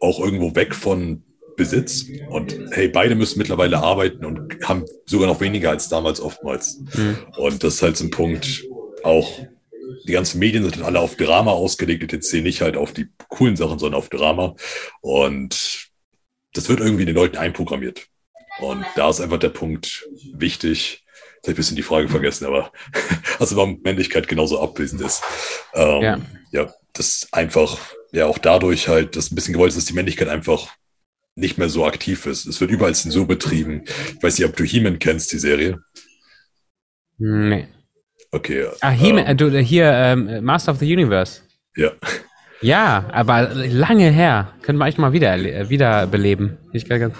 auch 0.00 0.20
irgendwo 0.20 0.54
weg 0.54 0.74
von 0.74 1.24
Besitz. 1.56 2.06
Und 2.28 2.56
hey, 2.72 2.88
beide 2.88 3.14
müssen 3.14 3.38
mittlerweile 3.38 3.78
arbeiten 3.78 4.24
und 4.24 4.56
haben 4.64 4.84
sogar 5.06 5.26
noch 5.26 5.40
weniger 5.40 5.70
als 5.70 5.88
damals 5.88 6.20
oftmals. 6.20 6.80
Mhm. 6.94 7.18
Und 7.38 7.64
das 7.64 7.74
ist 7.74 7.82
halt 7.82 7.96
so 7.96 8.04
ein 8.04 8.10
Punkt, 8.10 8.64
auch 9.02 9.40
die 10.06 10.12
ganzen 10.12 10.38
Medien 10.38 10.64
sind 10.64 10.82
alle 10.82 11.00
auf 11.00 11.16
Drama 11.16 11.52
ausgelegt, 11.52 12.12
jetzt 12.12 12.30
sehe 12.30 12.42
nicht 12.42 12.60
halt 12.60 12.76
auf 12.76 12.92
die 12.92 13.08
coolen 13.28 13.56
Sachen, 13.56 13.78
sondern 13.78 13.98
auf 13.98 14.08
Drama. 14.08 14.54
Und 15.00 15.88
das 16.52 16.68
wird 16.68 16.80
irgendwie 16.80 17.04
den 17.04 17.14
Leuten 17.14 17.36
einprogrammiert. 17.36 18.06
Und 18.60 18.84
da 18.94 19.10
ist 19.10 19.20
einfach 19.20 19.38
der 19.38 19.50
Punkt 19.50 20.08
wichtig. 20.32 21.04
Habe 21.46 21.52
ich 21.52 21.56
ein 21.56 21.56
bisschen 21.56 21.76
die 21.76 21.82
Frage 21.82 22.08
vergessen, 22.08 22.46
aber 22.46 22.72
also 23.38 23.56
warum 23.56 23.80
Männlichkeit 23.82 24.28
genauso 24.28 24.60
abwesend 24.60 25.00
ist. 25.00 25.22
Ähm, 25.74 26.02
ja. 26.02 26.20
ja, 26.50 26.74
das 26.92 27.28
einfach, 27.32 27.78
ja, 28.12 28.26
auch 28.26 28.38
dadurch 28.38 28.88
halt, 28.88 29.16
dass 29.16 29.30
ein 29.30 29.34
bisschen 29.34 29.54
gewollt 29.54 29.70
ist, 29.70 29.78
dass 29.78 29.84
die 29.84 29.94
Männlichkeit 29.94 30.28
einfach 30.28 30.68
nicht 31.36 31.58
mehr 31.58 31.68
so 31.68 31.86
aktiv 31.86 32.26
ist. 32.26 32.46
Es 32.46 32.60
wird 32.60 32.70
überall 32.70 32.94
so 32.94 33.26
betrieben. 33.26 33.84
Ich 34.16 34.22
weiß 34.22 34.38
nicht, 34.38 34.48
ob 34.48 34.56
du 34.56 34.64
He-Man 34.64 34.98
kennst, 34.98 35.32
die 35.32 35.38
Serie. 35.38 35.78
Nee. 37.18 37.68
Okay. 38.32 38.66
Ah, 38.80 38.90
He-Man, 38.90 39.24
ähm, 39.26 39.30
äh, 39.30 39.36
du, 39.36 39.58
hier, 39.60 39.92
ähm, 39.92 40.44
Master 40.44 40.72
of 40.72 40.78
the 40.78 40.92
Universe. 40.92 41.42
Ja. 41.76 41.92
Ja, 42.62 43.08
aber 43.12 43.50
lange 43.54 44.10
her. 44.10 44.54
Können 44.62 44.78
wir 44.78 44.86
eigentlich 44.86 44.98
mal 44.98 45.12
wieder, 45.12 45.36
äh, 45.36 45.68
wieder 45.68 46.06
beleben. 46.06 46.56
Ich 46.72 46.88
ganz 46.88 47.14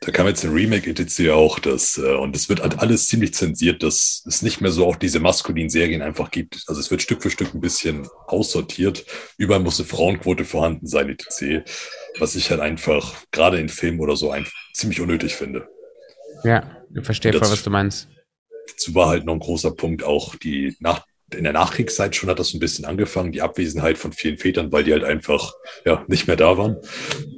da 0.00 0.12
kam 0.12 0.26
jetzt 0.26 0.44
ein 0.44 0.52
Remake 0.52 0.88
etc. 0.90 1.30
auch, 1.30 1.58
das, 1.58 1.98
äh, 1.98 2.14
und 2.14 2.34
es 2.34 2.48
wird 2.48 2.62
halt 2.62 2.78
alles 2.78 3.08
ziemlich 3.08 3.34
zensiert, 3.34 3.82
dass 3.82 4.22
es 4.26 4.42
nicht 4.42 4.60
mehr 4.60 4.70
so 4.70 4.86
auch 4.86 4.96
diese 4.96 5.20
maskulinen 5.20 5.70
Serien 5.70 6.02
einfach 6.02 6.30
gibt. 6.30 6.64
Also 6.66 6.80
es 6.80 6.90
wird 6.90 7.02
Stück 7.02 7.22
für 7.22 7.30
Stück 7.30 7.54
ein 7.54 7.60
bisschen 7.60 8.08
aussortiert. 8.26 9.04
Überall 9.36 9.60
muss 9.60 9.78
eine 9.78 9.88
Frauenquote 9.88 10.44
vorhanden 10.44 10.86
sein, 10.86 11.08
etc. 11.08 11.68
Was 12.18 12.34
ich 12.36 12.50
halt 12.50 12.60
einfach, 12.60 13.14
gerade 13.30 13.58
in 13.58 13.68
Filmen 13.68 14.00
oder 14.00 14.16
so, 14.16 14.30
ein, 14.30 14.46
ziemlich 14.74 15.00
unnötig 15.00 15.34
finde. 15.34 15.68
Ja, 16.44 16.76
ich 16.94 17.04
verstehe 17.04 17.32
voll, 17.32 17.50
was 17.50 17.62
du 17.62 17.70
meinst. 17.70 18.08
Dazu 18.68 18.94
war 18.94 19.08
halt 19.08 19.24
noch 19.24 19.34
ein 19.34 19.40
großer 19.40 19.72
Punkt 19.72 20.04
auch 20.04 20.34
die 20.36 20.76
nach, 20.80 21.04
in 21.34 21.44
der 21.44 21.52
Nachkriegszeit 21.52 22.16
schon 22.16 22.30
hat 22.30 22.38
das 22.38 22.54
ein 22.54 22.60
bisschen 22.60 22.84
angefangen, 22.84 23.32
die 23.32 23.42
Abwesenheit 23.42 23.98
von 23.98 24.12
vielen 24.12 24.38
Vätern, 24.38 24.72
weil 24.72 24.84
die 24.84 24.92
halt 24.92 25.04
einfach 25.04 25.52
ja 25.84 26.04
nicht 26.08 26.26
mehr 26.26 26.36
da 26.36 26.56
waren. 26.56 26.76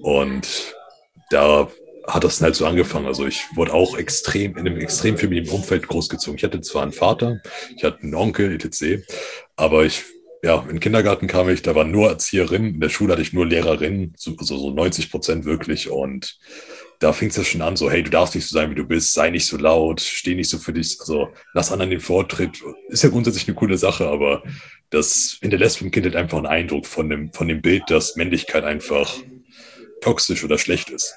Und 0.03 0.75
da 1.31 1.71
hat 2.14 2.25
das 2.25 2.40
halt 2.40 2.55
so 2.55 2.66
angefangen. 2.66 3.07
Also 3.07 3.27
ich 3.27 3.44
wurde 3.55 3.73
auch 3.73 3.96
extrem 3.96 4.57
in 4.57 4.66
einem 4.66 4.79
extrem 4.79 5.16
femininen 5.16 5.51
Umfeld 5.51 5.87
großgezogen. 5.88 6.37
Ich 6.37 6.44
hatte 6.44 6.61
zwar 6.61 6.83
einen 6.83 6.92
Vater, 6.92 7.40
ich 7.77 7.85
hatte 7.85 8.03
einen 8.03 8.14
Onkel, 8.14 8.53
etc., 8.55 9.05
aber 9.57 9.85
ich, 9.85 10.05
ja, 10.42 10.61
in 10.62 10.68
den 10.68 10.81
Kindergarten 10.81 11.27
kam 11.27 11.49
ich, 11.49 11.62
da 11.62 11.75
waren 11.75 11.90
nur 11.90 12.09
Erzieherinnen, 12.09 12.75
in 12.75 12.81
der 12.81 12.88
Schule 12.88 13.12
hatte 13.12 13.23
ich 13.23 13.33
nur 13.33 13.46
Lehrerinnen, 13.46 14.14
so, 14.16 14.35
also 14.38 14.57
so 14.57 14.70
90 14.70 15.11
Prozent 15.11 15.44
wirklich 15.44 15.90
und 15.90 16.38
da 16.99 17.14
fing 17.14 17.31
es 17.31 17.37
ja 17.37 17.44
schon 17.44 17.62
an, 17.62 17.77
so, 17.77 17.90
hey, 17.90 18.03
du 18.03 18.11
darfst 18.11 18.35
nicht 18.35 18.46
so 18.46 18.55
sein, 18.55 18.70
wie 18.70 18.75
du 18.75 18.85
bist, 18.85 19.14
sei 19.14 19.31
nicht 19.31 19.46
so 19.46 19.57
laut, 19.57 20.03
steh 20.03 20.35
nicht 20.35 20.51
so 20.51 20.59
für 20.59 20.75
dich, 20.75 20.99
also 21.01 21.31
lass 21.55 21.73
anderen 21.73 21.90
den 21.90 22.01
Vortritt. 22.01 22.62
Ist 22.88 23.03
ja 23.03 23.09
grundsätzlich 23.09 23.49
eine 23.49 23.55
coole 23.55 23.79
Sache, 23.79 24.07
aber 24.07 24.42
das 24.90 25.38
hinterlässt 25.40 25.79
vom 25.79 25.90
Kind 25.90 26.05
halt 26.05 26.16
einfach 26.16 26.37
einen 26.37 26.46
Eindruck 26.46 26.87
von 26.87 27.09
dem, 27.09 27.33
von 27.33 27.49
dem 27.49 27.62
Bild, 27.62 27.85
dass 27.88 28.16
Männlichkeit 28.16 28.64
einfach 28.64 29.14
toxisch 30.03 30.44
oder 30.44 30.59
schlecht 30.59 30.90
ist. 30.90 31.14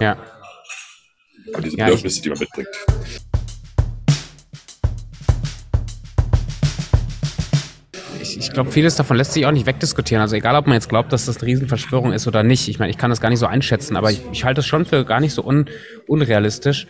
Ja. 0.00 0.16
Und 1.54 1.64
diese 1.64 1.76
Bedürfnisse, 1.76 2.22
die 2.22 2.28
man 2.28 2.38
mitbringt. 2.38 2.68
Ich, 8.20 8.36
ich 8.36 8.52
glaube, 8.52 8.70
vieles 8.70 8.96
davon 8.96 9.16
lässt 9.16 9.32
sich 9.32 9.46
auch 9.46 9.52
nicht 9.52 9.66
wegdiskutieren. 9.66 10.20
Also 10.20 10.36
egal, 10.36 10.56
ob 10.56 10.66
man 10.66 10.74
jetzt 10.74 10.88
glaubt, 10.88 11.12
dass 11.12 11.26
das 11.26 11.38
eine 11.38 11.46
Riesenverschwörung 11.46 12.12
ist 12.12 12.26
oder 12.26 12.42
nicht. 12.42 12.68
Ich 12.68 12.78
meine, 12.78 12.90
ich 12.90 12.98
kann 12.98 13.10
das 13.10 13.20
gar 13.20 13.30
nicht 13.30 13.38
so 13.38 13.46
einschätzen, 13.46 13.96
aber 13.96 14.10
ich, 14.10 14.20
ich 14.32 14.44
halte 14.44 14.60
es 14.60 14.66
schon 14.66 14.84
für 14.84 15.04
gar 15.04 15.20
nicht 15.20 15.32
so 15.32 15.44
un, 15.44 15.66
unrealistisch, 16.08 16.88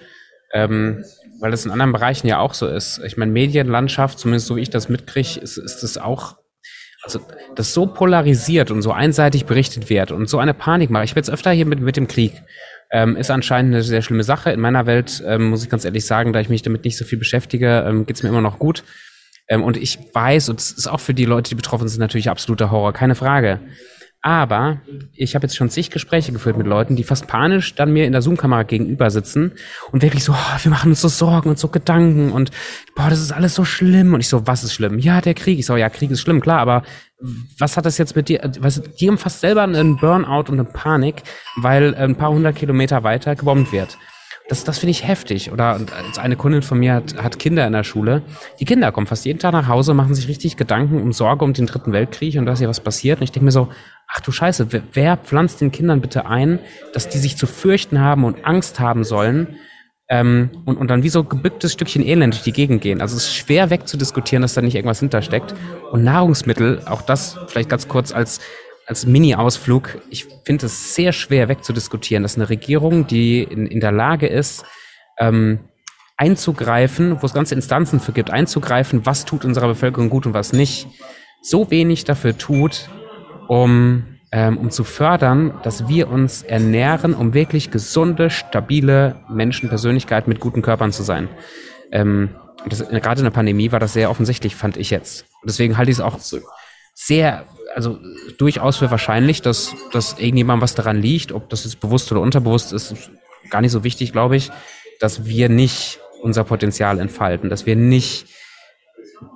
ähm, 0.52 1.04
weil 1.38 1.50
das 1.50 1.64
in 1.66 1.70
anderen 1.70 1.92
Bereichen 1.92 2.26
ja 2.26 2.38
auch 2.38 2.54
so 2.54 2.66
ist. 2.66 3.00
Ich 3.04 3.16
meine, 3.16 3.30
Medienlandschaft, 3.32 4.18
zumindest 4.18 4.46
so 4.46 4.56
wie 4.56 4.62
ich 4.62 4.70
das 4.70 4.88
mitkriege, 4.88 5.38
ist, 5.40 5.58
ist 5.58 5.82
das 5.82 5.98
auch 5.98 6.36
also 7.06 7.20
das 7.54 7.72
so 7.72 7.86
polarisiert 7.86 8.72
und 8.72 8.82
so 8.82 8.90
einseitig 8.90 9.46
berichtet 9.46 9.88
wird 9.88 10.10
und 10.10 10.28
so 10.28 10.38
eine 10.38 10.54
Panik 10.54 10.90
macht. 10.90 11.04
Ich 11.04 11.14
bin 11.14 11.22
jetzt 11.22 11.30
öfter 11.30 11.52
hier 11.52 11.64
mit, 11.64 11.80
mit 11.80 11.96
dem 11.96 12.08
Krieg 12.08 12.32
ähm, 12.90 13.16
ist 13.16 13.30
anscheinend 13.30 13.74
eine 13.74 13.82
sehr 13.82 14.02
schlimme 14.02 14.22
Sache. 14.22 14.50
In 14.50 14.60
meiner 14.60 14.86
Welt, 14.86 15.22
ähm, 15.26 15.48
muss 15.50 15.64
ich 15.64 15.70
ganz 15.70 15.84
ehrlich 15.84 16.06
sagen, 16.06 16.32
da 16.32 16.40
ich 16.40 16.48
mich 16.48 16.62
damit 16.62 16.84
nicht 16.84 16.96
so 16.96 17.04
viel 17.04 17.18
beschäftige, 17.18 17.84
ähm, 17.86 18.06
geht 18.06 18.16
es 18.16 18.22
mir 18.22 18.28
immer 18.28 18.40
noch 18.40 18.58
gut. 18.58 18.84
Ähm, 19.48 19.62
und 19.62 19.76
ich 19.76 19.98
weiß, 20.12 20.48
und 20.48 20.60
es 20.60 20.72
ist 20.72 20.86
auch 20.86 21.00
für 21.00 21.14
die 21.14 21.24
Leute, 21.24 21.50
die 21.50 21.54
betroffen 21.54 21.88
sind, 21.88 22.00
natürlich 22.00 22.30
absoluter 22.30 22.70
Horror, 22.70 22.92
keine 22.92 23.14
Frage. 23.14 23.60
Aber 24.26 24.80
ich 25.14 25.36
habe 25.36 25.44
jetzt 25.44 25.54
schon 25.54 25.70
zig 25.70 25.92
Gespräche 25.92 26.32
geführt 26.32 26.56
mit 26.56 26.66
Leuten, 26.66 26.96
die 26.96 27.04
fast 27.04 27.28
panisch 27.28 27.76
dann 27.76 27.92
mir 27.92 28.06
in 28.06 28.12
der 28.12 28.22
Zoom-Kamera 28.22 28.64
gegenüber 28.64 29.08
sitzen 29.08 29.52
und 29.92 30.02
wirklich 30.02 30.24
so, 30.24 30.32
oh, 30.32 30.58
wir 30.60 30.68
machen 30.68 30.90
uns 30.90 31.00
so 31.00 31.06
Sorgen 31.06 31.48
und 31.48 31.60
so 31.60 31.68
Gedanken 31.68 32.32
und 32.32 32.50
boah, 32.96 33.08
das 33.08 33.20
ist 33.20 33.30
alles 33.30 33.54
so 33.54 33.64
schlimm. 33.64 34.14
Und 34.14 34.18
ich 34.18 34.28
so, 34.28 34.44
was 34.44 34.64
ist 34.64 34.74
schlimm? 34.74 34.98
Ja, 34.98 35.20
der 35.20 35.34
Krieg. 35.34 35.60
Ich 35.60 35.66
so, 35.66 35.76
ja, 35.76 35.88
Krieg 35.90 36.10
ist 36.10 36.22
schlimm, 36.22 36.40
klar, 36.40 36.58
aber 36.58 36.82
was 37.60 37.76
hat 37.76 37.86
das 37.86 37.98
jetzt 37.98 38.16
mit 38.16 38.28
dir? 38.28 38.40
Was, 38.58 38.82
die 38.82 39.06
haben 39.06 39.16
fast 39.16 39.38
selber 39.38 39.62
einen 39.62 39.96
Burnout 39.96 40.50
und 40.50 40.54
eine 40.54 40.64
Panik, 40.64 41.22
weil 41.58 41.94
ein 41.94 42.16
paar 42.16 42.30
hundert 42.30 42.56
Kilometer 42.56 43.04
weiter 43.04 43.36
gebombt 43.36 43.70
wird. 43.70 43.96
Das, 44.48 44.62
das 44.62 44.78
finde 44.78 44.92
ich 44.92 45.06
heftig. 45.06 45.50
Oder 45.50 45.80
eine 46.18 46.36
Kundin 46.36 46.62
von 46.62 46.78
mir 46.78 46.94
hat, 46.94 47.20
hat 47.20 47.38
Kinder 47.38 47.66
in 47.66 47.72
der 47.72 47.84
Schule. 47.84 48.22
Die 48.60 48.64
Kinder 48.64 48.92
kommen 48.92 49.06
fast 49.06 49.24
jeden 49.24 49.38
Tag 49.38 49.52
nach 49.52 49.66
Hause, 49.66 49.92
machen 49.92 50.14
sich 50.14 50.28
richtig 50.28 50.56
Gedanken 50.56 51.02
um 51.02 51.12
Sorge 51.12 51.44
um 51.44 51.52
den 51.52 51.66
dritten 51.66 51.92
Weltkrieg 51.92 52.36
und 52.38 52.46
dass 52.46 52.60
hier 52.60 52.68
was 52.68 52.80
passiert. 52.80 53.18
Und 53.18 53.24
ich 53.24 53.32
denke 53.32 53.44
mir 53.44 53.50
so, 53.50 53.68
ach 54.08 54.20
du 54.20 54.30
Scheiße, 54.30 54.72
wer, 54.72 54.82
wer 54.92 55.16
pflanzt 55.16 55.60
den 55.60 55.72
Kindern 55.72 56.00
bitte 56.00 56.26
ein, 56.26 56.60
dass 56.92 57.08
die 57.08 57.18
sich 57.18 57.36
zu 57.36 57.46
fürchten 57.46 58.00
haben 58.00 58.24
und 58.24 58.44
Angst 58.44 58.78
haben 58.78 59.02
sollen, 59.02 59.56
ähm, 60.08 60.50
und, 60.64 60.76
und 60.76 60.88
dann 60.88 61.02
wie 61.02 61.08
so 61.08 61.24
gebücktes 61.24 61.72
Stückchen 61.72 62.04
Elend 62.04 62.34
durch 62.34 62.44
die 62.44 62.52
Gegend 62.52 62.80
gehen. 62.80 63.00
Also 63.00 63.16
es 63.16 63.24
ist 63.24 63.34
schwer 63.34 63.70
wegzudiskutieren, 63.70 64.42
dass 64.42 64.54
da 64.54 64.62
nicht 64.62 64.76
irgendwas 64.76 65.00
hintersteckt. 65.00 65.54
Und 65.90 66.04
Nahrungsmittel, 66.04 66.82
auch 66.86 67.02
das 67.02 67.38
vielleicht 67.48 67.68
ganz 67.68 67.88
kurz 67.88 68.12
als 68.12 68.40
als 68.86 69.04
Mini-Ausflug, 69.04 69.98
ich 70.10 70.26
finde 70.44 70.66
es 70.66 70.94
sehr 70.94 71.12
schwer 71.12 71.48
wegzudiskutieren, 71.48 72.22
dass 72.22 72.36
eine 72.36 72.48
Regierung, 72.48 73.06
die 73.06 73.42
in, 73.42 73.66
in 73.66 73.80
der 73.80 73.92
Lage 73.92 74.28
ist, 74.28 74.64
ähm, 75.18 75.60
einzugreifen, 76.16 77.20
wo 77.20 77.26
es 77.26 77.34
ganze 77.34 77.54
Instanzen 77.54 78.00
für 78.00 78.12
gibt, 78.12 78.30
einzugreifen, 78.30 79.04
was 79.04 79.24
tut 79.24 79.44
unserer 79.44 79.68
Bevölkerung 79.68 80.08
gut 80.08 80.26
und 80.26 80.34
was 80.34 80.52
nicht, 80.52 80.88
so 81.42 81.70
wenig 81.70 82.04
dafür 82.04 82.36
tut, 82.38 82.88
um, 83.48 84.04
ähm, 84.32 84.58
um 84.58 84.70
zu 84.70 84.82
fördern, 84.82 85.54
dass 85.62 85.88
wir 85.88 86.08
uns 86.08 86.42
ernähren, 86.42 87.14
um 87.14 87.34
wirklich 87.34 87.70
gesunde, 87.70 88.30
stabile 88.30 89.16
Menschen, 89.28 89.68
Persönlichkeiten 89.68 90.28
mit 90.28 90.40
guten 90.40 90.62
Körpern 90.62 90.92
zu 90.92 91.02
sein. 91.02 91.28
Ähm, 91.92 92.30
das, 92.68 92.88
gerade 92.88 93.20
in 93.20 93.24
der 93.24 93.30
Pandemie 93.30 93.70
war 93.70 93.78
das 93.78 93.92
sehr 93.92 94.10
offensichtlich, 94.10 94.56
fand 94.56 94.76
ich 94.76 94.90
jetzt. 94.90 95.26
Deswegen 95.44 95.76
halte 95.76 95.90
ich 95.90 95.98
es 95.98 96.00
auch 96.00 96.18
sehr 96.98 97.46
also 97.74 97.98
durchaus 98.38 98.78
für 98.78 98.90
wahrscheinlich, 98.90 99.42
dass, 99.42 99.74
dass 99.92 100.18
irgendjemand 100.18 100.62
was 100.62 100.74
daran 100.74 100.96
liegt, 100.96 101.30
ob 101.30 101.50
das 101.50 101.64
jetzt 101.64 101.78
bewusst 101.78 102.10
oder 102.10 102.22
unterbewusst 102.22 102.72
ist, 102.72 103.10
gar 103.50 103.60
nicht 103.60 103.72
so 103.72 103.84
wichtig, 103.84 104.12
glaube 104.12 104.36
ich, 104.36 104.50
dass 104.98 105.26
wir 105.26 105.50
nicht 105.50 106.00
unser 106.22 106.42
Potenzial 106.44 106.98
entfalten, 106.98 107.50
dass 107.50 107.66
wir 107.66 107.76
nicht 107.76 108.26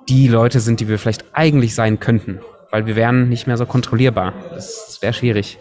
die 0.09 0.27
Leute 0.27 0.61
sind, 0.61 0.81
die 0.81 0.89
wir 0.89 0.99
vielleicht 0.99 1.27
eigentlich 1.35 1.75
sein 1.75 2.01
könnten, 2.01 2.41
weil 2.71 2.87
wir 2.87 2.97
wären 2.97 3.29
nicht 3.29 3.47
mehr 3.47 3.59
so 3.59 3.67
kontrollierbar. 3.67 4.33
Das, 4.51 4.87
das 4.87 5.03
wäre 5.03 5.13
schwierig. 5.13 5.59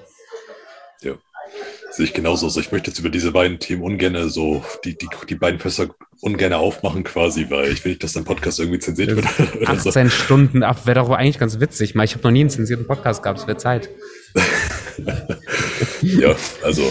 Sehe 1.99 2.05
ich 2.05 2.13
genauso. 2.13 2.45
Also 2.45 2.61
ich 2.61 2.71
möchte 2.71 2.91
jetzt 2.91 2.99
über 2.99 3.09
diese 3.09 3.33
beiden 3.33 3.59
Themen 3.59 3.83
ungern 3.83 4.29
so 4.29 4.63
die, 4.85 4.97
die, 4.97 5.09
die 5.27 5.35
beiden 5.35 5.59
Fässer 5.59 5.89
ungern 6.21 6.53
aufmachen 6.53 7.03
quasi, 7.03 7.47
weil 7.49 7.73
ich 7.73 7.83
will 7.83 7.91
nicht, 7.91 8.01
dass 8.01 8.13
dein 8.13 8.23
Podcast 8.23 8.57
irgendwie 8.57 8.79
zensiert 8.79 9.13
wird. 9.17 9.27
18 9.67 10.05
so. 10.05 10.09
Stunden 10.09 10.63
ab, 10.63 10.85
wäre 10.85 11.01
doch 11.01 11.09
eigentlich 11.09 11.39
ganz 11.39 11.59
witzig. 11.59 11.95
Ich 12.01 12.13
habe 12.13 12.23
noch 12.23 12.31
nie 12.31 12.39
einen 12.39 12.49
zensierten 12.49 12.87
Podcast 12.87 13.21
gehabt, 13.21 13.39
es 13.39 13.47
wäre 13.47 13.57
Zeit. 13.57 13.89
ja, 16.01 16.33
also 16.63 16.89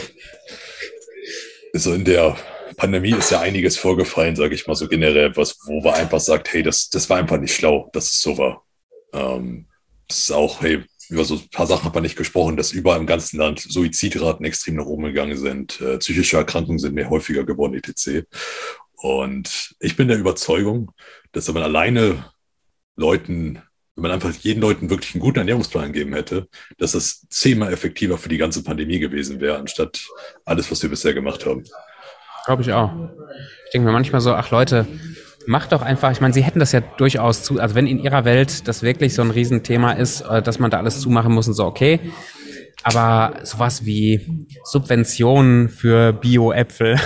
so 1.73 1.95
in 1.95 2.05
der 2.05 2.37
Pandemie 2.77 3.15
ist 3.15 3.31
ja 3.31 3.41
einiges 3.41 3.79
vorgefallen, 3.79 4.37
sage 4.37 4.55
ich 4.55 4.67
mal 4.67 4.75
so 4.75 4.89
generell, 4.89 5.35
was, 5.39 5.57
wo 5.65 5.81
man 5.81 5.95
einfach 5.95 6.21
sagt, 6.21 6.53
hey, 6.53 6.63
das, 6.63 6.91
das 6.91 7.09
war 7.09 7.17
einfach 7.17 7.41
nicht 7.41 7.55
schlau, 7.55 7.89
dass 7.95 8.13
es 8.13 8.21
so 8.21 8.37
war. 8.37 8.63
Ähm, 9.15 9.69
das 10.07 10.19
ist 10.19 10.33
auch, 10.33 10.61
hey, 10.61 10.85
über 11.09 11.25
so 11.25 11.35
ein 11.37 11.49
paar 11.51 11.67
Sachen 11.67 11.85
hat 11.85 11.95
man 11.95 12.03
nicht 12.03 12.17
gesprochen, 12.17 12.57
dass 12.57 12.73
überall 12.73 13.01
im 13.01 13.07
ganzen 13.07 13.39
Land 13.39 13.61
Suizidraten 13.61 14.45
extrem 14.45 14.77
nach 14.77 14.87
oben 14.87 15.05
gegangen 15.05 15.37
sind, 15.37 15.81
äh, 15.81 15.99
psychische 15.99 16.37
Erkrankungen 16.37 16.79
sind 16.79 16.95
mehr 16.95 17.11
häufiger 17.11 17.45
geworden, 17.45 17.75
etc. 17.75 18.27
Und 18.97 19.75
ich 19.81 19.97
bin 19.97 20.09
der 20.09 20.19
Überzeugung, 20.19 20.91
dass 21.33 21.47
wenn 21.47 21.55
man 21.55 21.63
alleine 21.63 22.25
Leuten, 22.97 23.63
wenn 23.95 24.03
man 24.03 24.11
einfach 24.11 24.33
jeden 24.33 24.61
Leuten 24.61 24.91
wirklich 24.91 25.15
einen 25.15 25.23
guten 25.23 25.39
Ernährungsplan 25.39 25.93
geben 25.93 26.13
hätte, 26.13 26.49
dass 26.79 26.93
das 26.93 27.27
zehnmal 27.31 27.73
effektiver 27.73 28.19
für 28.19 28.29
die 28.29 28.39
ganze 28.39 28.63
Pandemie 28.63 28.99
gewesen 28.99 29.41
wäre, 29.41 29.59
anstatt 29.59 30.07
alles, 30.45 30.71
was 30.71 30.83
wir 30.83 30.91
bisher 30.91 31.15
gemacht 31.15 31.47
haben. 31.47 31.65
Glaube 32.45 32.63
ich 32.63 32.73
auch. 32.73 32.93
Ich 33.67 33.73
denke 33.73 33.87
mir 33.87 33.93
manchmal 33.93 34.21
so, 34.21 34.33
ach 34.33 34.51
Leute, 34.51 34.87
macht 35.49 35.73
doch 35.73 35.81
einfach, 35.81 36.13
ich 36.13 36.21
meine, 36.21 36.35
sie 36.35 36.43
hätten 36.43 36.61
das 36.61 36.73
ja 36.73 36.81
durchaus 36.81 37.43
zu, 37.43 37.59
also 37.59 37.75
wenn 37.75 37.87
in 37.87 37.99
ihrer 37.99 38.27
Welt 38.27 38.69
das 38.69 38.83
wirklich 38.83 39.15
so 39.15 39.23
ein 39.23 39.31
Riesenthema 39.31 39.93
ist, 39.93 40.21
äh, 40.21 40.43
dass 40.43 40.59
man 40.59 40.71
da 40.71 40.77
alles 40.77 41.01
zumachen 41.01 41.33
muss 41.33 41.49
und 41.49 41.55
so, 41.55 41.65
okay. 41.65 42.01
Aber 42.83 43.35
sowas 43.45 43.87
wie 43.87 44.47
Subventionen 44.63 45.71
für 45.71 46.13
Bio-Äpfel 46.13 46.97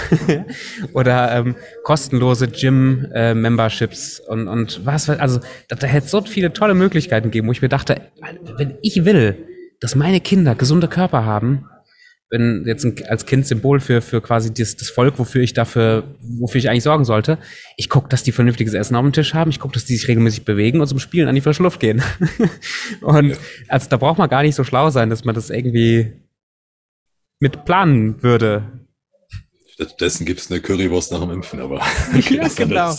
oder 0.93 1.37
ähm, 1.37 1.55
kostenlose 1.85 2.49
Gym-Memberships 2.49 4.19
äh, 4.19 4.33
und, 4.33 4.49
und 4.49 4.85
was, 4.85 5.09
also 5.09 5.39
da, 5.69 5.77
da 5.77 5.87
hätte 5.87 6.07
es 6.07 6.11
so 6.11 6.21
viele 6.21 6.53
tolle 6.53 6.75
Möglichkeiten 6.75 7.31
geben, 7.31 7.47
wo 7.47 7.53
ich 7.53 7.63
mir 7.63 7.69
dachte, 7.69 8.03
wenn 8.59 8.77
ich 8.83 9.05
will, 9.05 9.47
dass 9.81 9.95
meine 9.95 10.21
Kinder 10.21 10.57
gesunde 10.57 10.89
Körper 10.89 11.25
haben, 11.25 11.67
bin 12.33 12.65
jetzt 12.67 12.83
ein, 12.83 12.95
als 13.09 13.27
Kind 13.27 13.47
Symbol 13.47 13.79
für, 13.79 14.01
für 14.01 14.23
quasi 14.23 14.53
das, 14.55 14.75
das 14.75 14.89
Volk, 14.89 15.19
wofür 15.19 15.43
ich 15.43 15.53
dafür, 15.53 16.05
wofür 16.23 16.59
ich 16.59 16.71
eigentlich 16.71 16.83
sorgen 16.83 17.05
sollte. 17.05 17.37
Ich 17.77 17.91
gucke, 17.91 18.09
dass 18.09 18.23
die 18.23 18.33
vernünftiges 18.33 18.73
Essen 18.73 18.97
auf 18.97 19.03
dem 19.03 19.13
Tisch 19.13 19.35
haben, 19.35 19.51
ich 19.51 19.61
gucke, 19.61 19.75
dass 19.75 19.85
die 19.85 19.95
sich 19.95 20.09
regelmäßig 20.09 20.47
bewegen 20.47 20.81
und 20.81 20.87
zum 20.87 20.99
Spielen 20.99 21.29
an 21.29 21.35
die 21.35 21.43
frische 21.43 21.63
Luft 21.63 21.79
gehen. 21.79 22.03
und 23.03 23.37
also 23.69 23.89
da 23.91 23.99
braucht 23.99 24.17
man 24.17 24.31
gar 24.31 24.43
nicht 24.43 24.55
so 24.55 24.65
schlau 24.65 24.89
sein, 24.89 25.11
dass 25.11 25.25
man 25.25 25.35
das 25.35 25.51
irgendwie 25.51 26.13
mit 27.39 27.67
planen 27.67 28.23
würde. 28.23 28.63
Stattdessen 29.69 30.25
gibt 30.25 30.41
es 30.41 30.51
eine 30.51 30.61
Currywurst 30.61 31.13
nach 31.13 31.21
dem 31.21 31.33
Impfen, 31.33 31.61
aber 31.61 31.83
ja, 32.31 32.49
genau. 32.57 32.95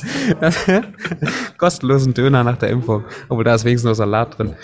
Kostenlosen 1.57 2.13
Döner 2.13 2.43
nach 2.43 2.57
der 2.57 2.69
Impfung. 2.69 3.03
Obwohl 3.29 3.45
da 3.45 3.55
ist 3.55 3.65
wenigstens 3.65 3.85
nur 3.85 3.95
Salat 3.95 4.37
drin. 4.37 4.55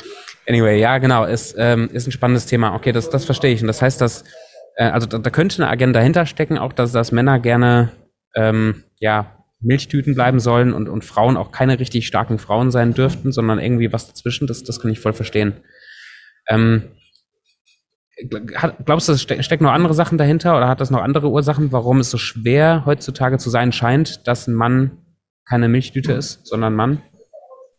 Anyway, 0.48 0.80
ja, 0.80 1.00
genau, 1.00 1.26
ist, 1.26 1.56
ähm, 1.58 1.90
ist 1.92 2.08
ein 2.08 2.12
spannendes 2.12 2.46
Thema. 2.46 2.76
Okay, 2.76 2.92
das, 2.92 3.10
das 3.10 3.26
verstehe 3.26 3.54
ich. 3.54 3.62
Und 3.62 3.68
das 3.68 3.82
heißt, 3.82 4.00
dass 4.00 4.24
äh, 4.80 4.86
also 4.86 5.06
da, 5.06 5.20
da 5.20 5.30
könnte 5.30 5.62
eine 5.62 5.72
Agenda 5.72 6.00
hinterstecken, 6.00 6.58
auch 6.58 6.74
dass, 6.74 6.94
dass 6.94 7.12
Männer 7.12 7.40
gerne 7.40 7.92
ähm, 8.34 8.84
ja, 9.00 9.44
Milchtüten 9.60 10.16
bleiben 10.16 10.40
sollen 10.40 10.74
und, 10.74 10.88
und 10.88 11.04
Frauen 11.04 11.36
auch 11.36 11.52
keine 11.52 11.80
richtig 11.80 12.08
starken 12.08 12.40
Frauen 12.40 12.72
sein 12.72 12.94
dürften, 12.94 13.34
sondern 13.34 13.60
irgendwie 13.60 13.92
was 13.92 14.08
dazwischen. 14.08 14.48
Das, 14.48 14.64
das 14.64 14.80
kann 14.80 14.90
ich 14.90 15.02
voll 15.02 15.14
verstehen. 15.14 15.58
Ähm, 16.48 16.84
glaubst 18.86 19.10
du, 19.10 19.14
es 19.14 19.22
stecken 19.22 19.66
noch 19.66 19.74
andere 19.74 19.94
Sachen 19.94 20.18
dahinter 20.18 20.56
oder 20.56 20.70
hat 20.70 20.80
das 20.80 20.92
noch 20.92 21.02
andere 21.02 21.30
Ursachen, 21.30 21.74
warum 21.74 22.00
es 22.00 22.10
so 22.10 22.18
schwer 22.18 22.84
heutzutage 22.86 23.38
zu 23.38 23.50
sein 23.50 23.74
scheint, 23.74 24.28
dass 24.28 24.48
ein 24.48 24.54
Mann 24.54 24.92
keine 25.46 25.68
Milchtüte 25.68 26.14
ist, 26.14 26.48
sondern 26.48 26.74
Mann? 26.74 27.02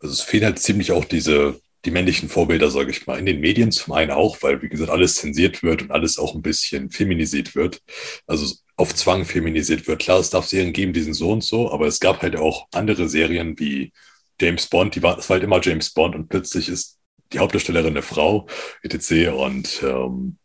Also 0.00 0.12
es 0.12 0.20
fehlt 0.20 0.44
halt 0.44 0.58
ziemlich 0.58 0.92
auch 0.92 1.04
diese 1.06 1.60
die 1.84 1.90
männlichen 1.90 2.28
Vorbilder, 2.28 2.70
sage 2.70 2.90
ich 2.90 3.06
mal, 3.06 3.18
in 3.18 3.26
den 3.26 3.40
Medien 3.40 3.72
zum 3.72 3.94
einen 3.94 4.10
auch, 4.10 4.42
weil, 4.42 4.60
wie 4.62 4.68
gesagt, 4.68 4.90
alles 4.90 5.14
zensiert 5.14 5.62
wird 5.62 5.82
und 5.82 5.90
alles 5.90 6.18
auch 6.18 6.34
ein 6.34 6.42
bisschen 6.42 6.90
feminisiert 6.90 7.54
wird. 7.54 7.80
Also 8.26 8.54
auf 8.76 8.94
Zwang 8.94 9.24
feminisiert 9.24 9.86
wird. 9.86 10.00
Klar, 10.00 10.20
es 10.20 10.30
darf 10.30 10.46
Serien 10.46 10.72
geben, 10.72 10.92
die 10.92 11.02
sind 11.02 11.14
so 11.14 11.30
und 11.30 11.44
so, 11.44 11.70
aber 11.70 11.86
es 11.86 12.00
gab 12.00 12.22
halt 12.22 12.36
auch 12.36 12.66
andere 12.72 13.08
Serien 13.08 13.58
wie 13.58 13.92
James 14.40 14.66
Bond, 14.66 14.94
die 14.94 15.02
war, 15.02 15.18
es 15.18 15.28
war 15.28 15.34
halt 15.34 15.44
immer 15.44 15.60
James 15.62 15.90
Bond 15.90 16.14
und 16.14 16.28
plötzlich 16.28 16.68
ist 16.68 16.98
die 17.32 17.38
Hauptdarstellerin 17.38 17.92
eine 17.92 18.02
Frau, 18.02 18.46
etc. 18.82 19.28
Und 19.28 19.82
ähm, 19.82 20.38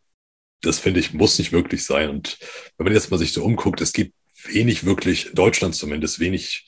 das 0.60 0.78
finde 0.78 1.00
ich, 1.00 1.14
muss 1.14 1.38
nicht 1.38 1.52
wirklich 1.52 1.84
sein. 1.84 2.10
Und 2.10 2.38
wenn 2.76 2.84
man 2.84 2.94
jetzt 2.94 3.10
mal 3.10 3.18
sich 3.18 3.32
so 3.32 3.44
umguckt, 3.44 3.80
es 3.80 3.92
gibt 3.92 4.14
wenig 4.44 4.84
wirklich, 4.84 5.28
in 5.28 5.34
Deutschland 5.34 5.74
zumindest, 5.74 6.20
wenig 6.20 6.66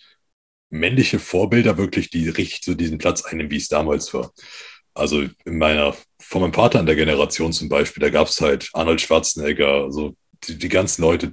männliche 0.71 1.19
Vorbilder 1.19 1.79
wirklich, 1.79 2.11
die 2.11 2.29
richtig 2.29 2.65
so 2.65 2.75
diesen 2.75 2.99
Platz 2.99 3.23
einnehmen, 3.25 3.51
wie 3.51 3.57
es 3.57 3.69
damals 3.69 4.13
war. 4.15 4.33
Also 4.95 5.23
in 5.45 5.59
meiner, 5.59 5.97
von 6.21 6.43
meinem 6.43 6.53
Vater 6.53 6.81
an 6.81 6.87
der 6.87 6.97
Generation 6.97 7.53
zum 7.53 7.69
Beispiel, 7.69 8.01
da 8.01 8.11
gab 8.11 8.29
es 8.29 8.41
halt 8.41 8.69
Arnold 8.73 9.01
Schwarzenegger, 9.01 9.85
also 9.85 10.17
die, 10.45 10.59
die 10.59 10.69
ganzen 10.69 11.03
Leute, 11.03 11.33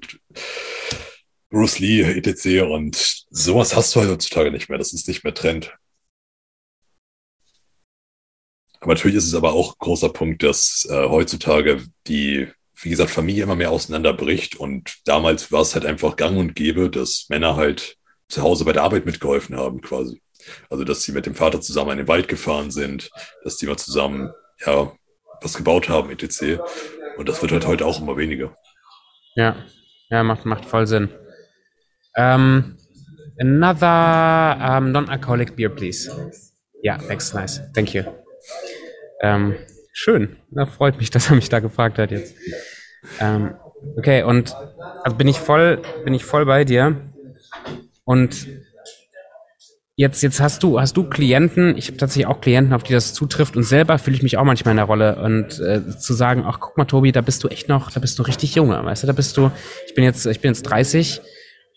Bruce 1.50 1.80
Lee, 1.80 2.02
etc. 2.02 2.64
Und 2.64 3.26
sowas 3.30 3.76
hast 3.76 3.96
du 3.96 4.02
halt 4.02 4.10
heutzutage 4.12 4.52
nicht 4.52 4.70
mehr. 4.70 4.78
Das 4.78 4.94
ist 4.94 5.08
nicht 5.08 5.24
mehr 5.24 5.34
Trend. 5.34 5.76
Aber 8.80 8.94
natürlich 8.94 9.18
ist 9.18 9.26
es 9.26 9.34
aber 9.34 9.54
auch 9.54 9.74
ein 9.74 9.80
großer 9.80 10.10
Punkt, 10.10 10.44
dass 10.44 10.88
äh, 10.90 11.10
heutzutage 11.10 11.84
die, 12.08 12.48
wie 12.76 12.90
gesagt, 12.90 13.10
Familie 13.10 13.44
immer 13.44 13.56
mehr 13.56 13.72
auseinanderbricht. 13.72 14.58
Und 14.58 14.98
damals 15.06 15.52
war 15.52 15.62
es 15.62 15.74
halt 15.74 15.86
einfach 15.86 16.16
gang 16.18 16.38
und 16.38 16.56
gäbe, 16.56 16.90
dass 16.92 17.26
Männer 17.30 17.56
halt 17.56 17.98
zu 18.28 18.42
Hause 18.42 18.66
bei 18.66 18.74
der 18.74 18.84
Arbeit 18.84 19.06
mitgeholfen 19.06 19.56
haben, 19.56 19.82
quasi. 19.82 20.22
Also, 20.70 20.84
dass 20.84 21.04
sie 21.04 21.12
mit 21.12 21.26
dem 21.26 21.36
Vater 21.36 21.62
zusammen 21.62 21.92
in 21.92 21.98
den 21.98 22.08
Wald 22.08 22.28
gefahren 22.28 22.72
sind, 22.72 23.10
dass 23.44 23.58
die 23.58 23.66
mal 23.66 23.78
zusammen, 23.78 24.32
ja, 24.66 24.92
was 25.42 25.56
gebaut 25.56 25.90
haben, 25.90 26.10
etc. 26.12 26.60
Und 27.18 27.30
das 27.30 27.42
wird 27.42 27.52
halt 27.52 27.66
heute 27.66 27.86
auch 27.86 28.02
immer 28.02 28.18
weniger. 28.18 28.56
Ja, 29.36 29.56
ja, 30.10 30.24
macht, 30.24 30.46
macht 30.46 30.66
voll 30.66 30.88
Sinn. 30.88 31.10
Um, 32.18 32.24
ähm, 32.24 32.78
another 33.40 34.78
um, 34.78 34.92
non-alcoholic 34.92 35.56
beer, 35.56 35.70
please. 35.70 36.10
Ja, 36.82 36.94
yeah, 36.94 37.08
thanks, 37.08 37.34
nice. 37.34 37.62
Thank 37.74 37.94
you. 37.94 38.04
Um, 38.04 38.14
ähm, 39.22 39.56
schön. 39.92 40.38
Da 40.52 40.66
freut 40.66 40.98
mich, 40.98 41.10
dass 41.12 41.30
er 41.30 41.36
mich 41.36 41.50
da 41.50 41.60
gefragt 41.60 41.98
hat 41.98 42.12
jetzt. 42.12 42.36
Ähm, 43.20 43.56
okay, 43.98 44.24
und 44.24 44.56
also 45.04 45.18
bin 45.18 45.28
ich 45.28 45.40
voll, 45.40 45.82
bin 46.04 46.14
ich 46.14 46.24
voll 46.24 46.46
bei 46.46 46.64
dir. 46.64 46.96
Und 48.06 48.48
jetzt, 49.96 50.24
jetzt 50.24 50.40
hast 50.40 50.64
du, 50.64 50.80
hast 50.80 50.96
du 50.98 51.04
Klienten, 51.04 51.78
ich 51.78 51.88
habe 51.88 51.98
tatsächlich 51.98 52.28
auch 52.28 52.42
Klienten, 52.42 52.74
auf 52.74 52.84
die 52.84 52.94
das 52.94 53.14
zutrifft. 53.14 53.56
Und 53.56 53.64
selber 53.64 53.98
fühle 53.98 54.16
ich 54.16 54.24
mich 54.24 54.38
auch 54.38 54.44
manchmal 54.44 54.72
in 54.72 54.78
der 54.78 54.86
Rolle. 54.86 55.22
Und 55.22 55.60
äh, 55.60 55.98
zu 55.98 56.14
sagen, 56.14 56.44
ach 56.46 56.60
guck 56.60 56.78
mal, 56.78 56.86
Tobi, 56.86 57.12
da 57.12 57.22
bist 57.22 57.44
du 57.44 57.48
echt 57.48 57.70
noch, 57.70 57.92
da 57.92 58.00
bist 58.00 58.18
du 58.20 58.24
richtig 58.24 58.56
junge, 58.56 58.84
weißt 58.84 59.04
du, 59.04 59.08
da 59.08 59.14
bist 59.14 59.36
du, 59.38 59.52
ich 59.88 59.96
bin 59.96 60.04
jetzt, 60.04 60.26
ich 60.26 60.42
bin 60.42 60.52
jetzt 60.52 60.64
30 60.64 61.22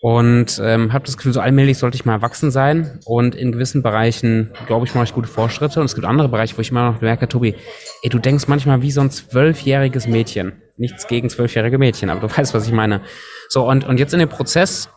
und 0.00 0.60
ähm, 0.62 0.92
habe 0.92 1.04
das 1.06 1.16
Gefühl, 1.16 1.32
so 1.32 1.40
allmählich 1.40 1.78
sollte 1.78 1.96
ich 1.96 2.04
mal 2.04 2.12
erwachsen 2.12 2.52
sein. 2.52 3.00
Und 3.04 3.34
in 3.34 3.50
gewissen 3.50 3.82
Bereichen, 3.82 4.52
glaube 4.66 4.86
ich, 4.86 4.94
mache 4.94 5.04
ich 5.04 5.14
gute 5.14 5.28
Fortschritte. 5.28 5.80
Und 5.80 5.86
es 5.86 5.94
gibt 5.94 6.06
andere 6.06 6.28
Bereiche, 6.28 6.56
wo 6.56 6.60
ich 6.60 6.70
immer 6.70 6.92
noch 6.92 7.00
merke, 7.00 7.26
Tobi, 7.26 7.56
ey, 8.02 8.10
du 8.10 8.18
denkst 8.18 8.46
manchmal 8.46 8.80
wie 8.82 8.92
so 8.92 9.00
ein 9.00 9.10
zwölfjähriges 9.10 10.06
Mädchen. 10.06 10.62
Nichts 10.76 11.08
gegen 11.08 11.28
zwölfjährige 11.28 11.78
Mädchen, 11.78 12.10
aber 12.10 12.20
du 12.20 12.28
weißt, 12.36 12.54
was 12.54 12.66
ich 12.66 12.72
meine. 12.72 13.00
So, 13.48 13.68
und, 13.68 13.88
und 13.88 13.98
jetzt 13.98 14.12
in 14.12 14.20
dem 14.20 14.28
Prozess 14.28 14.88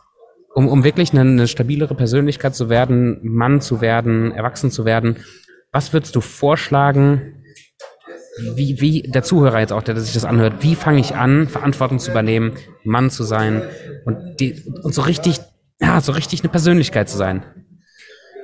um, 0.54 0.68
um 0.68 0.84
wirklich 0.84 1.12
eine, 1.12 1.22
eine 1.22 1.48
stabilere 1.48 1.96
Persönlichkeit 1.96 2.56
zu 2.56 2.70
werden, 2.70 3.20
Mann 3.24 3.62
zu 3.62 3.82
werden, 3.82 4.32
erwachsen 4.32 4.72
zu 4.72 4.86
werden, 4.86 5.18
was 5.72 5.94
würdest 5.94 6.16
du 6.16 6.22
vorschlagen, 6.22 7.44
wie, 8.56 8.80
wie 8.82 9.04
der 9.04 9.24
Zuhörer 9.24 9.60
jetzt 9.60 9.74
auch, 9.74 9.84
der 9.84 10.00
sich 10.00 10.14
das 10.14 10.26
anhört, 10.26 10.64
wie 10.64 10.76
fange 10.76 11.00
ich 11.00 11.16
an, 11.16 11.48
Verantwortung 11.48 12.00
zu 12.00 12.12
übernehmen, 12.12 12.54
Mann 12.84 13.10
zu 13.10 13.24
sein 13.24 13.62
und, 14.06 14.40
die, 14.40 14.64
und 14.84 14.94
so 14.94 15.02
richtig, 15.02 15.40
ja, 15.80 16.00
so 16.02 16.12
richtig 16.12 16.42
eine 16.42 16.50
Persönlichkeit 16.50 17.10
zu 17.10 17.18
sein? 17.18 17.44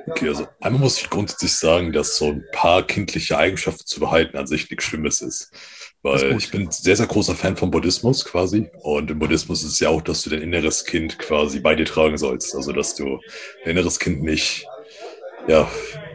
Okay, 0.06 0.28
also 0.28 0.46
einmal 0.60 0.80
muss 0.80 1.00
ich 1.00 1.10
grundsätzlich 1.10 1.54
sagen, 1.54 1.92
dass 1.92 2.16
so 2.16 2.30
ein 2.30 2.44
paar 2.52 2.86
kindliche 2.86 3.36
Eigenschaften 3.36 3.84
zu 3.84 4.00
behalten 4.00 4.36
an 4.38 4.46
sich 4.46 4.70
nichts 4.70 4.84
Schlimmes 4.84 5.20
ist. 5.20 5.52
Weil 6.02 6.36
ich 6.36 6.50
bin 6.50 6.70
sehr, 6.70 6.94
sehr 6.94 7.06
großer 7.06 7.34
Fan 7.34 7.56
vom 7.56 7.70
Buddhismus 7.70 8.24
quasi. 8.24 8.70
Und 8.82 9.10
im 9.10 9.18
Buddhismus 9.18 9.64
ist 9.64 9.72
es 9.72 9.80
ja 9.80 9.88
auch, 9.88 10.00
dass 10.00 10.22
du 10.22 10.30
dein 10.30 10.42
inneres 10.42 10.84
Kind 10.84 11.18
quasi 11.18 11.58
bei 11.58 11.74
dir 11.74 11.86
tragen 11.86 12.16
sollst. 12.16 12.54
Also, 12.54 12.72
dass 12.72 12.94
du 12.94 13.18
dein 13.64 13.72
inneres 13.72 13.98
Kind 13.98 14.22
nicht, 14.22 14.64
ja, 15.48 15.68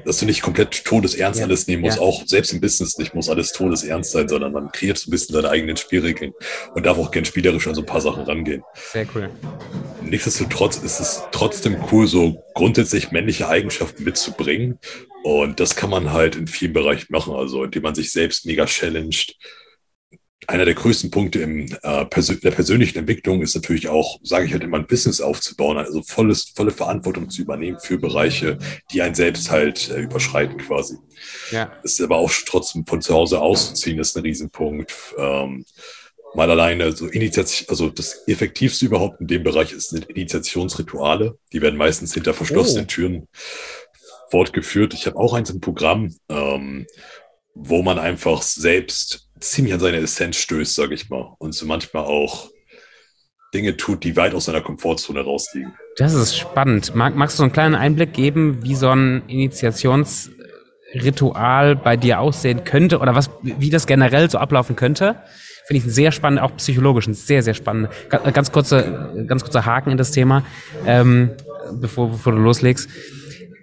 dass 0.05 0.19
du 0.19 0.25
nicht 0.25 0.41
komplett 0.41 0.85
todesernst 0.85 1.41
ja. 1.41 1.45
alles 1.45 1.67
nehmen 1.67 1.81
musst. 1.81 1.97
Ja. 1.97 2.03
Auch 2.03 2.23
selbst 2.25 2.53
im 2.53 2.61
Business 2.61 2.97
nicht 2.97 3.13
muss 3.13 3.27
alles 3.27 3.51
todesernst 3.51 4.11
sein, 4.11 4.29
sondern 4.29 4.53
man 4.53 4.71
kreiert 4.71 4.97
so 4.97 5.09
ein 5.09 5.11
bisschen 5.11 5.35
seine 5.35 5.49
eigenen 5.49 5.75
Spielregeln 5.75 6.33
und 6.75 6.85
darf 6.85 6.97
auch 6.97 7.11
gern 7.11 7.25
spielerisch 7.25 7.67
an 7.67 7.75
so 7.75 7.81
ein 7.81 7.85
paar 7.85 8.01
Sachen 8.01 8.23
rangehen. 8.23 8.63
Sehr 8.73 9.05
cool. 9.13 9.29
Nichtsdestotrotz 10.01 10.77
ist 10.77 11.01
es 11.01 11.23
trotzdem 11.31 11.77
cool, 11.91 12.07
so 12.07 12.41
grundsätzlich 12.53 13.11
männliche 13.11 13.49
Eigenschaften 13.49 14.05
mitzubringen. 14.05 14.79
Und 15.23 15.59
das 15.59 15.75
kann 15.75 15.89
man 15.89 16.13
halt 16.13 16.37
in 16.37 16.47
vielen 16.47 16.73
Bereichen 16.73 17.07
machen. 17.09 17.33
Also, 17.33 17.65
indem 17.65 17.83
man 17.83 17.95
sich 17.95 18.13
selbst 18.13 18.45
mega 18.45 18.65
challenged, 18.65 19.35
einer 20.47 20.65
der 20.65 20.73
größten 20.73 21.11
Punkte 21.11 21.39
in 21.39 21.71
äh, 21.83 22.05
Persön 22.05 22.39
der 22.41 22.51
persönlichen 22.51 22.97
Entwicklung 22.99 23.41
ist 23.41 23.55
natürlich 23.55 23.87
auch, 23.87 24.19
sage 24.23 24.45
ich 24.45 24.53
halt 24.53 24.63
immer, 24.63 24.77
ein 24.77 24.87
Business 24.87 25.21
aufzubauen, 25.21 25.77
also 25.77 26.01
volles, 26.03 26.53
volle 26.55 26.71
Verantwortung 26.71 27.29
zu 27.29 27.41
übernehmen 27.41 27.79
für 27.79 27.97
Bereiche, 27.97 28.57
die 28.91 29.01
einen 29.01 29.15
selbst 29.15 29.51
halt 29.51 29.89
äh, 29.89 30.01
überschreiten 30.01 30.57
quasi. 30.57 30.97
Ja. 31.51 31.71
Das 31.81 31.93
ist 31.93 32.01
aber 32.01 32.17
auch 32.17 32.31
trotzdem 32.45 32.85
von 32.85 33.01
zu 33.01 33.13
Hause 33.13 33.39
auszuziehen, 33.41 33.99
ist 33.99 34.15
ein 34.17 34.23
Riesenpunkt. 34.23 34.93
Ähm, 35.17 35.65
mal 36.35 36.49
alleine 36.49 36.91
so 36.91 37.07
Initiation, 37.07 37.69
also 37.69 37.89
das 37.89 38.27
effektivste 38.27 38.85
überhaupt 38.85 39.21
in 39.21 39.27
dem 39.27 39.43
Bereich 39.43 39.71
ist 39.71 39.89
sind 39.89 40.09
Initiationsrituale. 40.09 41.37
Die 41.51 41.61
werden 41.61 41.77
meistens 41.77 42.13
hinter 42.13 42.33
verschlossenen 42.33 42.85
oh. 42.85 42.87
Türen 42.87 43.27
fortgeführt. 44.31 44.93
Ich 44.93 45.05
habe 45.05 45.17
auch 45.17 45.33
eins 45.33 45.51
im 45.51 45.61
Programm, 45.61 46.13
ähm, 46.29 46.87
wo 47.53 47.83
man 47.83 47.99
einfach 47.99 48.41
selbst 48.41 49.29
ziemlich 49.51 49.73
an 49.73 49.79
seine 49.79 49.97
Essenz 49.97 50.35
stößt, 50.37 50.75
sage 50.75 50.93
ich 50.93 51.09
mal, 51.09 51.33
und 51.39 51.53
so 51.53 51.65
manchmal 51.65 52.05
auch 52.05 52.49
Dinge 53.53 53.77
tut, 53.77 54.03
die 54.03 54.17
weit 54.17 54.33
aus 54.33 54.45
seiner 54.45 54.61
Komfortzone 54.61 55.21
rausliegen. 55.21 55.73
Das 55.97 56.13
ist 56.13 56.37
spannend. 56.37 56.95
Mag, 56.95 57.15
magst 57.15 57.35
du 57.35 57.37
so 57.37 57.43
einen 57.43 57.53
kleinen 57.53 57.75
Einblick 57.75 58.13
geben, 58.13 58.63
wie 58.63 58.73
so 58.75 58.89
ein 58.89 59.21
Initiationsritual 59.27 61.75
bei 61.75 61.95
dir 61.95 62.19
aussehen 62.19 62.63
könnte 62.63 62.97
oder 62.99 63.13
was, 63.15 63.29
wie 63.41 63.69
das 63.69 63.85
generell 63.85 64.27
so 64.29 64.39
ablaufen 64.39 64.75
könnte? 64.75 65.17
Finde 65.67 65.85
ich 65.85 65.93
sehr 65.93 66.11
spannend, 66.11 66.41
auch 66.41 66.57
psychologisch, 66.57 67.05
ein 67.07 67.13
sehr, 67.13 67.43
sehr 67.43 67.53
spannend. 67.53 67.89
Ganz 68.09 68.51
kurzer, 68.51 69.13
ganz 69.27 69.43
kurzer 69.43 69.65
Haken 69.65 69.91
in 69.91 69.97
das 69.97 70.11
Thema, 70.11 70.43
ähm, 70.85 71.31
bevor, 71.73 72.09
bevor 72.09 72.33
du 72.33 72.39
loslegst. 72.39 72.89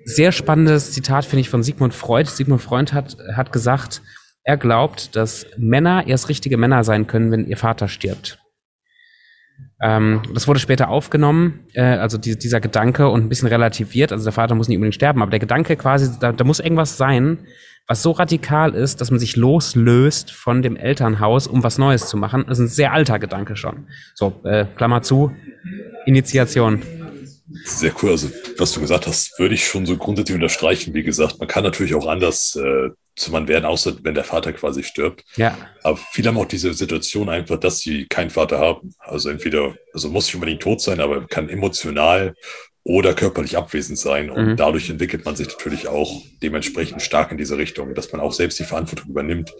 Sehr 0.05 0.33
spannendes 0.33 0.93
Zitat 0.93 1.27
finde 1.27 1.43
ich 1.43 1.51
von 1.51 1.63
Sigmund 1.63 1.93
Freud. 1.93 2.31
Sigmund 2.31 2.63
Freud 2.63 2.95
hat, 2.95 3.19
hat 3.35 3.53
gesagt, 3.53 4.01
er 4.45 4.57
glaubt, 4.57 5.17
dass 5.17 5.47
Männer 5.57 6.07
erst 6.07 6.29
richtige 6.29 6.57
Männer 6.57 6.85
sein 6.85 7.07
können, 7.07 7.31
wenn 7.31 7.47
ihr 7.47 7.57
Vater 7.57 7.89
stirbt. 7.89 8.39
Ähm, 9.83 10.23
das 10.35 10.47
wurde 10.47 10.61
später 10.61 10.89
aufgenommen, 10.89 11.61
äh, 11.73 11.83
also 11.83 12.19
die, 12.19 12.39
dieser 12.39 12.61
Gedanke 12.61 13.09
und 13.09 13.25
ein 13.25 13.29
bisschen 13.29 13.49
relativiert. 13.49 14.13
Also 14.13 14.25
der 14.25 14.33
Vater 14.33 14.55
muss 14.55 14.69
nicht 14.69 14.77
unbedingt 14.77 14.95
sterben, 14.95 15.23
aber 15.23 15.31
der 15.31 15.41
Gedanke 15.41 15.77
quasi, 15.77 16.11
da, 16.19 16.33
da 16.33 16.45
muss 16.45 16.61
irgendwas 16.61 16.97
sein, 16.97 17.39
was 17.87 18.03
so 18.03 18.13
radikal 18.13 18.75
ist, 18.75 19.01
dass 19.01 19.11
man 19.11 19.19
sich 19.19 19.37
loslöst 19.37 20.33
von 20.33 20.63
dem 20.63 20.77
Elternhaus, 20.77 21.47
um 21.47 21.63
was 21.63 21.79
Neues 21.79 22.09
zu 22.09 22.17
machen. 22.17 22.45
Das 22.47 22.59
ist 22.59 22.65
ein 22.65 22.69
sehr 22.69 22.93
alter 22.93 23.19
Gedanke 23.19 23.57
schon. 23.57 23.89
So, 24.15 24.41
äh, 24.45 24.67
Klammer 24.77 25.03
zu, 25.03 25.33
Initiation. 26.07 26.83
Sehr 27.65 27.93
cool. 28.01 28.11
Also, 28.11 28.29
was 28.59 28.73
du 28.73 28.81
gesagt 28.81 29.07
hast, 29.07 29.37
würde 29.39 29.55
ich 29.55 29.67
schon 29.67 29.87
so 29.87 29.97
grundsätzlich 29.97 30.37
unterstreichen. 30.37 30.95
Wie 30.95 31.03
gesagt, 31.03 31.41
man 31.41 31.49
kann 31.49 31.65
natürlich 31.65 31.95
auch 31.95 32.07
anders 32.07 32.55
äh, 32.55 32.91
zu 33.21 33.31
man 33.31 33.49
werden, 33.49 33.65
außer 33.65 33.97
wenn 34.03 34.15
der 34.15 34.25
Vater 34.25 34.53
quasi 34.53 34.83
stirbt. 34.83 35.25
Ja. 35.37 35.57
Aber 35.83 35.99
viele 36.13 36.29
haben 36.29 36.39
auch 36.39 36.47
diese 36.47 36.73
Situation 36.73 37.29
einfach, 37.29 37.59
dass 37.59 37.81
sie 37.81 38.07
keinen 38.07 38.31
Vater 38.31 38.59
haben. 38.59 38.95
Also 38.99 39.29
entweder, 39.29 39.75
also 39.93 40.09
muss 40.09 40.27
nicht 40.27 40.35
unbedingt 40.35 40.63
tot 40.63 40.81
sein, 40.81 41.01
aber 41.01 41.27
kann 41.27 41.49
emotional 41.49 42.35
oder 42.83 43.13
körperlich 43.13 43.59
abwesend 43.59 43.99
sein. 43.99 44.31
Und 44.31 44.47
mhm. 44.47 44.57
dadurch 44.57 44.89
entwickelt 44.89 45.25
man 45.27 45.37
sich 45.37 45.49
natürlich 45.49 45.87
auch 45.87 46.23
dementsprechend 46.43 47.03
stark 47.03 47.31
in 47.31 47.39
diese 47.39 47.59
Richtung, 47.59 47.95
dass 47.95 48.11
man 48.11 48.23
auch 48.23 48.33
selbst 48.33 48.59
die 48.59 48.65
Verantwortung 48.65 49.11
übernimmt, 49.11 49.53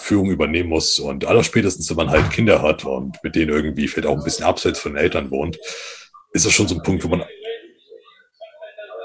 Führung 0.00 0.30
übernehmen 0.30 0.70
muss. 0.70 0.98
Und 0.98 1.26
allerspätestens, 1.26 1.90
wenn 1.90 1.96
man 1.98 2.10
halt 2.10 2.30
Kinder 2.30 2.62
hat 2.62 2.84
und 2.84 3.22
mit 3.22 3.36
denen 3.36 3.50
irgendwie 3.50 3.88
vielleicht 3.88 4.08
auch 4.08 4.16
ein 4.16 4.24
bisschen 4.24 4.46
abseits 4.46 4.78
von 4.78 4.94
den 4.94 5.02
Eltern 5.02 5.30
wohnt, 5.30 5.58
ist 6.32 6.46
das 6.46 6.52
schon 6.52 6.66
so 6.66 6.76
ein 6.76 6.82
Punkt, 6.82 7.04
wo 7.04 7.08
man 7.08 7.22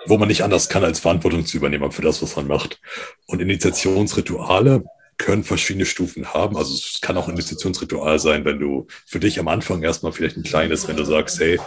wo 0.07 0.17
man 0.17 0.27
nicht 0.27 0.43
anders 0.43 0.69
kann, 0.69 0.83
als 0.83 0.99
Verantwortung 0.99 1.45
zu 1.45 1.57
übernehmen 1.57 1.91
für 1.91 2.01
das, 2.01 2.21
was 2.21 2.35
man 2.35 2.47
macht. 2.47 2.79
Und 3.27 3.41
Initiationsrituale 3.41 4.83
können 5.17 5.43
verschiedene 5.43 5.85
Stufen 5.85 6.33
haben. 6.33 6.57
Also 6.57 6.75
es 6.75 7.01
kann 7.01 7.17
auch 7.17 7.27
ein 7.27 7.31
Investitionsritual 7.31 8.19
sein, 8.19 8.45
wenn 8.45 8.59
du 8.59 8.87
für 9.05 9.19
dich 9.19 9.39
am 9.39 9.47
Anfang 9.47 9.81
erstmal 9.81 10.11
vielleicht 10.11 10.37
ein 10.37 10.43
kleines, 10.43 10.87
wenn 10.87 10.95
du 10.95 11.05
sagst, 11.05 11.39
hey, 11.39 11.59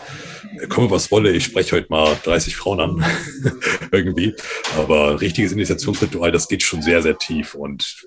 komme 0.68 0.90
was 0.90 1.10
wolle, 1.10 1.32
ich 1.32 1.44
spreche 1.44 1.76
heute 1.76 1.88
mal 1.90 2.16
30 2.22 2.56
Frauen 2.56 2.80
an, 2.80 3.04
irgendwie. 3.90 4.34
Aber 4.76 5.20
richtiges 5.20 5.52
Initiationsritual, 5.52 6.30
das 6.30 6.48
geht 6.48 6.62
schon 6.62 6.82
sehr, 6.82 7.02
sehr 7.02 7.18
tief 7.18 7.54
und 7.54 8.04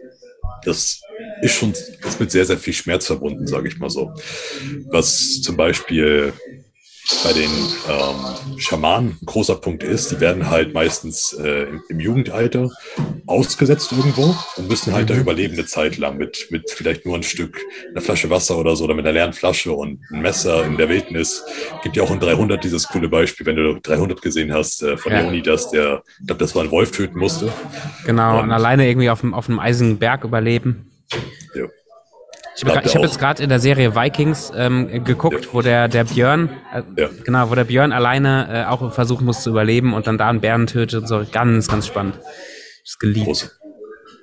das 0.64 1.02
ist 1.42 1.56
schon 1.56 1.72
ist 1.72 2.20
mit 2.20 2.32
sehr, 2.32 2.46
sehr 2.46 2.58
viel 2.58 2.74
Schmerz 2.74 3.06
verbunden, 3.08 3.48
sage 3.48 3.68
ich 3.68 3.78
mal 3.80 3.90
so. 3.90 4.14
Was 4.88 5.42
zum 5.42 5.58
Beispiel 5.58 6.34
bei 7.24 7.34
den 7.34 7.50
ähm, 7.90 8.60
Schamanen 8.60 9.18
ein 9.22 9.26
großer 9.26 9.56
Punkt 9.56 9.84
ist, 9.84 10.12
die 10.12 10.20
werden 10.20 10.50
halt 10.50 10.74
meistens 10.74 11.34
äh, 11.34 11.64
im, 11.64 11.84
im, 11.90 12.00
Jugendalter 12.00 12.70
ausgesetzt 13.26 13.92
irgendwo 13.92 14.36
und 14.58 14.70
müssen 14.70 14.94
halt 14.94 15.10
mhm. 15.10 15.14
da 15.14 15.20
überleben 15.20 15.54
eine 15.54 15.66
Zeit 15.66 15.98
lang 15.98 16.18
mit, 16.18 16.48
mit 16.50 16.72
vielleicht 16.72 17.06
nur 17.06 17.16
ein 17.16 17.24
Stück, 17.24 17.60
einer 17.90 18.02
Flasche 18.02 18.30
Wasser 18.30 18.58
oder 18.58 18.76
so 18.76 18.86
oder 18.86 18.94
mit 18.94 19.06
einer 19.06 19.14
leeren 19.14 19.34
Flasche 19.34 19.74
und 19.74 20.00
ein 20.12 20.22
Messer 20.22 20.66
in 20.66 20.78
der 20.78 20.88
Wildnis. 20.88 21.44
Gibt 21.84 21.98
ja 21.98 22.04
auch 22.04 22.12
in 22.12 22.20
300 22.20 22.64
dieses 22.64 22.88
coole 22.88 23.10
Beispiel, 23.10 23.46
wenn 23.46 23.58
du 23.58 23.80
300 23.82 24.22
gesehen 24.22 24.54
hast 24.54 24.82
äh, 24.82 24.96
von 24.96 25.12
ja. 25.12 25.22
Leonidas, 25.22 25.72
der, 25.72 26.04
ich 26.20 26.28
glaube, 26.28 26.40
das 26.40 26.56
war 26.56 26.64
ein 26.64 26.72
Wolf 26.72 26.92
töten 26.92 27.20
musste. 27.20 27.52
Genau, 28.06 28.38
und, 28.38 28.46
und 28.46 28.52
alleine 28.52 28.88
irgendwie 28.88 29.10
auf 29.10 29.22
dem, 29.22 29.34
auf 29.34 29.50
einem 29.50 29.60
eisigen 29.60 30.00
Berg 30.00 30.24
überleben. 30.24 30.90
Ja. 31.54 31.66
Ich 32.56 32.66
habe 32.66 32.80
hab 32.80 33.02
jetzt 33.02 33.20
gerade 33.20 33.42
in 33.42 33.50
der 33.50 33.60
Serie 33.60 33.96
Vikings 33.96 34.52
ähm, 34.56 35.04
geguckt, 35.04 35.46
ja. 35.46 35.54
wo 35.54 35.62
der, 35.62 35.88
der 35.88 36.04
Björn, 36.04 36.50
äh, 36.74 37.02
ja. 37.02 37.10
genau, 37.24 37.50
wo 37.50 37.56
der 37.56 37.64
Björn 37.64 37.92
alleine 37.92 38.66
äh, 38.66 38.70
auch 38.70 38.94
versuchen 38.94 39.26
muss 39.26 39.42
zu 39.42 39.50
überleben 39.50 39.94
und 39.94 40.08
dann 40.08 40.18
da 40.18 40.30
einen 40.30 40.42
Bären 40.42 40.68
tötet 40.68 41.02
und 41.02 41.08
so. 41.08 41.26
Ganz, 41.32 41.68
ganz 41.68 41.88
spannend. 41.88 42.16
Das 42.18 42.92
ist 42.92 43.00
geliebt. 43.00 43.26
Groß. 43.26 43.60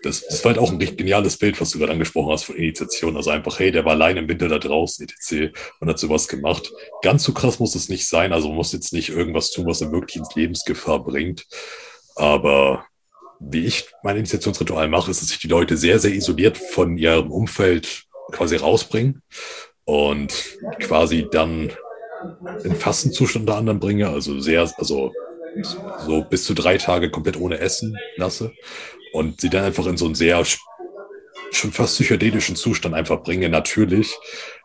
Das, 0.02 0.26
das 0.26 0.44
war 0.44 0.52
halt 0.52 0.60
auch 0.60 0.70
ein 0.70 0.78
richtig 0.78 0.98
geniales 0.98 1.36
Bild, 1.36 1.60
was 1.60 1.70
du 1.70 1.78
gerade 1.78 1.92
angesprochen 1.92 2.32
hast 2.32 2.44
von 2.44 2.56
Initiation. 2.56 3.16
Also 3.16 3.30
einfach, 3.30 3.58
hey, 3.58 3.70
der 3.70 3.84
war 3.84 3.92
alleine 3.92 4.20
im 4.20 4.28
Winter 4.28 4.48
da 4.48 4.58
draußen, 4.58 5.06
etc. 5.06 5.54
und 5.80 5.88
hat 5.88 5.98
sowas 5.98 6.26
gemacht. 6.26 6.72
Ganz 7.02 7.24
so 7.24 7.32
krass 7.32 7.58
muss 7.58 7.74
es 7.74 7.90
nicht 7.90 8.08
sein. 8.08 8.32
Also 8.32 8.48
man 8.48 8.56
muss 8.56 8.72
jetzt 8.72 8.94
nicht 8.94 9.10
irgendwas 9.10 9.50
tun, 9.50 9.66
was 9.66 9.82
er 9.82 9.92
wirklich 9.92 10.16
ins 10.16 10.34
Lebensgefahr 10.34 11.04
bringt. 11.04 11.46
Aber 12.16 12.86
wie 13.40 13.66
ich 13.66 13.88
mein 14.02 14.16
Initiationsritual 14.16 14.88
mache, 14.88 15.10
ist, 15.10 15.22
dass 15.22 15.30
ich 15.30 15.38
die 15.38 15.48
Leute 15.48 15.76
sehr, 15.76 15.98
sehr 15.98 16.12
isoliert 16.12 16.56
von 16.56 16.96
ihrem 16.96 17.30
Umfeld 17.30 18.06
quasi 18.30 18.56
rausbringen 18.56 19.22
und 19.84 20.32
quasi 20.80 21.26
dann 21.30 21.72
in 22.64 22.74
Fastenzustand 22.74 23.48
da 23.48 23.58
anderen 23.58 23.80
bringe, 23.80 24.08
also 24.08 24.40
sehr, 24.40 24.70
also 24.76 25.12
so 26.06 26.22
bis 26.22 26.44
zu 26.44 26.54
drei 26.54 26.78
Tage 26.78 27.10
komplett 27.10 27.36
ohne 27.36 27.58
Essen 27.58 27.96
lasse 28.16 28.52
und 29.12 29.40
sie 29.40 29.50
dann 29.50 29.64
einfach 29.64 29.86
in 29.86 29.96
so 29.96 30.04
einen 30.04 30.14
sehr 30.14 30.44
schon 31.52 31.72
fast 31.72 31.94
psychedelischen 31.94 32.56
Zustand 32.56 32.94
einfach 32.94 33.22
bringe, 33.22 33.48
natürlich, 33.48 34.16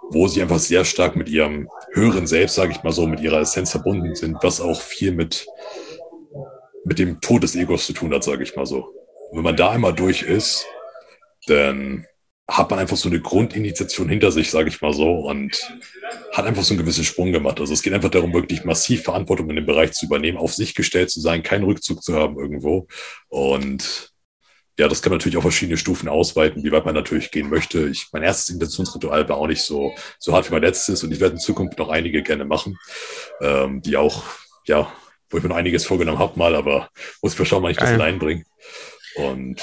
wo 0.09 0.27
sie 0.27 0.41
einfach 0.41 0.59
sehr 0.59 0.85
stark 0.85 1.15
mit 1.15 1.29
ihrem 1.29 1.67
höheren 1.93 2.27
Selbst, 2.27 2.55
sage 2.55 2.71
ich 2.71 2.83
mal 2.83 2.93
so, 2.93 3.07
mit 3.07 3.19
ihrer 3.19 3.39
Essenz 3.39 3.71
verbunden 3.71 4.15
sind, 4.15 4.37
was 4.41 4.61
auch 4.61 4.79
viel 4.81 5.11
mit, 5.11 5.47
mit 6.83 6.99
dem 6.99 7.21
Tod 7.21 7.43
des 7.43 7.55
Egos 7.55 7.87
zu 7.87 7.93
tun 7.93 8.13
hat, 8.13 8.23
sage 8.23 8.43
ich 8.43 8.55
mal 8.55 8.65
so. 8.65 8.85
Und 9.31 9.37
wenn 9.37 9.43
man 9.43 9.57
da 9.57 9.71
einmal 9.71 9.93
durch 9.93 10.21
ist, 10.21 10.65
dann 11.47 12.05
hat 12.47 12.69
man 12.69 12.79
einfach 12.79 12.97
so 12.97 13.09
eine 13.09 13.19
Grundinitiation 13.19 14.07
hinter 14.07 14.31
sich, 14.31 14.51
sage 14.51 14.69
ich 14.69 14.81
mal 14.81 14.93
so, 14.93 15.11
und 15.11 15.57
hat 16.31 16.45
einfach 16.45 16.63
so 16.63 16.73
einen 16.73 16.81
gewissen 16.81 17.03
Sprung 17.03 17.31
gemacht. 17.31 17.59
Also 17.59 17.73
es 17.73 17.81
geht 17.81 17.93
einfach 17.93 18.11
darum, 18.11 18.33
wirklich 18.33 18.63
massiv 18.63 19.03
Verantwortung 19.03 19.49
in 19.49 19.55
dem 19.55 19.65
Bereich 19.65 19.93
zu 19.93 20.05
übernehmen, 20.05 20.37
auf 20.37 20.53
sich 20.53 20.75
gestellt 20.75 21.09
zu 21.09 21.21
sein, 21.21 21.41
keinen 21.41 21.63
Rückzug 21.63 22.03
zu 22.03 22.15
haben 22.15 22.37
irgendwo. 22.37 22.87
Und 23.29 24.13
ja, 24.77 24.87
das 24.87 25.01
kann 25.01 25.09
man 25.09 25.17
natürlich 25.17 25.37
auf 25.37 25.43
verschiedene 25.43 25.77
Stufen 25.77 26.07
ausweiten, 26.07 26.63
wie 26.63 26.71
weit 26.71 26.85
man 26.85 26.93
natürlich 26.93 27.31
gehen 27.31 27.49
möchte. 27.49 27.87
Ich, 27.87 28.07
mein 28.11 28.23
erstes 28.23 28.53
Intentionsritual 28.53 29.27
war 29.27 29.37
auch 29.37 29.47
nicht 29.47 29.61
so, 29.61 29.93
so 30.19 30.33
hart 30.33 30.49
wie 30.49 30.53
mein 30.53 30.63
letztes 30.63 31.03
und 31.03 31.11
ich 31.11 31.19
werde 31.19 31.35
in 31.35 31.39
Zukunft 31.39 31.79
noch 31.79 31.89
einige 31.89 32.21
gerne 32.21 32.45
machen, 32.45 32.77
ähm, 33.41 33.81
die 33.81 33.95
auch, 33.97 34.23
ja, 34.67 34.91
wo 35.29 35.37
ich 35.37 35.43
mir 35.43 35.49
noch 35.49 35.55
einiges 35.55 35.85
vorgenommen 35.85 36.19
habe 36.19 36.37
mal, 36.37 36.55
aber 36.55 36.89
muss 37.21 37.39
ich 37.39 37.47
schauen, 37.47 37.63
wann 37.63 37.71
ich 37.71 37.77
das 37.77 37.89
hineinbringe. 37.89 38.43
Und 39.15 39.61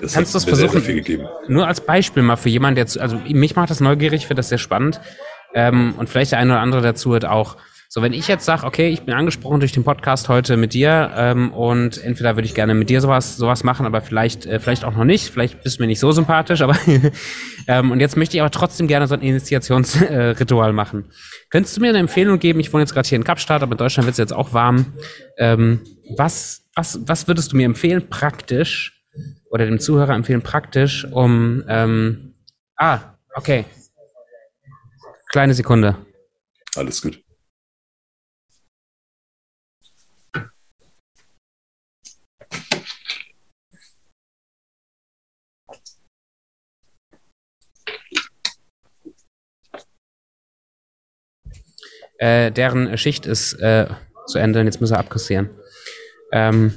das 0.00 0.14
kannst 0.14 0.34
du 0.34 0.38
es 0.38 0.44
versuchen? 0.44 0.82
Nur 1.48 1.66
als 1.66 1.80
Beispiel 1.80 2.22
mal 2.22 2.36
für 2.36 2.48
jemanden, 2.48 2.76
der 2.76 2.86
zu, 2.86 3.00
also 3.00 3.16
mich 3.16 3.54
macht 3.54 3.70
das 3.70 3.80
neugierig, 3.80 4.26
finde 4.26 4.40
das 4.40 4.48
sehr 4.48 4.58
spannend. 4.58 5.00
Ähm, 5.54 5.94
und 5.96 6.08
vielleicht 6.08 6.32
der 6.32 6.38
eine 6.38 6.52
oder 6.52 6.60
andere 6.60 6.82
dazu 6.82 7.14
hat 7.14 7.24
auch. 7.24 7.56
So, 7.90 8.02
wenn 8.02 8.12
ich 8.12 8.28
jetzt 8.28 8.44
sage, 8.44 8.66
okay, 8.66 8.90
ich 8.90 9.02
bin 9.02 9.14
angesprochen 9.14 9.60
durch 9.60 9.72
den 9.72 9.82
Podcast 9.82 10.28
heute 10.28 10.58
mit 10.58 10.74
dir 10.74 11.10
ähm, 11.16 11.54
und 11.54 11.96
entweder 12.04 12.36
würde 12.36 12.44
ich 12.44 12.54
gerne 12.54 12.74
mit 12.74 12.90
dir 12.90 13.00
sowas 13.00 13.38
sowas 13.38 13.64
machen, 13.64 13.86
aber 13.86 14.02
vielleicht 14.02 14.44
äh, 14.44 14.60
vielleicht 14.60 14.84
auch 14.84 14.94
noch 14.94 15.04
nicht, 15.04 15.30
vielleicht 15.30 15.62
bist 15.62 15.78
du 15.78 15.82
mir 15.82 15.86
nicht 15.86 15.98
so 15.98 16.12
sympathisch, 16.12 16.60
aber 16.60 16.76
ähm, 17.66 17.90
und 17.90 18.00
jetzt 18.00 18.18
möchte 18.18 18.36
ich 18.36 18.42
aber 18.42 18.50
trotzdem 18.50 18.88
gerne 18.88 19.06
so 19.06 19.14
ein 19.14 19.22
Initiationsritual 19.22 20.68
äh, 20.68 20.72
machen. 20.74 21.06
Könntest 21.48 21.78
du 21.78 21.80
mir 21.80 21.88
eine 21.88 21.98
Empfehlung 21.98 22.38
geben? 22.38 22.60
Ich 22.60 22.74
wohne 22.74 22.82
jetzt 22.82 22.92
gerade 22.92 23.08
hier 23.08 23.16
in 23.16 23.24
Kapstadt, 23.24 23.62
aber 23.62 23.72
in 23.72 23.78
Deutschland 23.78 24.04
wird 24.04 24.12
es 24.12 24.18
jetzt 24.18 24.34
auch 24.34 24.52
warm. 24.52 24.92
Ähm, 25.38 25.80
was 26.14 26.67
was, 26.78 27.00
was 27.08 27.26
würdest 27.26 27.52
du 27.52 27.56
mir 27.56 27.66
empfehlen, 27.66 28.08
praktisch, 28.08 29.04
oder 29.50 29.66
dem 29.66 29.80
Zuhörer 29.80 30.14
empfehlen, 30.14 30.42
praktisch, 30.42 31.04
um, 31.10 31.64
ähm, 31.68 32.34
ah, 32.76 33.00
okay. 33.34 33.64
Kleine 35.30 35.54
Sekunde. 35.54 35.96
Alles 36.76 37.02
gut. 37.02 37.20
Äh, 52.20 52.50
deren 52.52 52.96
Schicht 52.98 53.26
ist 53.26 53.54
äh, 53.54 53.86
zu 54.26 54.38
Ende 54.38 54.60
und 54.60 54.66
jetzt 54.66 54.80
muss 54.80 54.90
er 54.90 54.98
abkassieren. 54.98 55.50
Ähm, 56.32 56.74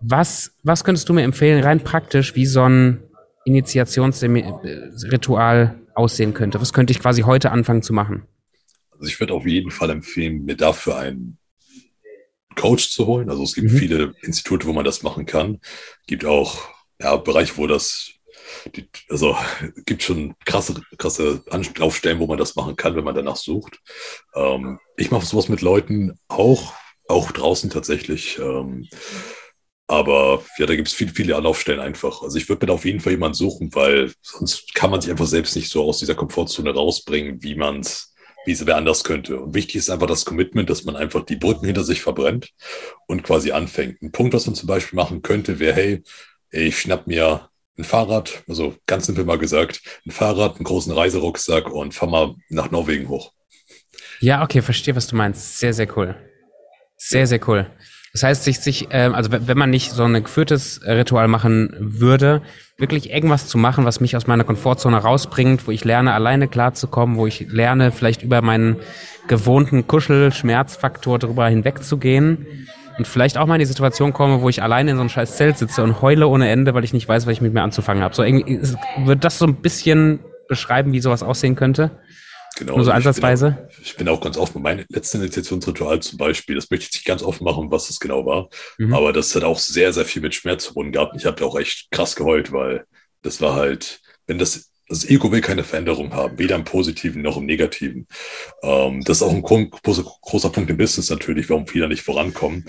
was, 0.00 0.52
was 0.62 0.84
könntest 0.84 1.08
du 1.08 1.12
mir 1.12 1.22
empfehlen, 1.22 1.62
rein 1.62 1.82
praktisch, 1.82 2.34
wie 2.34 2.46
so 2.46 2.62
ein 2.62 3.02
Initiationsritual 3.44 5.80
aussehen 5.94 6.34
könnte? 6.34 6.60
Was 6.60 6.72
könnte 6.72 6.92
ich 6.92 7.00
quasi 7.00 7.22
heute 7.22 7.50
anfangen 7.50 7.82
zu 7.82 7.92
machen? 7.92 8.26
Also 8.92 9.06
ich 9.06 9.20
würde 9.20 9.34
auf 9.34 9.46
jeden 9.46 9.70
Fall 9.70 9.90
empfehlen, 9.90 10.44
mir 10.44 10.56
dafür 10.56 10.98
einen 10.98 11.38
Coach 12.56 12.90
zu 12.90 13.06
holen. 13.06 13.30
Also 13.30 13.42
es 13.42 13.54
gibt 13.54 13.72
mhm. 13.72 13.76
viele 13.76 14.14
Institute, 14.22 14.66
wo 14.66 14.72
man 14.72 14.84
das 14.84 15.02
machen 15.02 15.26
kann. 15.26 15.60
Gibt 16.06 16.24
auch 16.24 16.58
ja, 17.00 17.16
Bereiche, 17.16 17.56
wo 17.56 17.66
das 17.66 18.12
die, 18.74 18.88
also 19.08 19.36
gibt 19.86 20.02
schon 20.02 20.34
krasse, 20.44 20.80
krasse 20.98 21.42
Anlaufstellen, 21.50 22.18
wo 22.18 22.26
man 22.26 22.38
das 22.38 22.56
machen 22.56 22.76
kann, 22.76 22.96
wenn 22.96 23.04
man 23.04 23.14
danach 23.14 23.36
sucht. 23.36 23.80
Ähm, 24.34 24.78
ich 24.96 25.10
mache 25.10 25.26
sowas 25.26 25.48
mit 25.48 25.60
Leuten 25.60 26.18
auch, 26.28 26.74
auch 27.08 27.30
draußen 27.32 27.70
tatsächlich. 27.70 28.38
Ähm, 28.38 28.88
aber 29.88 30.44
ja, 30.58 30.66
da 30.66 30.74
gibt 30.74 30.88
es 30.88 30.94
viele, 30.94 31.12
viele 31.12 31.36
Anlaufstellen 31.36 31.80
einfach. 31.80 32.22
Also 32.22 32.38
ich 32.38 32.48
würde 32.48 32.66
mir 32.66 32.72
auf 32.72 32.84
jeden 32.84 33.00
Fall 33.00 33.12
jemanden 33.12 33.36
suchen, 33.36 33.72
weil 33.74 34.12
sonst 34.20 34.74
kann 34.74 34.90
man 34.90 35.00
sich 35.00 35.10
einfach 35.10 35.26
selbst 35.26 35.54
nicht 35.54 35.70
so 35.70 35.84
aus 35.84 35.98
dieser 35.98 36.16
Komfortzone 36.16 36.74
rausbringen, 36.74 37.42
wie 37.42 37.54
man 37.54 37.80
es 37.80 38.12
wie 38.46 38.52
es 38.52 38.64
wer 38.64 38.76
anders 38.76 39.04
könnte. 39.04 39.40
Und 39.40 39.54
wichtig 39.54 39.76
ist 39.76 39.90
einfach 39.90 40.06
das 40.06 40.24
Commitment, 40.24 40.70
dass 40.70 40.84
man 40.84 40.96
einfach 40.96 41.24
die 41.24 41.36
Brücken 41.36 41.66
hinter 41.66 41.82
sich 41.82 42.00
verbrennt 42.00 42.50
und 43.06 43.24
quasi 43.24 43.50
anfängt. 43.50 44.00
Ein 44.00 44.12
Punkt, 44.12 44.32
was 44.34 44.46
man 44.46 44.54
zum 44.54 44.68
Beispiel 44.68 44.96
machen 44.96 45.20
könnte, 45.20 45.58
wäre, 45.58 45.74
hey, 45.74 46.02
ich 46.50 46.78
schnapp 46.78 47.06
mir 47.08 47.50
ein 47.76 47.84
Fahrrad, 47.84 48.44
also 48.48 48.74
ganz 48.86 49.06
simpel 49.06 49.24
mal 49.24 49.38
gesagt, 49.38 49.82
ein 50.06 50.12
Fahrrad, 50.12 50.56
einen 50.56 50.64
großen 50.64 50.92
Reiserucksack 50.92 51.70
und 51.70 51.92
fahr 51.92 52.08
mal 52.08 52.34
nach 52.48 52.70
Norwegen 52.70 53.08
hoch. 53.08 53.32
Ja, 54.20 54.42
okay, 54.42 54.62
verstehe, 54.62 54.96
was 54.96 55.08
du 55.08 55.16
meinst. 55.16 55.58
Sehr, 55.58 55.74
sehr 55.74 55.94
cool. 55.98 56.16
Sehr, 56.96 57.26
sehr 57.26 57.40
cool. 57.48 57.66
Das 58.12 58.22
heißt, 58.22 58.44
sich, 58.44 58.60
sich, 58.60 58.88
ähm, 58.92 59.14
also 59.14 59.30
wenn 59.30 59.58
man 59.58 59.68
nicht 59.68 59.92
so 59.92 60.04
ein 60.04 60.24
geführtes 60.24 60.80
Ritual 60.86 61.28
machen 61.28 61.76
würde, 61.78 62.40
wirklich 62.78 63.10
irgendwas 63.10 63.46
zu 63.46 63.58
machen, 63.58 63.84
was 63.84 64.00
mich 64.00 64.16
aus 64.16 64.26
meiner 64.26 64.44
Komfortzone 64.44 64.96
rausbringt, 64.96 65.66
wo 65.66 65.70
ich 65.70 65.84
lerne, 65.84 66.14
alleine 66.14 66.48
klarzukommen, 66.48 67.16
wo 67.16 67.26
ich 67.26 67.46
lerne, 67.50 67.92
vielleicht 67.92 68.22
über 68.22 68.40
meinen 68.40 68.76
gewohnten 69.28 69.86
Kuschel-Schmerzfaktor 69.86 71.18
drüber 71.18 71.46
hinwegzugehen 71.48 72.46
und 72.96 73.06
vielleicht 73.06 73.36
auch 73.36 73.46
mal 73.46 73.56
in 73.56 73.60
die 73.60 73.66
Situation 73.66 74.14
komme, 74.14 74.40
wo 74.40 74.48
ich 74.48 74.62
alleine 74.62 74.92
in 74.92 74.96
so 74.96 75.00
einem 75.02 75.10
scheiß 75.10 75.36
Zelt 75.36 75.58
sitze 75.58 75.82
und 75.82 76.00
heule 76.00 76.26
ohne 76.28 76.48
Ende, 76.48 76.72
weil 76.72 76.84
ich 76.84 76.94
nicht 76.94 77.06
weiß, 77.06 77.26
was 77.26 77.32
ich 77.32 77.40
mit 77.42 77.52
mir 77.52 77.62
anzufangen 77.62 78.02
habe. 78.02 78.14
So 78.14 78.22
irgendwie 78.22 78.60
wird 79.04 79.24
das 79.24 79.38
so 79.38 79.46
ein 79.46 79.56
bisschen 79.56 80.20
beschreiben, 80.48 80.92
wie 80.92 81.00
sowas 81.00 81.22
aussehen 81.22 81.54
könnte? 81.54 81.90
Genau. 82.58 82.76
Nur 82.76 82.84
so 82.84 82.92
ansatzweise? 82.92 83.68
Ich 83.86 83.96
bin, 83.96 84.08
auch, 84.08 84.20
ganz 84.20 84.36
offen. 84.36 84.62
Mein 84.62 84.84
letztes 84.88 85.20
Initiationsritual 85.20 86.00
zum 86.00 86.18
Beispiel, 86.18 86.56
das 86.56 86.70
möchte 86.70 86.86
ich 86.86 86.92
nicht 86.94 87.06
ganz 87.06 87.22
offen 87.22 87.44
machen, 87.44 87.70
was 87.70 87.86
das 87.86 88.00
genau 88.00 88.26
war. 88.26 88.48
Mhm. 88.78 88.92
Aber 88.92 89.12
das 89.12 89.34
hat 89.34 89.44
auch 89.44 89.58
sehr, 89.58 89.92
sehr 89.92 90.04
viel 90.04 90.22
mit 90.22 90.34
Schmerz 90.34 90.64
verbunden 90.64 90.92
gehabt. 90.92 91.14
Ich 91.16 91.24
habe 91.24 91.44
auch 91.44 91.56
echt 91.58 91.90
krass 91.90 92.16
geheult, 92.16 92.52
weil 92.52 92.84
das 93.22 93.40
war 93.40 93.54
halt, 93.54 94.00
wenn 94.26 94.38
das 94.38 94.72
das 94.88 95.08
Ego 95.08 95.32
will 95.32 95.40
keine 95.40 95.64
Veränderung 95.64 96.12
haben, 96.14 96.38
weder 96.38 96.54
im 96.54 96.64
Positiven 96.64 97.22
noch 97.22 97.36
im 97.36 97.46
Negativen. 97.46 98.06
Ähm, 98.62 99.02
das 99.04 99.18
ist 99.18 99.22
auch 99.22 99.32
ein 99.32 99.42
großer, 99.42 100.04
großer 100.22 100.50
Punkt 100.50 100.70
im 100.70 100.76
Business 100.76 101.10
natürlich, 101.10 101.50
warum 101.50 101.66
viele 101.66 101.88
nicht 101.88 102.02
vorankommen. 102.02 102.64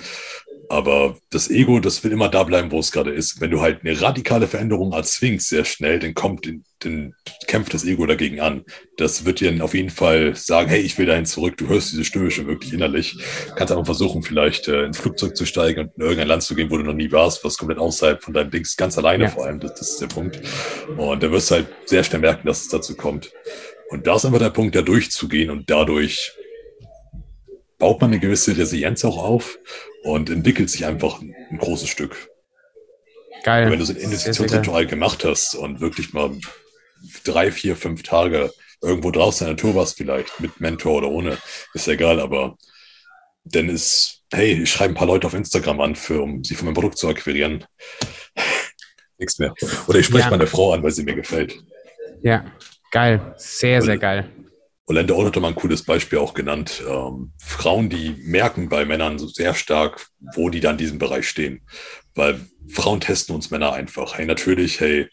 Aber 0.69 1.17
das 1.29 1.49
Ego, 1.49 1.79
das 1.79 2.03
will 2.03 2.11
immer 2.11 2.29
da 2.29 2.43
bleiben, 2.43 2.71
wo 2.71 2.79
es 2.79 2.91
gerade 2.91 3.11
ist. 3.11 3.39
Wenn 3.39 3.51
du 3.51 3.61
halt 3.61 3.81
eine 3.83 4.01
radikale 4.01 4.47
Veränderung 4.47 4.91
erzwingst, 4.91 5.47
sehr 5.47 5.63
schnell, 5.63 5.99
dann 5.99 6.13
kommt, 6.13 6.49
dann 6.79 7.13
kämpft 7.47 7.73
das 7.73 7.85
Ego 7.85 8.05
dagegen 8.05 8.41
an. 8.41 8.65
Das 8.97 9.23
wird 9.23 9.39
dir 9.39 9.63
auf 9.63 9.73
jeden 9.73 9.89
Fall 9.89 10.35
sagen, 10.35 10.69
hey, 10.69 10.81
ich 10.81 10.97
will 10.97 11.05
dahin 11.05 11.25
zurück. 11.25 11.55
Du 11.57 11.67
hörst 11.69 11.93
diese 11.93 12.03
Stimme 12.03 12.31
schon 12.31 12.47
wirklich 12.47 12.73
innerlich. 12.73 13.17
Kannst 13.55 13.71
einfach 13.71 13.85
versuchen, 13.85 14.23
vielleicht 14.23 14.67
äh, 14.67 14.85
ins 14.85 14.97
Flugzeug 14.97 15.37
zu 15.37 15.45
steigen 15.45 15.81
und 15.81 15.91
in 15.95 16.01
irgendein 16.01 16.27
Land 16.27 16.43
zu 16.43 16.53
gehen, 16.53 16.69
wo 16.69 16.77
du 16.77 16.83
noch 16.83 16.93
nie 16.93 17.11
warst, 17.11 17.45
was 17.45 17.57
komplett 17.57 17.79
außerhalb 17.79 18.21
von 18.21 18.33
deinem 18.33 18.51
Dings, 18.51 18.75
ganz 18.75 18.97
alleine 18.97 19.25
ja. 19.25 19.29
vor 19.29 19.45
allem. 19.45 19.61
Das, 19.61 19.75
das 19.75 19.91
ist 19.91 20.01
der 20.01 20.07
Punkt. 20.07 20.41
Und 20.97 21.23
da 21.23 21.31
wirst 21.31 21.49
du 21.49 21.55
halt 21.55 21.67
sehr 21.85 22.03
schnell 22.03 22.21
merken, 22.21 22.45
dass 22.45 22.63
es 22.63 22.67
dazu 22.67 22.95
kommt. 22.95 23.31
Und 23.89 24.05
da 24.05 24.17
ist 24.17 24.25
einfach 24.25 24.39
der 24.39 24.49
Punkt, 24.49 24.75
da 24.75 24.81
durchzugehen 24.81 25.49
und 25.49 25.69
dadurch 25.69 26.33
baut 27.77 28.01
man 28.01 28.11
eine 28.11 28.19
gewisse 28.19 28.57
Resilienz 28.57 29.05
auch 29.05 29.17
auf 29.17 29.59
und 30.07 30.29
entwickelt 30.29 30.69
sich 30.69 30.85
einfach 30.85 31.21
ein, 31.21 31.35
großes 31.57 31.89
Stück. 31.89 32.29
Geil. 33.43 33.65
Und 33.65 33.71
wenn 33.71 33.79
du 33.79 33.85
so 33.85 33.93
ein 33.93 33.99
Investitionsritual 33.99 34.87
gemacht 34.87 35.23
hast 35.25 35.55
und 35.55 35.81
wirklich 35.81 36.13
mal 36.13 36.31
drei, 37.23 37.51
vier, 37.51 37.75
fünf 37.75 38.03
Tage 38.03 38.51
irgendwo 38.81 39.11
draußen 39.11 39.45
in 39.47 39.55
der 39.55 39.65
Natur 39.65 39.79
warst, 39.79 39.97
vielleicht 39.97 40.39
mit 40.39 40.59
Mentor 40.59 40.95
oder 40.95 41.09
ohne, 41.09 41.37
ist 41.73 41.87
ja 41.87 41.93
egal, 41.93 42.19
aber 42.19 42.57
dann 43.43 43.69
ist, 43.69 44.23
hey, 44.31 44.63
ich 44.63 44.71
schreibe 44.71 44.93
ein 44.93 44.97
paar 44.97 45.07
Leute 45.07 45.27
auf 45.27 45.33
Instagram 45.33 45.81
an, 45.81 45.95
für, 45.95 46.21
um 46.21 46.43
sie 46.43 46.55
von 46.55 46.65
meinem 46.65 46.75
Produkt 46.75 46.97
zu 46.97 47.07
akquirieren. 47.07 47.65
Nichts 49.17 49.39
mehr. 49.39 49.53
Oder 49.87 49.99
ich 49.99 50.05
spreche 50.05 50.25
ja. 50.25 50.29
meine 50.29 50.47
Frau 50.47 50.73
an, 50.73 50.83
weil 50.83 50.91
sie 50.91 51.03
mir 51.03 51.15
gefällt. 51.15 51.57
Ja, 52.21 52.45
geil. 52.91 53.33
Sehr, 53.37 53.81
sehr 53.81 53.97
geil. 53.97 54.29
Orlando 54.89 55.17
Old 55.17 55.35
hat 55.35 55.41
mal 55.41 55.49
ein 55.49 55.55
cooles 55.55 55.83
Beispiel 55.83 56.17
auch 56.17 56.33
genannt. 56.33 56.81
Ähm, 56.87 57.33
Frauen, 57.37 57.89
die 57.89 58.15
merken 58.23 58.69
bei 58.69 58.85
Männern 58.85 59.19
so 59.19 59.27
sehr 59.27 59.53
stark, 59.53 60.07
wo 60.33 60.49
die 60.49 60.61
dann 60.61 60.73
in 60.73 60.77
diesem 60.77 60.97
Bereich 60.97 61.27
stehen. 61.27 61.61
Weil 62.15 62.39
Frauen 62.69 63.01
testen 63.01 63.35
uns 63.35 63.51
Männer 63.51 63.73
einfach. 63.73 64.17
Hey, 64.17 64.25
natürlich, 64.25 64.79
hey, 64.79 65.09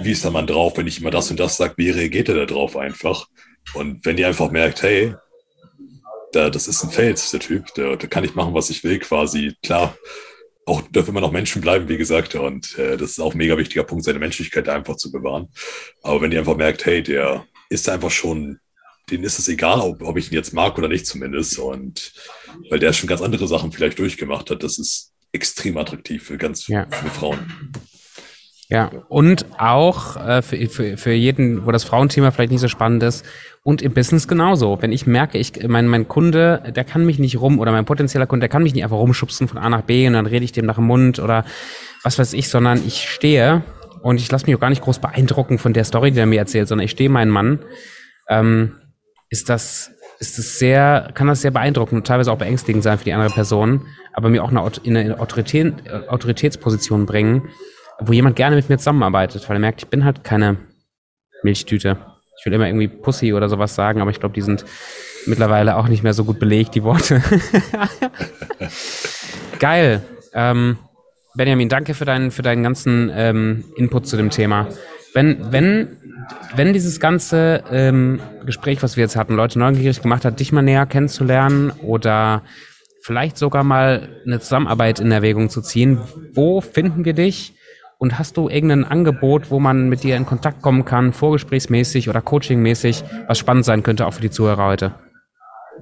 wie 0.00 0.10
ist 0.10 0.24
der 0.24 0.32
Mann 0.32 0.48
drauf? 0.48 0.76
Wenn 0.76 0.88
ich 0.88 1.00
immer 1.00 1.12
das 1.12 1.30
und 1.30 1.38
das 1.38 1.56
sage, 1.56 1.74
wie 1.76 1.90
reagiert 1.90 2.30
er 2.30 2.34
da 2.34 2.46
drauf 2.46 2.76
einfach? 2.76 3.28
Und 3.74 4.04
wenn 4.04 4.16
die 4.16 4.24
einfach 4.24 4.50
merkt, 4.50 4.82
hey, 4.82 5.14
da, 6.32 6.50
das 6.50 6.66
ist 6.66 6.82
ein 6.82 6.90
Fels, 6.90 7.30
der 7.30 7.40
Typ, 7.40 7.72
da, 7.76 7.94
da 7.94 8.06
kann 8.08 8.24
ich 8.24 8.34
machen, 8.34 8.54
was 8.54 8.70
ich 8.70 8.82
will, 8.82 8.98
quasi. 8.98 9.54
Klar, 9.62 9.96
auch 10.66 10.80
dürfen 10.82 11.10
immer 11.10 11.20
noch 11.20 11.30
Menschen 11.30 11.62
bleiben, 11.62 11.88
wie 11.88 11.96
gesagt, 11.96 12.34
und 12.34 12.76
äh, 12.76 12.96
das 12.96 13.12
ist 13.12 13.20
auch 13.20 13.34
ein 13.34 13.38
mega 13.38 13.56
wichtiger 13.56 13.84
Punkt, 13.84 14.04
seine 14.04 14.18
Menschlichkeit 14.18 14.68
einfach 14.68 14.96
zu 14.96 15.12
bewahren. 15.12 15.48
Aber 16.02 16.20
wenn 16.20 16.32
die 16.32 16.38
einfach 16.38 16.56
merkt, 16.56 16.86
hey, 16.86 17.04
der 17.04 17.46
ist 17.68 17.88
einfach 17.88 18.10
schon 18.10 18.58
denen 19.10 19.24
ist 19.24 19.38
es 19.38 19.48
egal, 19.48 19.80
ob, 19.80 20.02
ob 20.02 20.16
ich 20.16 20.30
ihn 20.30 20.34
jetzt 20.34 20.52
mag 20.52 20.78
oder 20.78 20.88
nicht 20.88 21.06
zumindest. 21.06 21.58
Und 21.58 22.12
weil 22.70 22.78
der 22.78 22.92
schon 22.92 23.08
ganz 23.08 23.20
andere 23.20 23.48
Sachen 23.48 23.72
vielleicht 23.72 23.98
durchgemacht 23.98 24.50
hat, 24.50 24.62
das 24.62 24.78
ist 24.78 25.12
extrem 25.32 25.76
attraktiv 25.78 26.22
für 26.22 26.38
ganz 26.38 26.68
ja. 26.68 26.86
viele 26.90 27.10
Frauen. 27.10 27.72
Ja, 28.68 28.90
und 29.08 29.44
auch 29.58 30.16
äh, 30.16 30.40
für, 30.40 30.66
für, 30.68 30.96
für 30.96 31.12
jeden, 31.12 31.66
wo 31.66 31.72
das 31.72 31.84
Frauenthema 31.84 32.30
vielleicht 32.30 32.52
nicht 32.52 32.60
so 32.60 32.68
spannend 32.68 33.02
ist, 33.02 33.24
und 33.64 33.80
im 33.80 33.92
Business 33.92 34.26
genauso. 34.26 34.78
Wenn 34.80 34.92
ich 34.92 35.06
merke, 35.06 35.38
ich, 35.38 35.52
mein, 35.68 35.86
mein 35.86 36.08
Kunde, 36.08 36.72
der 36.74 36.84
kann 36.84 37.04
mich 37.04 37.18
nicht 37.18 37.40
rum, 37.40 37.60
oder 37.60 37.70
mein 37.70 37.84
potenzieller 37.84 38.26
Kunde, 38.26 38.44
der 38.44 38.48
kann 38.48 38.62
mich 38.62 38.74
nicht 38.74 38.82
einfach 38.82 38.96
rumschubsen 38.96 39.46
von 39.46 39.58
A 39.58 39.68
nach 39.68 39.82
B 39.82 40.06
und 40.06 40.14
dann 40.14 40.26
rede 40.26 40.44
ich 40.44 40.52
dem 40.52 40.66
nach 40.66 40.76
dem 40.76 40.84
Mund 40.84 41.18
oder 41.18 41.44
was 42.02 42.18
weiß 42.18 42.32
ich, 42.32 42.48
sondern 42.48 42.82
ich 42.86 43.08
stehe 43.08 43.62
und 44.02 44.20
ich 44.20 44.30
lasse 44.32 44.46
mich 44.46 44.56
auch 44.56 44.60
gar 44.60 44.70
nicht 44.70 44.82
groß 44.82 44.98
beeindrucken 44.98 45.58
von 45.58 45.72
der 45.72 45.84
Story, 45.84 46.10
die 46.10 46.18
er 46.18 46.26
mir 46.26 46.40
erzählt, 46.40 46.66
sondern 46.66 46.84
ich 46.84 46.90
stehe 46.90 47.08
meinen 47.08 47.30
Mann. 47.30 47.60
Ähm, 48.28 48.72
ist 49.32 49.48
das, 49.48 49.90
ist 50.18 50.36
das 50.36 50.58
sehr, 50.58 51.10
kann 51.14 51.26
das 51.26 51.40
sehr 51.40 51.50
beeindruckend 51.50 52.00
und 52.00 52.06
teilweise 52.06 52.30
auch 52.30 52.36
beängstigend 52.36 52.82
sein 52.82 52.98
für 52.98 53.04
die 53.04 53.14
andere 53.14 53.32
Person, 53.32 53.86
aber 54.12 54.28
mir 54.28 54.44
auch 54.44 54.50
eine, 54.50 54.70
in 54.82 54.94
eine 54.94 55.18
Autorität, 55.18 55.90
Autoritätsposition 56.08 57.06
bringen, 57.06 57.48
wo 57.98 58.12
jemand 58.12 58.36
gerne 58.36 58.56
mit 58.56 58.68
mir 58.68 58.76
zusammenarbeitet, 58.76 59.48
weil 59.48 59.56
er 59.56 59.60
merkt, 59.60 59.82
ich 59.82 59.88
bin 59.88 60.04
halt 60.04 60.22
keine 60.22 60.58
Milchtüte. 61.42 61.96
Ich 62.38 62.44
will 62.44 62.52
immer 62.52 62.66
irgendwie 62.66 62.88
Pussy 62.88 63.32
oder 63.32 63.48
sowas 63.48 63.74
sagen, 63.74 64.02
aber 64.02 64.10
ich 64.10 64.20
glaube, 64.20 64.34
die 64.34 64.42
sind 64.42 64.66
mittlerweile 65.24 65.76
auch 65.76 65.88
nicht 65.88 66.02
mehr 66.02 66.12
so 66.12 66.24
gut 66.24 66.38
belegt, 66.38 66.74
die 66.74 66.82
Worte. 66.82 67.22
Geil. 69.58 70.02
Ähm, 70.34 70.76
Benjamin, 71.34 71.70
danke 71.70 71.94
für 71.94 72.04
deinen, 72.04 72.30
für 72.30 72.42
deinen 72.42 72.62
ganzen 72.62 73.10
ähm, 73.14 73.64
Input 73.76 74.06
zu 74.06 74.18
dem 74.18 74.28
Thema. 74.28 74.68
Wenn, 75.14 75.52
wenn 75.52 75.88
wenn 76.54 76.72
dieses 76.72 77.00
ganze 77.00 77.64
ähm, 77.70 78.20
Gespräch, 78.44 78.82
was 78.82 78.96
wir 78.96 79.02
jetzt 79.02 79.16
hatten, 79.16 79.34
Leute 79.34 79.58
neugierig 79.58 80.02
gemacht 80.02 80.24
hat, 80.24 80.40
dich 80.40 80.52
mal 80.52 80.62
näher 80.62 80.86
kennenzulernen 80.86 81.70
oder 81.82 82.42
vielleicht 83.02 83.36
sogar 83.36 83.64
mal 83.64 84.08
eine 84.24 84.40
Zusammenarbeit 84.40 85.00
in 85.00 85.10
Erwägung 85.10 85.50
zu 85.50 85.60
ziehen, 85.62 85.98
wo 86.32 86.60
finden 86.60 87.04
wir 87.04 87.14
dich? 87.14 87.54
Und 87.98 88.18
hast 88.18 88.36
du 88.36 88.48
irgendein 88.48 88.84
Angebot, 88.84 89.50
wo 89.50 89.60
man 89.60 89.88
mit 89.88 90.02
dir 90.02 90.16
in 90.16 90.26
Kontakt 90.26 90.60
kommen 90.60 90.84
kann, 90.84 91.12
vorgesprächsmäßig 91.12 92.08
oder 92.08 92.20
coachingmäßig, 92.20 93.04
was 93.28 93.38
spannend 93.38 93.64
sein 93.64 93.84
könnte 93.84 94.06
auch 94.06 94.14
für 94.14 94.22
die 94.22 94.30
Zuhörer 94.30 94.66
heute? 94.66 94.94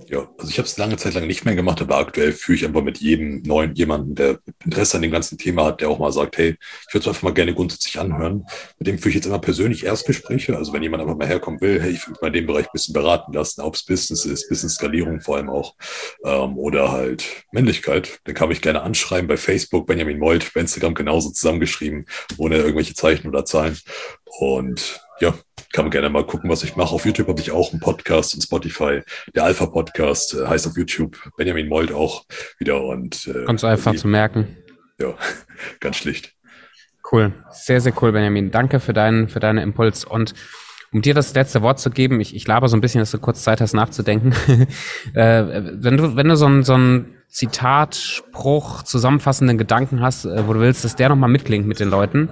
Ja, 0.09 0.29
also 0.39 0.51
ich 0.51 0.59
habe 0.59 0.67
es 0.67 0.77
lange 0.79 0.97
Zeit 0.97 1.15
lang 1.15 1.27
nicht 1.27 1.45
mehr 1.45 1.55
gemacht, 1.55 1.81
aber 1.81 1.99
aktuell 1.99 2.33
führe 2.33 2.57
ich 2.57 2.65
einfach 2.65 2.83
mit 2.83 2.99
jedem 2.99 3.43
neuen 3.43 3.75
jemanden, 3.75 4.15
der 4.15 4.39
Interesse 4.65 4.97
an 4.97 5.03
dem 5.03 5.11
ganzen 5.11 5.39
Thema 5.39 5.65
hat, 5.65 5.81
der 5.81 5.89
auch 5.89 5.99
mal 5.99 6.13
sagt, 6.13 6.39
hey, 6.39 6.57
ich 6.89 6.95
würde 6.95 7.03
es 7.03 7.09
einfach 7.09 7.23
mal 7.23 7.35
gerne 7.35 7.55
grundsätzlich 7.55 7.99
anhören. 7.99 8.47
Mit 8.79 8.87
dem 8.87 8.99
führe 8.99 9.11
ich 9.11 9.15
jetzt 9.17 9.27
immer 9.27 9.39
persönlich 9.39 9.85
Erstgespräche. 9.85 10.57
Also 10.57 10.73
wenn 10.73 10.83
jemand 10.83 11.03
einfach 11.03 11.17
mal 11.17 11.27
herkommen 11.27 11.61
will, 11.61 11.81
hey, 11.81 11.91
ich 11.91 12.07
würde 12.07 12.19
mal 12.21 12.29
in 12.29 12.35
dem 12.35 12.47
Bereich 12.47 12.67
ein 12.67 12.73
bisschen 12.73 12.95
beraten 12.95 13.33
lassen, 13.33 13.61
ob 13.61 13.75
es 13.75 13.85
Business 13.85 14.25
ist, 14.25 14.49
Business-Skalierung 14.49 15.21
vor 15.21 15.37
allem 15.37 15.51
auch, 15.51 15.75
ähm, 16.25 16.59
oder 16.59 16.93
halt 16.93 17.25
Männlichkeit, 17.53 18.21
dann 18.25 18.35
kann 18.35 18.49
mich 18.49 18.63
gerne 18.63 18.83
anschreiben 18.83 19.29
bei 19.29 19.37
Facebook, 19.37 19.87
Benjamin 19.87 20.19
Molt, 20.19 20.53
bei 20.55 20.61
Instagram 20.61 20.95
genauso 20.95 21.31
zusammengeschrieben, 21.31 22.07
ohne 22.39 22.57
irgendwelche 22.57 22.95
Zeichen 22.95 23.29
oder 23.29 23.45
Zahlen. 23.45 23.79
Und 24.39 25.01
ja, 25.21 25.35
kann 25.73 25.85
man 25.85 25.91
gerne 25.91 26.11
mal 26.11 26.27
gucken, 26.27 26.51
was 26.51 26.63
ich 26.63 26.77
mache. 26.77 26.95
Auf 26.95 27.07
YouTube 27.07 27.29
habe 27.29 27.41
ich 27.41 27.53
auch 27.53 27.71
einen 27.71 27.81
Podcast 27.81 28.35
und 28.35 28.43
Spotify. 28.43 29.03
Der 29.35 29.45
Alpha 29.45 29.67
Podcast 29.67 30.35
äh, 30.35 30.47
heißt 30.47 30.67
auf 30.67 30.77
YouTube 30.77 31.17
Benjamin 31.37 31.69
Mold 31.69 31.93
auch 31.93 32.25
wieder 32.59 32.83
und 32.83 33.27
äh, 33.29 33.45
ganz 33.45 33.65
einfach 33.65 33.95
zu 33.95 34.09
merken. 34.09 34.57
Ja, 34.99 35.15
ganz 35.81 35.97
schlicht. 35.97 36.35
Cool, 37.11 37.33
sehr 37.51 37.81
sehr 37.81 37.93
cool, 38.03 38.13
Benjamin. 38.13 38.51
Danke 38.51 38.81
für 38.81 38.93
deinen 38.93 39.29
für 39.29 39.41
deinen 39.41 39.59
Impuls 39.59 40.05
und 40.05 40.35
um 40.93 41.03
dir 41.03 41.15
das 41.15 41.35
letzte 41.35 41.63
Wort 41.63 41.79
zu 41.79 41.91
geben, 41.91 42.21
ich, 42.21 42.35
ich 42.35 42.47
laber 42.49 42.69
so 42.69 42.77
ein 42.77 42.81
bisschen, 42.81 42.99
dass 42.99 43.13
du 43.13 43.19
kurz 43.19 43.45
Zeit 43.45 43.61
hast 43.61 43.75
nachzudenken. 43.75 44.33
äh, 45.15 45.63
wenn 45.75 45.97
du, 45.97 46.17
wenn 46.17 46.29
du 46.29 46.37
so 46.37 46.47
ein, 46.47 46.65
so 46.65 46.77
ein 46.77 47.15
Zitat, 47.29 47.95
Spruch, 47.95 48.83
zusammenfassenden 48.83 49.57
Gedanken 49.57 50.01
hast, 50.01 50.25
äh, 50.25 50.49
wo 50.49 50.53
du 50.53 50.59
willst, 50.59 50.85
dass 50.85 50.97
der 50.97 51.09
nochmal 51.09 51.31
mitklingt 51.31 51.65
mit 51.65 51.79
den 51.79 51.91
Leuten, 51.91 52.29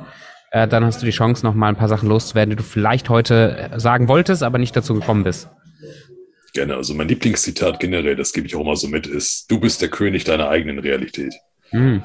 äh, 0.51 0.66
dann 0.66 0.84
hast 0.84 1.03
du 1.03 1.07
die 1.07 1.12
Chance, 1.12 1.44
nochmal 1.44 1.70
ein 1.70 1.76
paar 1.76 1.88
Sachen 1.88 2.09
loszuwerden, 2.09 2.51
die 2.51 2.57
du 2.57 2.62
vielleicht 2.62 3.09
heute 3.09 3.70
äh, 3.72 3.80
sagen 3.80 4.09
wolltest, 4.09 4.42
aber 4.42 4.59
nicht 4.59 4.74
dazu 4.76 4.94
gekommen 4.94 5.24
bist. 5.24 5.49
Gerne. 6.55 6.76
Also 6.76 6.94
mein 6.94 7.09
Lieblingszitat 7.09 7.78
generell, 7.80 8.16
das 8.16 8.32
gebe 8.32 8.46
ich 8.46 8.57
auch 8.57 8.61
immer 8.61 8.76
so 8.76 8.88
mit, 8.88 9.07
ist, 9.07 9.51
du 9.51 9.61
bist 9.61 9.82
der 9.82 9.88
König 9.90 10.24
deiner 10.24 10.49
eigenen 10.49 10.78
Realität. 10.78 11.34
Mhm. 11.72 12.03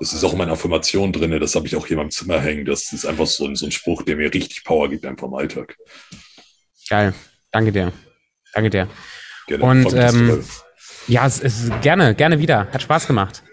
Das 0.00 0.12
ist 0.12 0.24
auch 0.24 0.32
in 0.32 0.38
meiner 0.38 0.52
Affirmation 0.52 1.12
drin, 1.12 1.38
das 1.40 1.54
habe 1.54 1.66
ich 1.66 1.76
auch 1.76 1.86
hier 1.86 1.96
in 1.96 1.98
meinem 1.98 2.10
Zimmer 2.10 2.40
hängen. 2.40 2.64
Das 2.64 2.92
ist 2.92 3.06
einfach 3.06 3.26
so 3.26 3.46
ein, 3.46 3.56
so 3.56 3.64
ein 3.64 3.72
Spruch, 3.72 4.02
der 4.02 4.16
mir 4.16 4.32
richtig 4.32 4.64
Power 4.64 4.90
gibt, 4.90 5.06
einfach 5.06 5.28
im 5.28 5.34
Alltag. 5.34 5.76
Geil. 6.88 7.14
Danke 7.52 7.72
dir. 7.72 7.92
Danke 8.52 8.70
dir. 8.70 8.88
Gerne. 9.46 9.64
Und 9.64 9.92
ähm, 9.94 10.44
ja, 11.06 11.26
es 11.26 11.40
ist 11.40 11.70
gerne, 11.80 12.14
gerne 12.14 12.38
wieder. 12.38 12.66
Hat 12.72 12.82
Spaß 12.82 13.06
gemacht. 13.06 13.43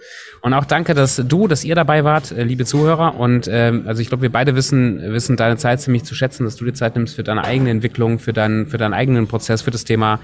Und 0.42 0.54
auch 0.54 0.66
danke, 0.66 0.96
dass 0.96 1.18
du, 1.18 1.48
dass 1.48 1.64
ihr 1.64 1.76
dabei 1.76 2.04
wart, 2.04 2.32
äh, 2.32 2.44
liebe 2.44 2.66
Zuhörer. 2.66 3.20
Und 3.20 3.48
ähm, 3.52 3.84
also 3.86 4.02
ich 4.02 4.08
glaube, 4.08 4.24
wir 4.24 4.32
beide 4.32 4.56
wissen, 4.56 5.00
wissen 5.14 5.38
deine 5.38 5.58
Zeit 5.58 5.82
ziemlich 5.82 6.04
zu 6.04 6.16
schätzen, 6.16 6.46
dass 6.46 6.56
du 6.56 6.66
dir 6.66 6.74
Zeit 6.74 6.96
nimmst 6.96 7.16
für 7.16 7.24
deine 7.24 7.44
eigene 7.44 7.70
Entwicklung, 7.70 8.18
für 8.18 8.34
deinen, 8.34 8.66
für 8.68 8.78
deinen 8.78 8.94
eigenen 8.94 9.28
Prozess, 9.28 9.62
für 9.62 9.72
das 9.72 9.84
Thema 9.84 10.20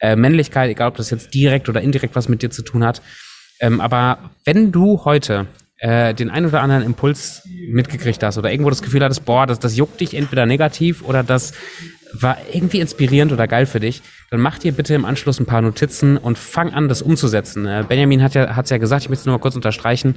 äh, 0.00 0.14
Männlichkeit, 0.14 0.70
egal 0.70 0.88
ob 0.88 0.96
das 0.96 1.10
jetzt 1.10 1.32
direkt 1.32 1.68
oder 1.70 1.80
indirekt 1.80 2.14
was 2.14 2.28
mit 2.28 2.42
dir 2.42 2.50
zu 2.50 2.62
tun 2.62 2.84
hat. 2.84 3.00
Ähm, 3.60 3.80
aber 3.80 4.30
wenn 4.44 4.72
du 4.72 5.04
heute 5.04 5.46
äh, 5.78 6.12
den 6.12 6.30
ein 6.30 6.44
oder 6.44 6.60
anderen 6.60 6.82
Impuls 6.82 7.42
mitgekriegt 7.68 8.22
hast 8.22 8.36
oder 8.36 8.50
irgendwo 8.50 8.70
das 8.70 8.82
Gefühl 8.82 9.02
hattest, 9.02 9.24
boah, 9.24 9.46
das, 9.46 9.58
das 9.58 9.76
juckt 9.76 10.00
dich 10.00 10.14
entweder 10.14 10.44
negativ 10.44 11.02
oder 11.02 11.22
das 11.22 11.54
war 12.20 12.38
irgendwie 12.52 12.80
inspirierend 12.80 13.32
oder 13.32 13.46
geil 13.48 13.66
für 13.66 13.80
dich, 13.80 14.02
dann 14.30 14.40
mach 14.40 14.58
dir 14.58 14.72
bitte 14.72 14.94
im 14.94 15.04
Anschluss 15.04 15.40
ein 15.40 15.46
paar 15.46 15.62
Notizen 15.62 16.16
und 16.16 16.38
fang 16.38 16.72
an, 16.72 16.88
das 16.88 17.02
umzusetzen. 17.02 17.66
Äh, 17.66 17.84
Benjamin 17.88 18.22
hat 18.22 18.34
ja, 18.34 18.56
hat's 18.56 18.70
ja 18.70 18.78
gesagt, 18.78 19.02
ich 19.02 19.08
möchte 19.08 19.20
es 19.20 19.26
nur 19.26 19.34
mal 19.36 19.40
kurz 19.40 19.56
unterstreichen, 19.56 20.16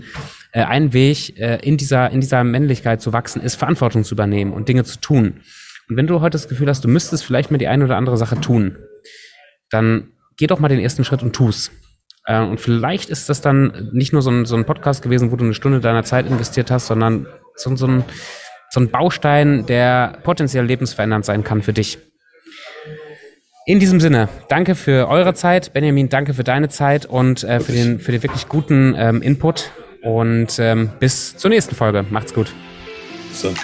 äh, 0.51 0.63
ein 0.63 0.93
Weg 0.93 1.37
äh, 1.39 1.57
in, 1.61 1.77
dieser, 1.77 2.09
in 2.11 2.21
dieser 2.21 2.43
Männlichkeit 2.43 3.01
zu 3.01 3.13
wachsen, 3.13 3.41
ist 3.41 3.55
Verantwortung 3.55 4.03
zu 4.03 4.15
übernehmen 4.15 4.53
und 4.53 4.67
Dinge 4.67 4.83
zu 4.83 4.99
tun. 4.99 5.41
Und 5.89 5.97
wenn 5.97 6.07
du 6.07 6.21
heute 6.21 6.35
das 6.35 6.47
Gefühl 6.47 6.67
hast, 6.67 6.83
du 6.83 6.87
müsstest 6.87 7.23
vielleicht 7.23 7.51
mal 7.51 7.57
die 7.57 7.67
eine 7.67 7.85
oder 7.85 7.97
andere 7.97 8.17
Sache 8.17 8.39
tun, 8.41 8.77
dann 9.69 10.09
geh 10.37 10.47
doch 10.47 10.59
mal 10.59 10.67
den 10.67 10.79
ersten 10.79 11.03
Schritt 11.03 11.21
und 11.21 11.33
tu's. 11.33 11.71
Und 12.27 12.59
vielleicht 12.59 13.11
ist 13.11 13.29
das 13.29 13.41
dann 13.41 13.91
nicht 13.93 14.11
nur 14.11 14.23
so 14.23 14.31
ein, 14.31 14.45
so 14.45 14.55
ein 14.55 14.65
Podcast 14.65 15.03
gewesen, 15.03 15.31
wo 15.31 15.35
du 15.35 15.43
eine 15.43 15.53
Stunde 15.53 15.79
deiner 15.79 16.03
Zeit 16.03 16.25
investiert 16.25 16.71
hast, 16.71 16.87
sondern 16.87 17.27
so, 17.55 17.75
so 17.75 17.85
ein 17.85 18.03
so 18.69 18.79
ein 18.79 18.89
Baustein, 18.89 19.65
der 19.65 20.17
potenziell 20.23 20.65
lebensverändernd 20.65 21.25
sein 21.25 21.43
kann 21.43 21.61
für 21.61 21.73
dich. 21.73 21.97
In 23.67 23.79
diesem 23.79 23.99
Sinne, 23.99 24.29
danke 24.47 24.75
für 24.75 25.07
eure 25.09 25.33
Zeit. 25.33 25.73
Benjamin, 25.73 26.09
danke 26.09 26.35
für 26.35 26.43
deine 26.43 26.69
Zeit 26.69 27.07
und 27.07 27.43
äh, 27.43 27.59
für, 27.59 27.71
den, 27.71 27.99
für 27.99 28.11
den 28.11 28.21
wirklich 28.21 28.47
guten 28.47 28.93
ähm, 28.95 29.21
Input. 29.23 29.71
Und 30.03 30.59
ähm, 30.59 30.91
bis 30.99 31.35
zur 31.35 31.49
nächsten 31.49 31.73
Folge. 31.73 32.05
Macht's 32.11 32.33
gut. 32.33 32.53
Dann. 33.41 33.55